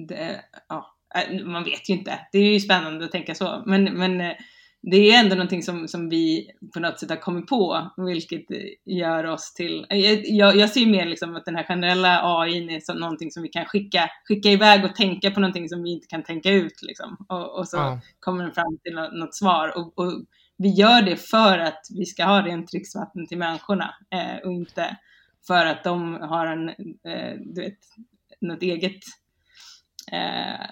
det, 0.09 0.45
ja, 0.69 0.97
eh, 1.15 1.45
man 1.45 1.65
vet 1.65 1.89
ju 1.89 1.95
inte. 1.95 2.27
Det 2.33 2.39
är 2.39 2.53
ju 2.53 2.61
spännande 2.61 3.05
att 3.05 3.13
tänka 3.13 3.35
så. 3.35 3.63
Men, 3.67 3.85
men 3.85 4.21
eh, 4.21 4.37
det 4.83 4.97
är 4.97 5.21
ändå 5.21 5.35
någonting 5.35 5.63
som, 5.63 5.89
som 5.89 6.09
vi 6.09 6.51
på 6.75 6.81
något 6.81 7.01
sätt 7.01 7.11
har 7.11 7.17
kommit 7.17 7.47
på, 7.47 7.91
vilket 7.97 8.45
gör 8.85 9.25
oss 9.27 9.55
till... 9.55 9.87
Jag, 10.25 10.57
jag 10.57 10.71
ser 10.71 10.87
mer 10.87 11.07
liksom 11.07 11.37
att 11.37 11.45
den 11.45 11.57
här 11.57 11.65
generella 11.65 12.21
AI 12.41 12.75
är 12.77 12.81
som 12.81 12.97
någonting 12.97 13.31
som 13.31 13.43
vi 13.43 13.49
kan 13.49 13.65
skicka, 13.65 14.11
skicka 14.29 14.49
iväg 14.49 14.85
och 14.85 14.95
tänka 14.95 15.31
på 15.31 15.41
någonting 15.41 15.69
som 15.69 15.83
vi 15.83 15.93
inte 15.93 16.07
kan 16.07 16.23
tänka 16.23 16.51
ut. 16.51 16.83
Liksom. 16.83 17.27
Och, 17.29 17.59
och 17.59 17.69
så 17.69 17.77
Ja. 17.77 18.01
kommer 18.21 18.45
den 18.45 18.53
fram 18.53 18.79
till 18.85 18.95
något, 18.95 19.13
något 19.15 19.35
svar. 19.35 19.79
Och, 19.79 19.99
och 19.99 20.25
vi 20.59 20.69
gör 20.69 21.03
det 21.03 21.17
för 21.17 21.59
att 21.59 21.87
vi 21.99 22.07
ska 22.07 22.25
ha 22.25 22.47
rent 22.47 22.71
dricksvatten 22.71 23.27
till 23.27 23.39
människorna 23.39 23.95
eh, 24.11 24.37
och 24.45 24.53
inte 24.53 24.97
för 25.47 25.67
att 25.67 25.85
de 25.85 26.15
har 26.15 26.47
en, 26.47 26.69
eh, 26.69 27.35
du 27.41 27.61
vet, 27.63 27.79
något 28.41 28.63
eget. 28.63 29.01
Eh, 30.13 30.67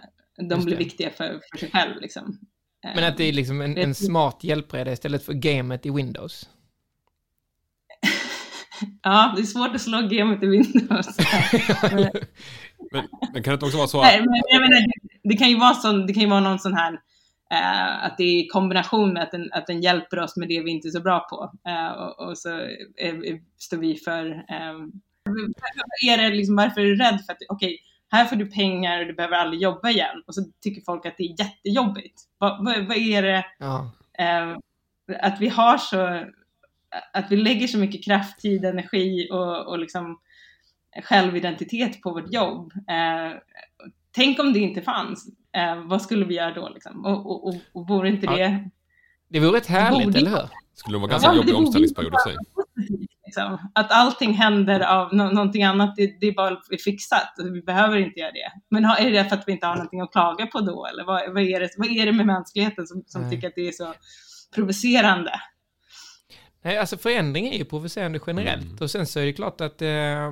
de 0.49 0.65
blir 0.65 0.77
viktiga 0.77 1.11
för, 1.11 1.41
för 1.53 1.59
sig 1.59 1.71
själv 1.71 2.01
liksom. 2.01 2.39
Men 2.83 3.05
att 3.05 3.17
det 3.17 3.25
är 3.25 3.33
liksom 3.33 3.61
en, 3.61 3.79
en 3.79 3.95
smart 3.95 4.45
hjälpreda 4.45 4.93
istället 4.93 5.25
för 5.25 5.33
gamet 5.33 5.87
i 5.87 5.91
Windows. 5.91 6.49
Ja, 9.03 9.33
det 9.37 9.43
är 9.43 9.47
svårt 9.47 9.75
att 9.75 9.81
slå 9.81 10.01
gamet 10.01 10.43
i 10.43 10.47
Windows. 10.47 11.17
men, 11.93 12.11
Men, 12.93 13.09
men 13.33 13.43
kan 13.43 13.51
det 13.51 13.55
inte 13.55 13.67
också 13.67 13.77
vara 13.77 13.89
så 13.89 14.03
nej, 14.03 14.19
men 14.19 14.43
jag 14.49 14.61
menar, 14.61 14.81
det, 14.81 15.29
det 15.29 15.37
kan 15.37 15.51
ju 15.51 15.59
vara 15.59 15.75
sån, 15.75 16.07
det 16.07 16.13
kan 16.13 16.23
ju 16.23 16.29
vara 16.29 16.41
någon 16.41 16.59
sån 16.59 16.75
här 16.75 16.93
eh, 17.51 18.05
att 18.05 18.17
det 18.19 18.23
är 18.23 18.45
i 18.45 18.47
kombination 18.47 19.13
med 19.13 19.23
att 19.23 19.31
den, 19.31 19.49
att 19.53 19.67
den 19.67 19.81
hjälper 19.81 20.19
oss 20.19 20.37
med 20.37 20.49
det 20.49 20.61
vi 20.61 20.71
inte 20.71 20.89
är 20.89 20.91
så 20.91 21.01
bra 21.01 21.21
på. 21.31 21.53
Eh, 21.71 21.93
och, 21.93 22.29
och 22.29 22.39
så 22.39 22.49
är, 22.97 23.25
är, 23.25 23.41
står 23.59 23.77
vi 23.77 23.97
för... 23.97 24.31
Eh, 24.31 24.75
är 26.09 26.19
det 26.19 26.37
liksom, 26.37 26.57
varför 26.57 26.81
är 26.81 26.85
du 26.85 26.97
rädd 26.97 27.21
för 27.27 27.33
att, 27.33 27.39
okej, 27.49 27.79
här 28.11 28.25
får 28.25 28.37
du 28.37 28.47
pengar 28.51 29.01
och 29.01 29.07
du 29.07 29.13
behöver 29.15 29.37
aldrig 29.37 29.63
jobba 29.63 29.91
igen. 29.91 30.23
Och 30.27 30.35
så 30.35 30.41
tycker 30.63 30.83
folk 30.83 31.07
att 31.07 31.15
det 31.19 31.23
är 31.25 31.41
jättejobbigt. 31.41 32.23
Vad, 32.39 32.65
vad, 32.65 32.87
vad 32.87 32.97
är 32.97 33.23
det? 33.23 33.45
Ja. 33.59 33.91
eh, 34.19 34.57
att 35.23 35.41
vi 35.41 35.49
har 35.49 35.79
så, 35.79 36.25
att 37.13 37.31
vi 37.31 37.37
lägger 37.37 37.67
så 37.67 37.79
mycket 37.79 38.05
kraft, 38.05 38.41
tid, 38.41 38.65
energi 38.65 39.29
och, 39.31 39.67
och 39.69 39.79
liksom 39.79 40.21
självidentitet 41.05 42.01
på 42.03 42.11
vårt 42.11 42.33
jobb. 42.33 42.73
Eh, 42.89 43.39
tänk 44.13 44.39
om 44.39 44.53
det 44.53 44.59
inte 44.59 44.83
fanns, 44.83 45.27
eh, 45.53 45.85
vad 45.85 46.03
skulle 46.03 46.25
vi 46.25 46.35
göra 46.35 46.55
då 46.55 46.69
liksom? 46.69 47.05
Och, 47.07 47.27
och, 47.31 47.49
och, 47.49 47.55
och 47.73 47.89
vore 47.89 48.09
inte 48.09 48.27
Ja. 48.27 48.33
det 48.37 48.71
Det 49.29 49.41
vore 49.41 49.57
rätt 49.57 49.67
härligt, 49.67 50.05
Borde- 50.05 50.19
eller 50.19 50.31
hur? 50.31 50.49
Skulle 50.75 50.97
det 50.97 51.01
vara 51.01 51.09
Ja, 51.11 51.13
ganska 51.13 51.29
men 51.29 51.37
jobbig 51.37 51.53
det 51.55 51.59
omställningsperiod 51.59 52.15
i 52.15 52.19
sig? 52.31 52.37
Liksom? 53.31 53.71
Att 53.75 53.93
allting 53.93 54.33
händer 54.33 54.81
av 54.81 55.15
nå- 55.15 55.31
någonting 55.31 55.65
annat, 55.65 55.97
det, 55.97 56.21
det 56.21 56.27
är 56.27 56.33
bara 56.33 56.57
fixat. 56.85 57.35
Vi 57.37 57.63
behöver 57.63 57.97
inte 57.97 58.21
göra 58.21 58.33
det. 58.33 58.53
Men 58.71 58.85
har, 58.85 58.97
är 58.97 59.11
det 59.11 59.25
för 59.25 59.37
att 59.37 59.45
vi 59.47 59.53
inte 59.53 59.67
har 59.67 59.75
någonting 59.75 60.01
att 60.01 60.13
klaga 60.13 60.47
på 60.47 60.61
då? 60.61 60.87
Eller 60.87 61.05
vad, 61.05 61.33
vad, 61.35 61.43
är, 61.43 61.61
det, 61.61 61.69
vad 61.77 61.89
är 61.89 62.07
det 62.07 62.13
med 62.13 62.27
mänskligheten 62.27 62.87
som, 62.87 63.03
som 63.07 63.31
tycker 63.31 63.49
att 63.49 63.55
det 63.57 63.69
är 63.69 63.73
så 63.73 63.95
provocerande? 64.55 65.33
Nej, 66.63 66.79
alltså 66.79 66.97
förändring 66.97 67.49
är 67.49 67.59
ju 67.59 67.65
provocerande 67.65 68.21
generellt. 68.27 68.63
Mm. 68.65 68.77
Och 68.81 68.91
sen 68.91 69.07
så 69.07 69.21
är 69.21 69.27
det 69.27 69.33
klart 69.33 69.61
att 69.61 69.83
eh, 69.83 70.27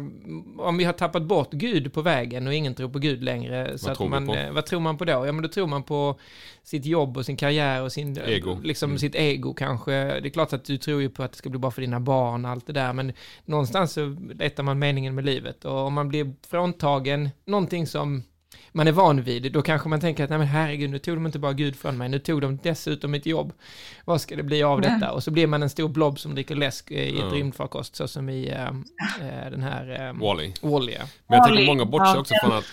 om 0.59 0.77
vi 0.79 0.85
har 0.85 0.93
tappat 0.93 1.23
bort 1.23 1.53
Gud 1.53 1.93
på 1.93 2.03
vägen 2.03 2.47
och 2.47 2.55
ingen 2.55 2.75
tror 2.75 2.89
på 2.89 2.99
Gud 2.99 3.23
längre. 3.25 3.79
Så 3.79 3.87
Vad 3.87 3.93
att 3.93 3.99
tror 3.99 4.09
man, 4.09 4.27
på? 4.27 4.35
eh, 4.35 4.53
vad 4.53 4.67
tror 4.67 4.81
man 4.81 4.99
på 4.99 5.05
då? 5.05 5.27
Ja, 5.27 5.33
men 5.33 5.43
då 5.43 5.49
tror 5.49 5.67
man 5.67 5.83
på 5.83 6.19
sitt 6.63 6.85
jobb 6.87 7.17
och 7.17 7.27
sin 7.27 7.37
karriär 7.37 7.83
och 7.83 7.93
sin... 7.93 8.19
Ego. 8.27 8.59
Liksom 8.63 8.91
Mm. 8.91 8.99
sitt 8.99 9.15
ego 9.15 9.55
kanske. 9.55 9.93
Det 9.93 10.29
är 10.29 10.31
klart 10.31 10.53
att 10.53 10.65
du 10.65 10.79
tror 10.79 11.01
ju 11.01 11.11
på 11.11 11.23
att 11.23 11.33
det 11.33 11.39
ska 11.39 11.51
bli 11.51 11.59
bra 11.59 11.71
för 11.71 11.81
dina 11.81 12.01
barn 12.01 12.45
och 12.45 12.51
allt 12.51 12.67
det 12.67 12.73
där. 12.73 12.93
Men 12.93 13.13
någonstans 13.45 13.93
så 13.93 14.17
letar 14.35 14.63
man 14.63 14.79
meningen 14.79 15.15
med 15.15 15.25
livet. 15.25 15.65
Och 15.65 15.79
om 15.79 15.95
man 15.95 16.09
blir 16.09 16.33
fråntagen 16.51 17.29
någonting 17.45 17.87
som 17.87 18.23
man 18.73 18.89
är 18.89 18.93
van 18.93 19.23
vid, 19.23 19.53
då 19.53 19.63
kanske 19.63 19.89
man 19.89 20.01
tänker 20.01 20.25
att 20.25 20.31
nej 20.31 20.39
men 20.39 20.49
herregud, 20.49 20.91
nu 20.91 20.99
tog 20.99 21.17
de 21.17 21.27
inte 21.27 21.39
bara 21.39 21.53
Gud 21.53 21.77
från 21.77 21.97
mig, 21.99 22.09
nu 22.09 22.19
tog 22.19 22.41
de 22.41 22.57
dessutom 22.63 23.11
mitt 23.11 23.27
jobb. 23.27 23.53
Vad 24.05 24.21
ska 24.21 24.37
det 24.37 24.43
bli 24.43 24.63
av 24.63 24.81
Nej. 24.81 24.91
detta? 24.91 25.13
Och 25.13 25.23
så 25.23 25.31
blir 25.31 25.47
man 25.47 25.63
en 25.63 25.71
stor 25.71 25.89
blob 25.89 26.19
som 26.19 26.35
dricker 26.35 26.55
läsk 26.55 26.91
eh, 26.91 26.97
i 26.99 27.09
ett 27.19 27.19
Ja. 27.19 27.25
rymdfarkost, 27.37 27.97
så 27.97 28.09
som 28.09 28.29
i 28.29 28.49
eh, 28.49 28.71
den 29.51 29.63
här 29.63 30.13
Wall-E. 30.21 30.53
Wall-E. 30.63 30.97
ja. 31.01 31.07
Men 31.29 31.37
jag 31.39 31.47
tänker 31.47 31.67
många 31.67 31.85
bortser 31.85 32.15
ja, 32.15 32.21
också 32.21 32.35
den- 32.35 32.51
från 32.51 32.59
att... 32.59 32.65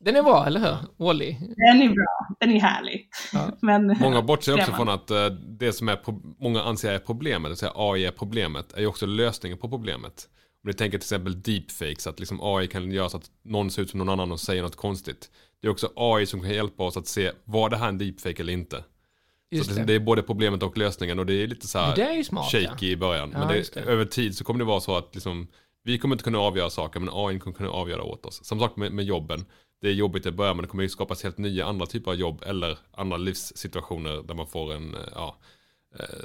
Den 0.00 0.16
är 0.16 0.22
bra, 0.22 0.46
eller 0.46 0.60
hur? 0.60 0.76
Wall-E. 1.04 1.36
Den 1.40 1.82
är 1.82 1.88
bra, 1.88 2.36
den 2.40 2.50
är 2.56 2.60
härlig. 2.60 3.08
Ja. 3.32 3.48
Men, 3.60 3.96
Många 4.00 4.22
bortser 4.22 4.54
också 4.54 4.72
från 4.72 4.88
att 4.88 5.10
det 5.58 5.72
som 5.72 5.88
är 5.88 5.96
pro- 5.96 6.22
många 6.40 6.62
anser 6.62 6.92
är 6.92 6.98
problemet, 6.98 7.42
det 7.42 7.48
vill 7.48 7.56
säga 7.56 7.72
AI 7.74 8.04
är 8.04 8.10
problemet, 8.10 8.72
är 8.72 8.80
ju 8.80 8.86
också 8.86 9.06
lösningen 9.06 9.58
på 9.58 9.68
problemet. 9.68 10.28
Om 10.64 10.68
ni 10.68 10.74
tänker 10.74 10.98
till 10.98 11.04
exempel 11.04 11.42
deepfakes, 11.42 12.06
att 12.06 12.18
liksom 12.18 12.38
AI 12.42 12.66
kan 12.66 12.90
göra 12.92 13.08
så 13.08 13.16
att 13.16 13.30
någon 13.42 13.70
ser 13.70 13.82
ut 13.82 13.90
som 13.90 13.98
någon 13.98 14.08
annan 14.08 14.32
och 14.32 14.40
säger 14.40 14.62
något 14.62 14.76
konstigt. 14.76 15.30
Det 15.60 15.66
är 15.66 15.70
också 15.70 15.92
AI 15.96 16.26
som 16.26 16.40
kan 16.40 16.50
hjälpa 16.50 16.84
oss 16.84 16.96
att 16.96 17.06
se, 17.06 17.32
var 17.44 17.70
det 17.70 17.76
här 17.76 17.88
en 17.88 17.98
deepfake 17.98 18.42
eller 18.42 18.52
inte? 18.52 18.84
Just 19.50 19.70
så 19.70 19.74
det, 19.74 19.80
det. 19.80 19.86
det 19.86 19.94
är 19.94 20.00
både 20.00 20.22
problemet 20.22 20.62
och 20.62 20.78
lösningen 20.78 21.18
och 21.18 21.26
det 21.26 21.42
är 21.42 21.46
lite 21.46 21.68
så 21.68 21.78
här 21.78 22.22
smart, 22.22 22.52
ja. 22.52 22.60
shaky 22.60 22.90
i 22.90 22.96
början. 22.96 23.30
Ja, 23.32 23.38
men 23.38 23.48
det, 23.48 23.74
det. 23.74 23.80
över 23.80 24.04
tid 24.04 24.36
så 24.36 24.44
kommer 24.44 24.58
det 24.58 24.64
vara 24.64 24.80
så 24.80 24.96
att 24.96 25.14
liksom, 25.14 25.48
vi 25.84 25.98
kommer 25.98 26.14
inte 26.14 26.24
kunna 26.24 26.38
avgöra 26.38 26.70
saker 26.70 27.00
men 27.00 27.08
AI 27.12 27.38
kommer 27.38 27.56
kunna 27.56 27.70
avgöra 27.70 28.02
åt 28.02 28.26
oss. 28.26 28.44
Samma 28.44 28.60
sak 28.60 28.76
med, 28.76 28.92
med 28.92 29.04
jobben. 29.04 29.44
Det 29.80 29.88
är 29.88 29.92
jobbigt 29.92 30.26
i 30.26 30.30
början 30.30 30.56
men 30.56 30.62
det 30.62 30.68
kommer 30.68 30.82
ju 30.82 30.88
skapas 30.88 31.22
helt 31.22 31.38
nya 31.38 31.66
andra 31.66 31.86
typer 31.86 32.10
av 32.10 32.16
jobb 32.16 32.42
eller 32.46 32.78
andra 32.90 33.16
livssituationer 33.16 34.22
där 34.22 34.34
man 34.34 34.46
får 34.46 34.74
en 34.74 34.94
eh, 34.94 35.00
ja, 35.14 35.36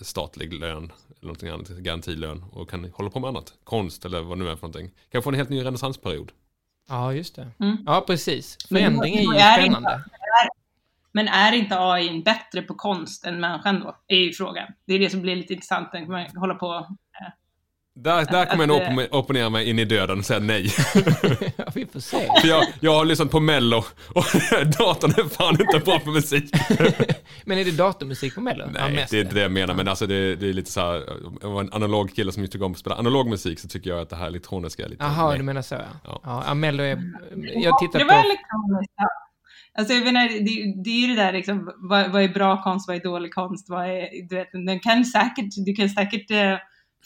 statlig 0.02 0.54
lön 0.54 0.84
eller 0.84 1.22
någonting 1.22 1.50
annat, 1.50 1.68
garantilön 1.70 2.44
och 2.52 2.70
kan 2.70 2.92
hålla 2.94 3.10
på 3.10 3.20
med 3.20 3.28
annat. 3.28 3.54
Konst 3.64 4.06
eller 4.06 4.22
vad 4.22 4.38
det 4.38 4.44
nu 4.44 4.50
är 4.50 4.56
för 4.56 4.62
någonting. 4.68 4.92
Kan 5.12 5.24
få 5.24 5.30
en 5.30 5.36
helt 5.36 5.50
ny 5.50 5.66
renässansperiod. 5.66 6.32
Ja, 6.90 7.14
just 7.14 7.36
det. 7.36 7.48
Mm. 7.60 7.78
Ja, 7.86 8.04
precis. 8.08 8.58
Förändring 8.70 9.14
är 9.16 9.22
ju 9.22 9.26
inte- 9.28 9.54
spännande. 9.54 10.04
Men 11.12 11.28
är 11.28 11.52
inte 11.52 11.80
AI 11.80 12.22
bättre 12.22 12.62
på 12.62 12.76
konst 12.76 13.26
än 13.26 13.40
människan 13.40 13.80
då? 13.80 13.98
Är 14.08 14.18
ju 14.18 14.34
frågan. 14.34 14.68
Det 14.86 14.94
är 14.94 15.00
det 15.00 15.10
som 15.10 15.22
blir 15.22 15.36
lite 15.36 15.54
intressant 15.54 15.94
när 15.94 16.06
man 16.08 16.26
håller 16.38 16.56
på. 16.56 16.98
Där, 17.96 18.26
där 18.32 18.46
kommer 18.46 18.64
jag 18.64 18.68
nog 18.68 18.82
oppo- 18.82 19.08
opponera 19.12 19.50
mig 19.50 19.70
in 19.70 19.80
i 19.80 19.86
döden 19.86 20.20
och 20.20 20.26
säga 20.26 20.40
nej. 20.40 20.66
ja, 21.58 21.66
vi 21.76 21.86
får 21.86 22.00
se. 22.00 22.28
För 22.42 22.48
jag, 22.48 22.66
jag 22.80 22.94
har 22.94 23.06
lyssnat 23.06 23.32
på 23.32 23.40
mello 23.40 23.78
och 24.14 24.24
datorn 24.78 25.12
är 25.12 25.30
fan 25.30 25.62
inte 25.62 25.80
bra 25.86 26.00
på 26.00 26.12
musik. 26.12 26.52
Men 27.46 27.58
är 27.58 27.66
det 27.66 27.72
datormusik 27.72 28.36
på 28.36 28.42
Mello? 28.42 28.64
Ja, 28.66 28.72
Nej, 28.72 28.96
mest 28.96 29.12
det 29.12 29.18
är 29.18 29.22
inte 29.22 29.36
det 29.36 29.42
jag 29.42 29.52
menar, 29.52 29.74
men 29.74 29.88
alltså 29.88 30.08
det, 30.08 30.36
det 30.36 30.50
är 30.50 30.54
lite 30.54 30.72
så 30.72 30.82
här, 30.82 31.04
jag 31.42 31.50
var 31.50 31.62
en 31.62 31.74
analog 31.74 32.16
kille 32.16 32.32
som 32.32 32.48
tycker 32.48 32.66
om 32.66 32.72
att 32.72 32.78
spela 32.78 32.96
analog 32.96 33.30
musik 33.30 33.60
så 33.60 33.68
tycker 33.68 33.90
jag 33.90 34.00
att 34.00 34.10
det 34.10 34.16
här 34.16 34.28
elektroniska 34.28 34.86
är 34.86 34.90
lite... 34.90 35.04
Jaha, 35.04 35.38
du 35.38 35.44
menar 35.44 35.62
så 35.62 35.76
ja. 35.76 35.82
Ja. 36.04 36.22
Ja, 36.24 36.44
ja 36.48 36.54
Mello 36.54 36.84
är... 36.84 37.14
Jag 37.54 37.80
tittar 37.80 38.00
det 38.00 38.06
var 38.06 38.22
på... 38.22 38.28
elektroniskt. 38.28 38.94
Ja. 38.98 39.08
Alltså 39.78 39.94
jag 39.94 40.04
menar, 40.04 40.28
det, 40.28 40.84
det 40.84 40.90
är 40.90 41.08
ju 41.08 41.16
det 41.16 41.24
där 41.24 41.34
liksom, 41.34 41.72
vad, 41.78 42.12
vad 42.12 42.24
är 42.24 42.28
bra 42.28 42.64
konst, 42.64 42.88
vad 42.88 42.98
är 42.98 43.04
dålig 43.04 43.34
konst, 43.34 43.70
vad 43.70 43.86
är, 43.86 44.28
du 44.30 44.36
vet, 44.36 44.52
den 44.52 44.80
kan 44.80 45.06
säkert, 45.06 45.66
du 45.66 45.74
kan 45.74 45.90
säkert 45.90 46.32
eh, 46.32 46.58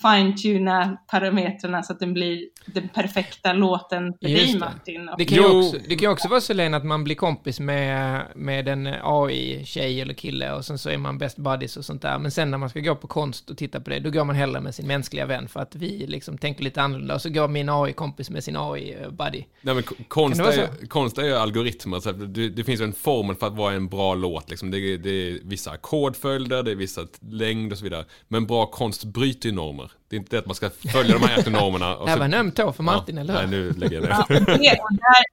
fine-tuna 0.01 0.97
parametrarna 1.11 1.83
så 1.83 1.93
att 1.93 1.99
den 1.99 2.13
blir 2.13 2.41
den 2.65 2.89
perfekta 2.89 3.53
låten 3.53 4.13
för 4.21 4.27
Just 4.27 4.43
dig 4.43 4.53
det. 4.53 4.59
Martin. 4.59 5.09
Det 5.17 5.25
kan, 5.25 5.37
ju 5.37 5.59
också, 5.59 5.77
det 5.89 5.95
kan 5.95 6.07
ju 6.07 6.11
också 6.13 6.27
vara 6.27 6.41
så 6.41 6.53
Lena 6.53 6.77
att 6.77 6.85
man 6.85 7.03
blir 7.03 7.15
kompis 7.15 7.59
med, 7.59 8.21
med 8.35 8.67
en 8.67 8.87
AI-tjej 9.03 10.01
eller 10.01 10.13
kille 10.13 10.51
och 10.53 10.65
sen 10.65 10.77
så 10.77 10.89
är 10.89 10.97
man 10.97 11.17
best 11.17 11.37
buddies 11.37 11.77
och 11.77 11.85
sånt 11.85 12.01
där. 12.01 12.19
Men 12.19 12.31
sen 12.31 12.51
när 12.51 12.57
man 12.57 12.69
ska 12.69 12.79
gå 12.79 12.95
på 12.95 13.07
konst 13.07 13.49
och 13.49 13.57
titta 13.57 13.79
på 13.81 13.89
det, 13.89 13.99
då 13.99 14.09
går 14.09 14.23
man 14.23 14.35
hellre 14.35 14.61
med 14.61 14.75
sin 14.75 14.87
mänskliga 14.87 15.25
vän 15.25 15.47
för 15.47 15.59
att 15.59 15.75
vi 15.75 16.07
liksom 16.07 16.37
tänker 16.37 16.63
lite 16.63 16.81
annorlunda. 16.81 17.15
Och 17.15 17.21
så 17.21 17.29
går 17.29 17.47
min 17.47 17.69
AI-kompis 17.69 18.29
med 18.29 18.43
sin 18.43 18.55
AI-buddy. 18.57 19.43
Nej 19.61 19.73
men 19.75 19.83
ko- 19.83 19.95
konst 20.07 20.41
är, 20.41 20.87
konst 20.87 21.17
är 21.17 21.23
ju 21.23 21.33
algoritmer, 21.35 21.99
så 21.99 22.11
det, 22.11 22.49
det 22.49 22.63
finns 22.63 22.81
ju 22.81 22.85
en 22.85 22.93
formel 22.93 23.35
för 23.35 23.47
att 23.47 23.55
vara 23.55 23.73
en 23.73 23.87
bra 23.87 24.15
låt. 24.15 24.49
Liksom. 24.49 24.71
Det, 24.71 24.77
är, 24.77 24.97
det 24.97 25.09
är 25.09 25.39
vissa 25.43 25.71
ackordföljder, 25.71 26.63
det 26.63 26.71
är 26.71 26.75
vissa 26.75 27.07
längd 27.31 27.71
och 27.71 27.77
så 27.77 27.83
vidare. 27.83 28.05
Men 28.27 28.47
bra 28.47 28.65
konst 28.65 29.03
bryter 29.03 29.49
ju 29.49 29.55
normer. 29.55 29.86
Det 30.07 30.15
är 30.15 30.19
inte 30.19 30.35
det 30.35 30.39
att 30.39 30.45
man 30.45 30.55
ska 30.55 30.69
följa 30.69 31.19
de 31.19 31.27
här 31.27 31.49
normerna. 31.49 31.95
Och 31.95 32.05
Det 32.05 32.11
här 32.11 32.17
var 32.17 32.25
en 32.25 32.33
öm 32.33 32.51
tå 32.51 32.73
för 32.73 32.83
Martin, 32.83 33.15
ja, 33.15 33.21
eller 33.21 33.33
Nej, 33.33 33.45
hur? 33.45 33.49
nu 33.51 33.71
lägger 33.71 34.01
jag 34.01 34.09
ja, 34.09 34.25
ner. 34.29 34.39
och, 34.39 34.45
det, 34.45 34.79
och, 34.81 34.91
där, 34.91 35.23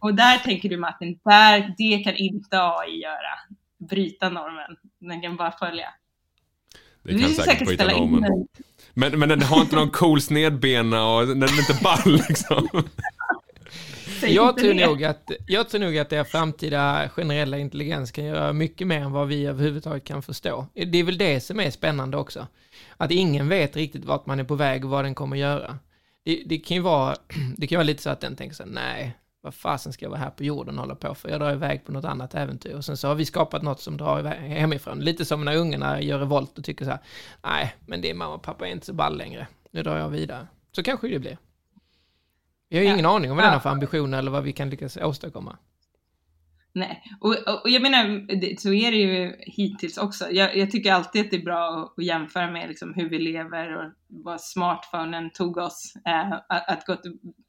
och 0.00 0.14
där 0.14 0.38
tänker 0.38 0.68
du 0.68 0.76
Martin, 0.76 1.18
där, 1.24 1.74
det 1.78 1.98
kan 2.04 2.16
inte 2.16 2.62
AI 2.62 3.02
göra. 3.02 3.58
Bryta 3.88 4.28
normen. 4.28 4.76
Den 5.00 5.22
kan 5.22 5.36
bara 5.36 5.52
följa. 5.52 5.88
Det 7.02 7.18
kan 7.18 7.30
säkert 7.30 7.66
bryta 7.66 7.84
spela 7.84 7.98
in 7.98 8.10
normen. 8.10 8.46
Men, 8.94 9.18
men 9.18 9.28
den 9.28 9.42
har 9.42 9.60
inte 9.60 9.76
någon 9.76 9.90
cool 9.90 10.20
snedbena 10.20 11.06
och 11.06 11.26
den 11.26 11.42
är 11.42 11.58
inte 11.58 11.82
ball 11.82 12.22
liksom. 12.28 12.68
Jag 14.28 14.56
tror, 14.56 14.74
det. 14.74 14.86
nog 14.86 15.04
att, 15.04 15.30
jag 15.46 15.68
tror 15.68 15.80
nog 15.80 15.98
att 15.98 16.12
er 16.12 16.24
framtida 16.24 17.08
generella 17.08 17.58
intelligens 17.58 18.12
kan 18.12 18.24
göra 18.24 18.52
mycket 18.52 18.86
mer 18.86 19.00
än 19.00 19.12
vad 19.12 19.28
vi 19.28 19.46
överhuvudtaget 19.46 20.04
kan 20.04 20.22
förstå. 20.22 20.66
Det 20.74 20.98
är 20.98 21.04
väl 21.04 21.18
det 21.18 21.40
som 21.40 21.60
är 21.60 21.70
spännande 21.70 22.16
också. 22.16 22.46
Att 22.96 23.10
ingen 23.10 23.48
vet 23.48 23.76
riktigt 23.76 24.04
vart 24.04 24.26
man 24.26 24.40
är 24.40 24.44
på 24.44 24.54
väg 24.54 24.84
och 24.84 24.90
vad 24.90 25.04
den 25.04 25.14
kommer 25.14 25.36
göra. 25.36 25.78
Det, 26.24 26.42
det 26.46 26.58
kan 26.58 26.76
ju 26.76 26.82
vara, 26.82 27.16
det 27.56 27.66
kan 27.66 27.76
vara 27.76 27.86
lite 27.86 28.02
så 28.02 28.10
att 28.10 28.20
den 28.20 28.36
tänker 28.36 28.56
så 28.56 28.62
här, 28.62 28.70
nej, 28.70 29.16
vad 29.42 29.54
fasen 29.54 29.92
ska 29.92 30.04
jag 30.04 30.10
vara 30.10 30.20
här 30.20 30.30
på 30.30 30.44
jorden 30.44 30.74
och 30.74 30.80
hålla 30.80 30.94
på 30.94 31.14
för? 31.14 31.28
Jag 31.28 31.40
drar 31.40 31.52
iväg 31.52 31.84
på 31.84 31.92
något 31.92 32.04
annat 32.04 32.34
äventyr. 32.34 32.74
Och 32.74 32.84
sen 32.84 32.96
så 32.96 33.08
har 33.08 33.14
vi 33.14 33.24
skapat 33.24 33.62
något 33.62 33.80
som 33.80 33.96
drar 33.96 34.18
iväg 34.18 34.38
hemifrån. 34.40 35.00
Lite 35.00 35.24
som 35.24 35.44
när 35.44 35.56
ungarna 35.56 36.02
gör 36.02 36.18
revolt 36.18 36.58
och 36.58 36.64
tycker 36.64 36.84
så 36.84 36.90
här, 36.90 37.00
nej, 37.42 37.74
men 37.86 38.00
det 38.00 38.10
är 38.10 38.14
mamma 38.14 38.34
och 38.34 38.42
pappa 38.42 38.68
är 38.68 38.72
inte 38.72 38.86
så 38.86 38.92
ball 38.92 39.18
längre. 39.18 39.46
Nu 39.70 39.82
drar 39.82 39.98
jag 39.98 40.08
vidare. 40.08 40.46
Så 40.72 40.82
kanske 40.82 41.08
det 41.08 41.18
blir. 41.18 41.38
Vi 42.72 42.78
har 42.78 42.84
ju 42.84 42.90
ingen 42.90 43.06
aning 43.06 43.30
om 43.30 43.36
vad 43.36 43.46
den 43.46 43.52
har 43.52 43.60
för 43.60 43.70
ambitioner 43.70 44.18
eller 44.18 44.30
vad 44.30 44.42
vi 44.42 44.52
kan 44.52 44.70
lyckas 44.70 44.96
åstadkomma. 44.96 45.58
Nej, 46.72 47.02
och, 47.20 47.36
och, 47.46 47.62
och 47.62 47.70
jag 47.70 47.82
menar, 47.82 48.26
så 48.58 48.72
är 48.72 48.90
det 48.90 48.96
ju 48.96 49.36
hittills 49.38 49.98
också. 49.98 50.30
Jag, 50.30 50.56
jag 50.56 50.70
tycker 50.70 50.92
alltid 50.92 51.24
att 51.24 51.30
det 51.30 51.36
är 51.36 51.44
bra 51.44 51.92
att, 51.96 52.04
jämföra 52.04 52.50
med 52.50 52.68
liksom 52.68 52.94
hur 52.94 53.08
vi 53.08 53.18
lever 53.18 53.76
och 53.76 53.92
vad 54.08 54.40
smartphonen 54.40 55.30
tog 55.30 55.56
oss. 55.56 55.92
Eh, 56.06 56.32
att, 56.32 56.68
att 56.68 56.86
gå, 56.86 56.96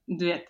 du 0.05 0.25
vet, 0.25 0.45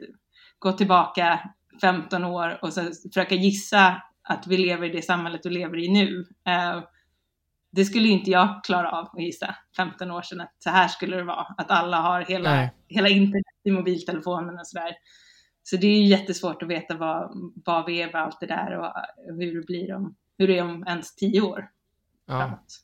gå 0.59 0.71
tillbaka 0.71 1.39
15 1.81 2.23
år 2.23 2.59
och 2.61 2.73
så 2.73 2.81
försöka 3.13 3.35
gissa 3.35 4.01
att 4.23 4.47
vi 4.47 4.57
lever 4.57 4.89
i 4.89 4.93
det 4.93 5.01
samhället 5.01 5.43
du 5.43 5.49
lever 5.49 5.77
i 5.77 5.87
nu. 5.87 6.25
Eh, 6.47 6.83
det 7.75 7.85
skulle 7.85 8.07
ju 8.07 8.13
inte 8.13 8.31
jag 8.31 8.63
klara 8.63 8.91
av 8.91 9.05
att 9.13 9.21
gissa 9.23 9.55
15 9.77 10.11
år 10.11 10.21
sedan 10.21 10.41
att 10.41 10.55
så 10.59 10.69
här 10.69 10.87
skulle 10.87 11.15
det 11.17 11.23
vara. 11.23 11.45
Att 11.57 11.71
alla 11.71 11.97
har 11.97 12.21
hela, 12.21 12.49
Nej. 12.51 12.71
hela 12.87 13.09
internet 13.09 13.45
i 13.63 13.71
mobiltelefonen 13.71 14.59
och 14.59 14.67
sådär. 14.67 14.91
Så 15.63 15.77
det 15.77 15.87
är 15.87 15.97
ju 15.97 16.05
jättesvårt 16.05 16.61
att 16.63 16.69
veta 16.69 16.97
vad, 16.97 17.31
vad 17.65 17.85
vi 17.85 18.01
är 18.01 18.11
med 18.11 18.21
allt 18.21 18.39
det 18.39 18.45
där 18.45 18.77
och 18.79 18.93
hur 19.39 19.55
det 19.61 19.65
blir 19.65 19.93
om, 19.95 20.15
hur 20.37 20.47
det 20.47 20.57
är 20.57 20.63
om 20.63 20.83
ens 20.87 21.15
tio 21.15 21.41
år 21.41 21.69
Ja. 22.27 22.37
framåt. 22.39 22.79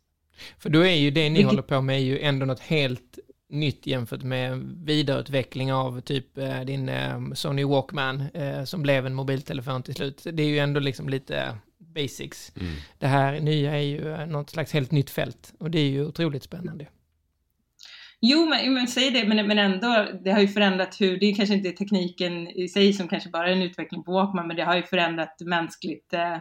För 0.60 0.70
då 0.70 0.80
är 0.86 0.96
ju 0.96 1.12
det 1.12 1.24
ni 1.24 1.30
Vilket- 1.30 1.46
håller 1.50 1.62
på 1.62 1.82
med 1.82 1.96
är 1.96 2.00
ju 2.00 2.20
ändå 2.20 2.46
något 2.46 2.60
helt 2.60 3.20
nytt 3.50 3.88
jämfört 3.88 4.24
med 4.24 4.58
vidareutveckling 4.86 5.74
av 5.74 6.02
typ 6.02 6.38
eh, 6.38 6.60
din 6.62 6.90
eh, 6.90 7.20
Sony 7.34 7.64
Walkman 7.64 8.22
eh, 8.34 8.64
som 8.64 8.82
blev 8.82 9.06
en 9.06 9.14
mobiltelefon 9.14 9.84
till 9.84 9.96
slut. 9.96 10.24
Det 10.34 10.44
är 10.44 10.48
ju 10.48 10.60
ändå 10.60 10.80
liksom 10.80 11.10
lite 11.10 11.58
basics. 11.96 12.52
Mm. 12.56 12.74
Det 13.00 13.08
här 13.08 13.40
nya 13.40 13.72
är 13.72 13.82
ju 13.82 14.14
eh, 14.14 14.26
något 14.28 14.50
slags 14.50 14.74
helt 14.74 14.92
nytt 14.92 15.10
fält 15.10 15.54
och 15.60 15.72
det 15.72 15.80
är 15.80 15.90
ju 15.90 16.06
otroligt 16.06 16.44
spännande. 16.44 16.88
Jo, 18.22 18.46
men, 18.46 18.74
men 18.74 18.88
säg 18.88 19.12
det, 19.12 19.28
men, 19.28 19.48
men 19.48 19.60
ändå, 19.60 20.08
det 20.24 20.32
har 20.32 20.40
ju 20.40 20.48
förändrat 20.48 21.02
hur, 21.02 21.20
det 21.20 21.26
är 21.26 21.36
kanske 21.36 21.56
inte 21.56 21.72
tekniken 21.72 22.48
i 22.48 22.68
sig 22.68 22.94
som 22.94 23.08
kanske 23.08 23.30
bara 23.30 23.50
är 23.50 23.52
en 23.54 23.62
utveckling 23.62 24.04
på 24.04 24.12
Walkman, 24.12 24.48
men 24.48 24.56
det 24.58 24.64
har 24.64 24.76
ju 24.76 24.84
förändrat 24.84 25.36
mänskligt 25.40 26.14
eh, 26.14 26.38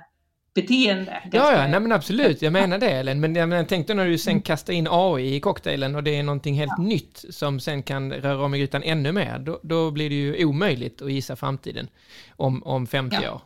beteende. 0.55 1.22
Ja, 1.32 1.53
ja, 1.53 1.68
nej 1.68 1.80
men 1.80 1.92
absolut, 1.92 2.42
jag 2.42 2.53
menar 2.53 2.78
det 2.78 2.90
Ellen. 2.90 3.20
Men 3.20 3.34
jag, 3.34 3.49
men 3.49 3.59
jag 3.59 3.68
tänkte 3.68 3.94
när 3.94 4.07
du 4.07 4.18
sen 4.18 4.42
kastar 4.42 4.72
in 4.72 4.86
AI 4.90 5.34
i 5.34 5.40
cocktailen 5.40 5.94
och 5.94 6.03
det 6.03 6.16
är 6.16 6.22
någonting 6.22 6.55
helt 6.55 6.78
nytt 6.78 7.24
som 7.30 7.61
sen 7.61 7.82
kan 7.82 8.12
röra 8.12 8.44
om 8.44 8.55
i 8.55 8.59
grytan 8.59 8.82
ännu 8.82 9.12
mer, 9.12 9.38
då, 9.38 9.61
då 9.62 9.90
blir 9.90 10.09
det 10.09 10.16
ju 10.16 10.44
omöjligt 10.44 11.03
att 11.03 11.12
gissa 11.12 11.36
framtiden 11.36 11.88
om, 12.36 12.62
om 12.62 12.86
50 12.86 13.16
Ja. 13.22 13.32
år. 13.32 13.40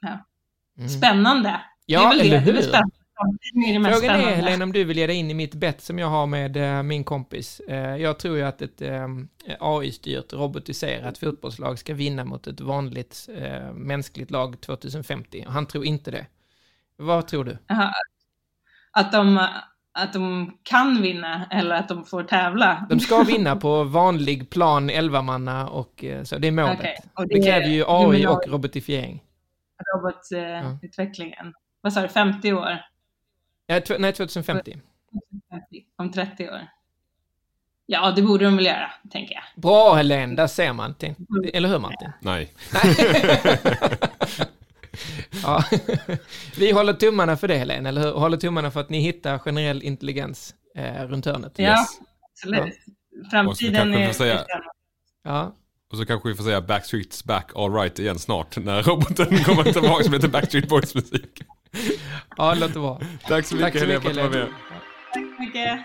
Ja. 0.00 0.24
Mm. 0.78 0.88
Spännande. 0.88 1.60
Ja, 1.86 2.00
det 2.00 2.06
är 2.06 2.10
eller 2.12 2.24
det, 2.24 2.30
det 2.30 2.50
är 2.50 2.62
hur? 2.62 2.82
Framtiden 3.22 3.64
är 3.64 3.90
det 3.90 3.96
Frågan 3.96 4.10
är, 4.10 4.20
spännande. 4.20 4.36
Helena, 4.36 4.64
om 4.64 4.72
du 4.72 4.84
vill 4.84 4.98
ge 4.98 5.06
dig 5.06 5.16
in 5.16 5.30
i 5.30 5.34
mitt 5.34 5.54
bett 5.54 5.80
som 5.82 5.98
jag 5.98 6.06
har 6.06 6.26
med 6.26 6.56
eh, 6.56 6.82
min 6.82 7.04
kompis. 7.04 7.60
Eh, 7.60 7.96
jag 7.96 8.18
tror 8.18 8.36
ju 8.36 8.42
att 8.42 8.62
ett 8.62 8.82
eh, 8.82 9.08
AI-styrt, 9.60 10.32
robotiserat 10.32 11.18
fotbollslag 11.18 11.78
ska 11.78 11.94
vinna 11.94 12.24
mot 12.24 12.46
ett 12.46 12.60
vanligt 12.60 13.28
mänskligt 13.74 14.30
lag 14.30 14.60
2050. 14.60 15.44
Och 15.46 15.52
han 15.52 15.66
tror 15.66 15.84
inte 15.84 16.10
det. 16.10 16.26
Vad 16.96 17.26
tror 17.26 17.44
du? 17.44 17.58
Att 18.92 19.12
de, 19.12 19.48
att 19.94 20.12
de 20.12 20.52
kan 20.62 21.02
vinna 21.02 21.46
eller 21.50 21.74
att 21.74 21.88
de 21.88 22.04
får 22.04 22.22
tävla. 22.22 22.86
De 22.90 23.00
ska 23.00 23.22
vinna 23.22 23.56
på 23.56 23.84
vanlig 23.84 24.50
plan 24.50 24.90
11 24.90 25.22
manna 25.22 25.68
och 25.68 26.04
så. 26.24 26.38
Det 26.38 26.48
är 26.48 26.52
målet. 26.52 26.78
Okej, 26.78 26.96
och 27.14 27.28
Det 27.28 27.42
kräver 27.42 27.66
ju 27.66 27.84
AI 27.86 28.26
och 28.26 28.48
robotifiering. 28.48 29.22
Robotutvecklingen. 29.96 31.54
Vad 31.80 31.92
sa 31.92 32.00
du, 32.02 32.08
50 32.08 32.52
år? 32.52 32.78
Ja, 33.66 33.80
nej, 33.98 34.12
2050. 34.12 34.78
50, 35.50 35.84
om 35.96 36.12
30 36.12 36.48
år? 36.48 36.60
Ja, 37.86 38.10
det 38.16 38.22
borde 38.22 38.44
de 38.44 38.56
väl 38.56 38.66
göra, 38.66 38.90
tänker 39.10 39.34
jag. 39.34 39.42
Bra 39.62 39.94
Helene, 39.94 40.34
där 40.36 40.46
ser 40.46 40.72
man. 40.72 40.94
Tänk- 40.98 41.16
Eller 41.54 41.68
hur 41.68 41.78
Martin? 41.78 42.10
Nej. 42.20 42.52
Ja. 45.42 45.64
Vi 46.58 46.72
håller 46.72 46.92
tummarna 46.92 47.36
för 47.36 47.48
det 47.48 47.56
Helene, 47.56 47.88
eller 47.88 48.00
hur? 48.00 48.12
Håller 48.12 48.36
tummarna 48.36 48.70
för 48.70 48.80
att 48.80 48.90
ni 48.90 49.00
hittar 49.00 49.38
generell 49.38 49.82
intelligens 49.82 50.54
eh, 50.76 51.06
runt 51.06 51.26
hörnet. 51.26 51.52
Ja, 51.58 51.70
Yes. 51.70 51.88
absolut. 52.32 52.74
Så 53.24 53.30
Framtiden 53.30 53.94
är... 53.94 54.12
säga- 54.12 54.44
Ja. 55.22 55.52
Och 55.92 55.98
så 55.98 56.06
kanske 56.06 56.28
vi 56.28 56.34
får 56.34 56.44
säga 56.44 56.60
Backstreet's 56.60 57.26
back 57.26 57.50
all 57.56 57.72
right 57.74 57.98
igen 57.98 58.18
snart 58.18 58.56
när 58.56 58.82
roboten 58.82 59.38
kommer 59.44 59.72
tillbaka 59.72 60.04
med 60.04 60.12
lite 60.12 60.28
Backstreet 60.28 60.68
Boys 60.68 60.94
musik. 60.94 61.42
ja, 62.36 62.54
det 62.54 62.60
låter 62.60 62.80
bra. 62.80 63.00
Tack 63.28 63.46
så 63.46 63.56
mycket 63.56 63.72
Tack 63.72 63.80
så 63.82 63.86
Helena 63.86 64.00
för 64.00 64.08
mycket 64.08 64.24
att 64.24 64.32
du 64.32 64.38
var 64.38 64.46
med. 64.46 64.54
Tack 65.14 65.24
så 65.36 65.42
mycket. 65.42 65.80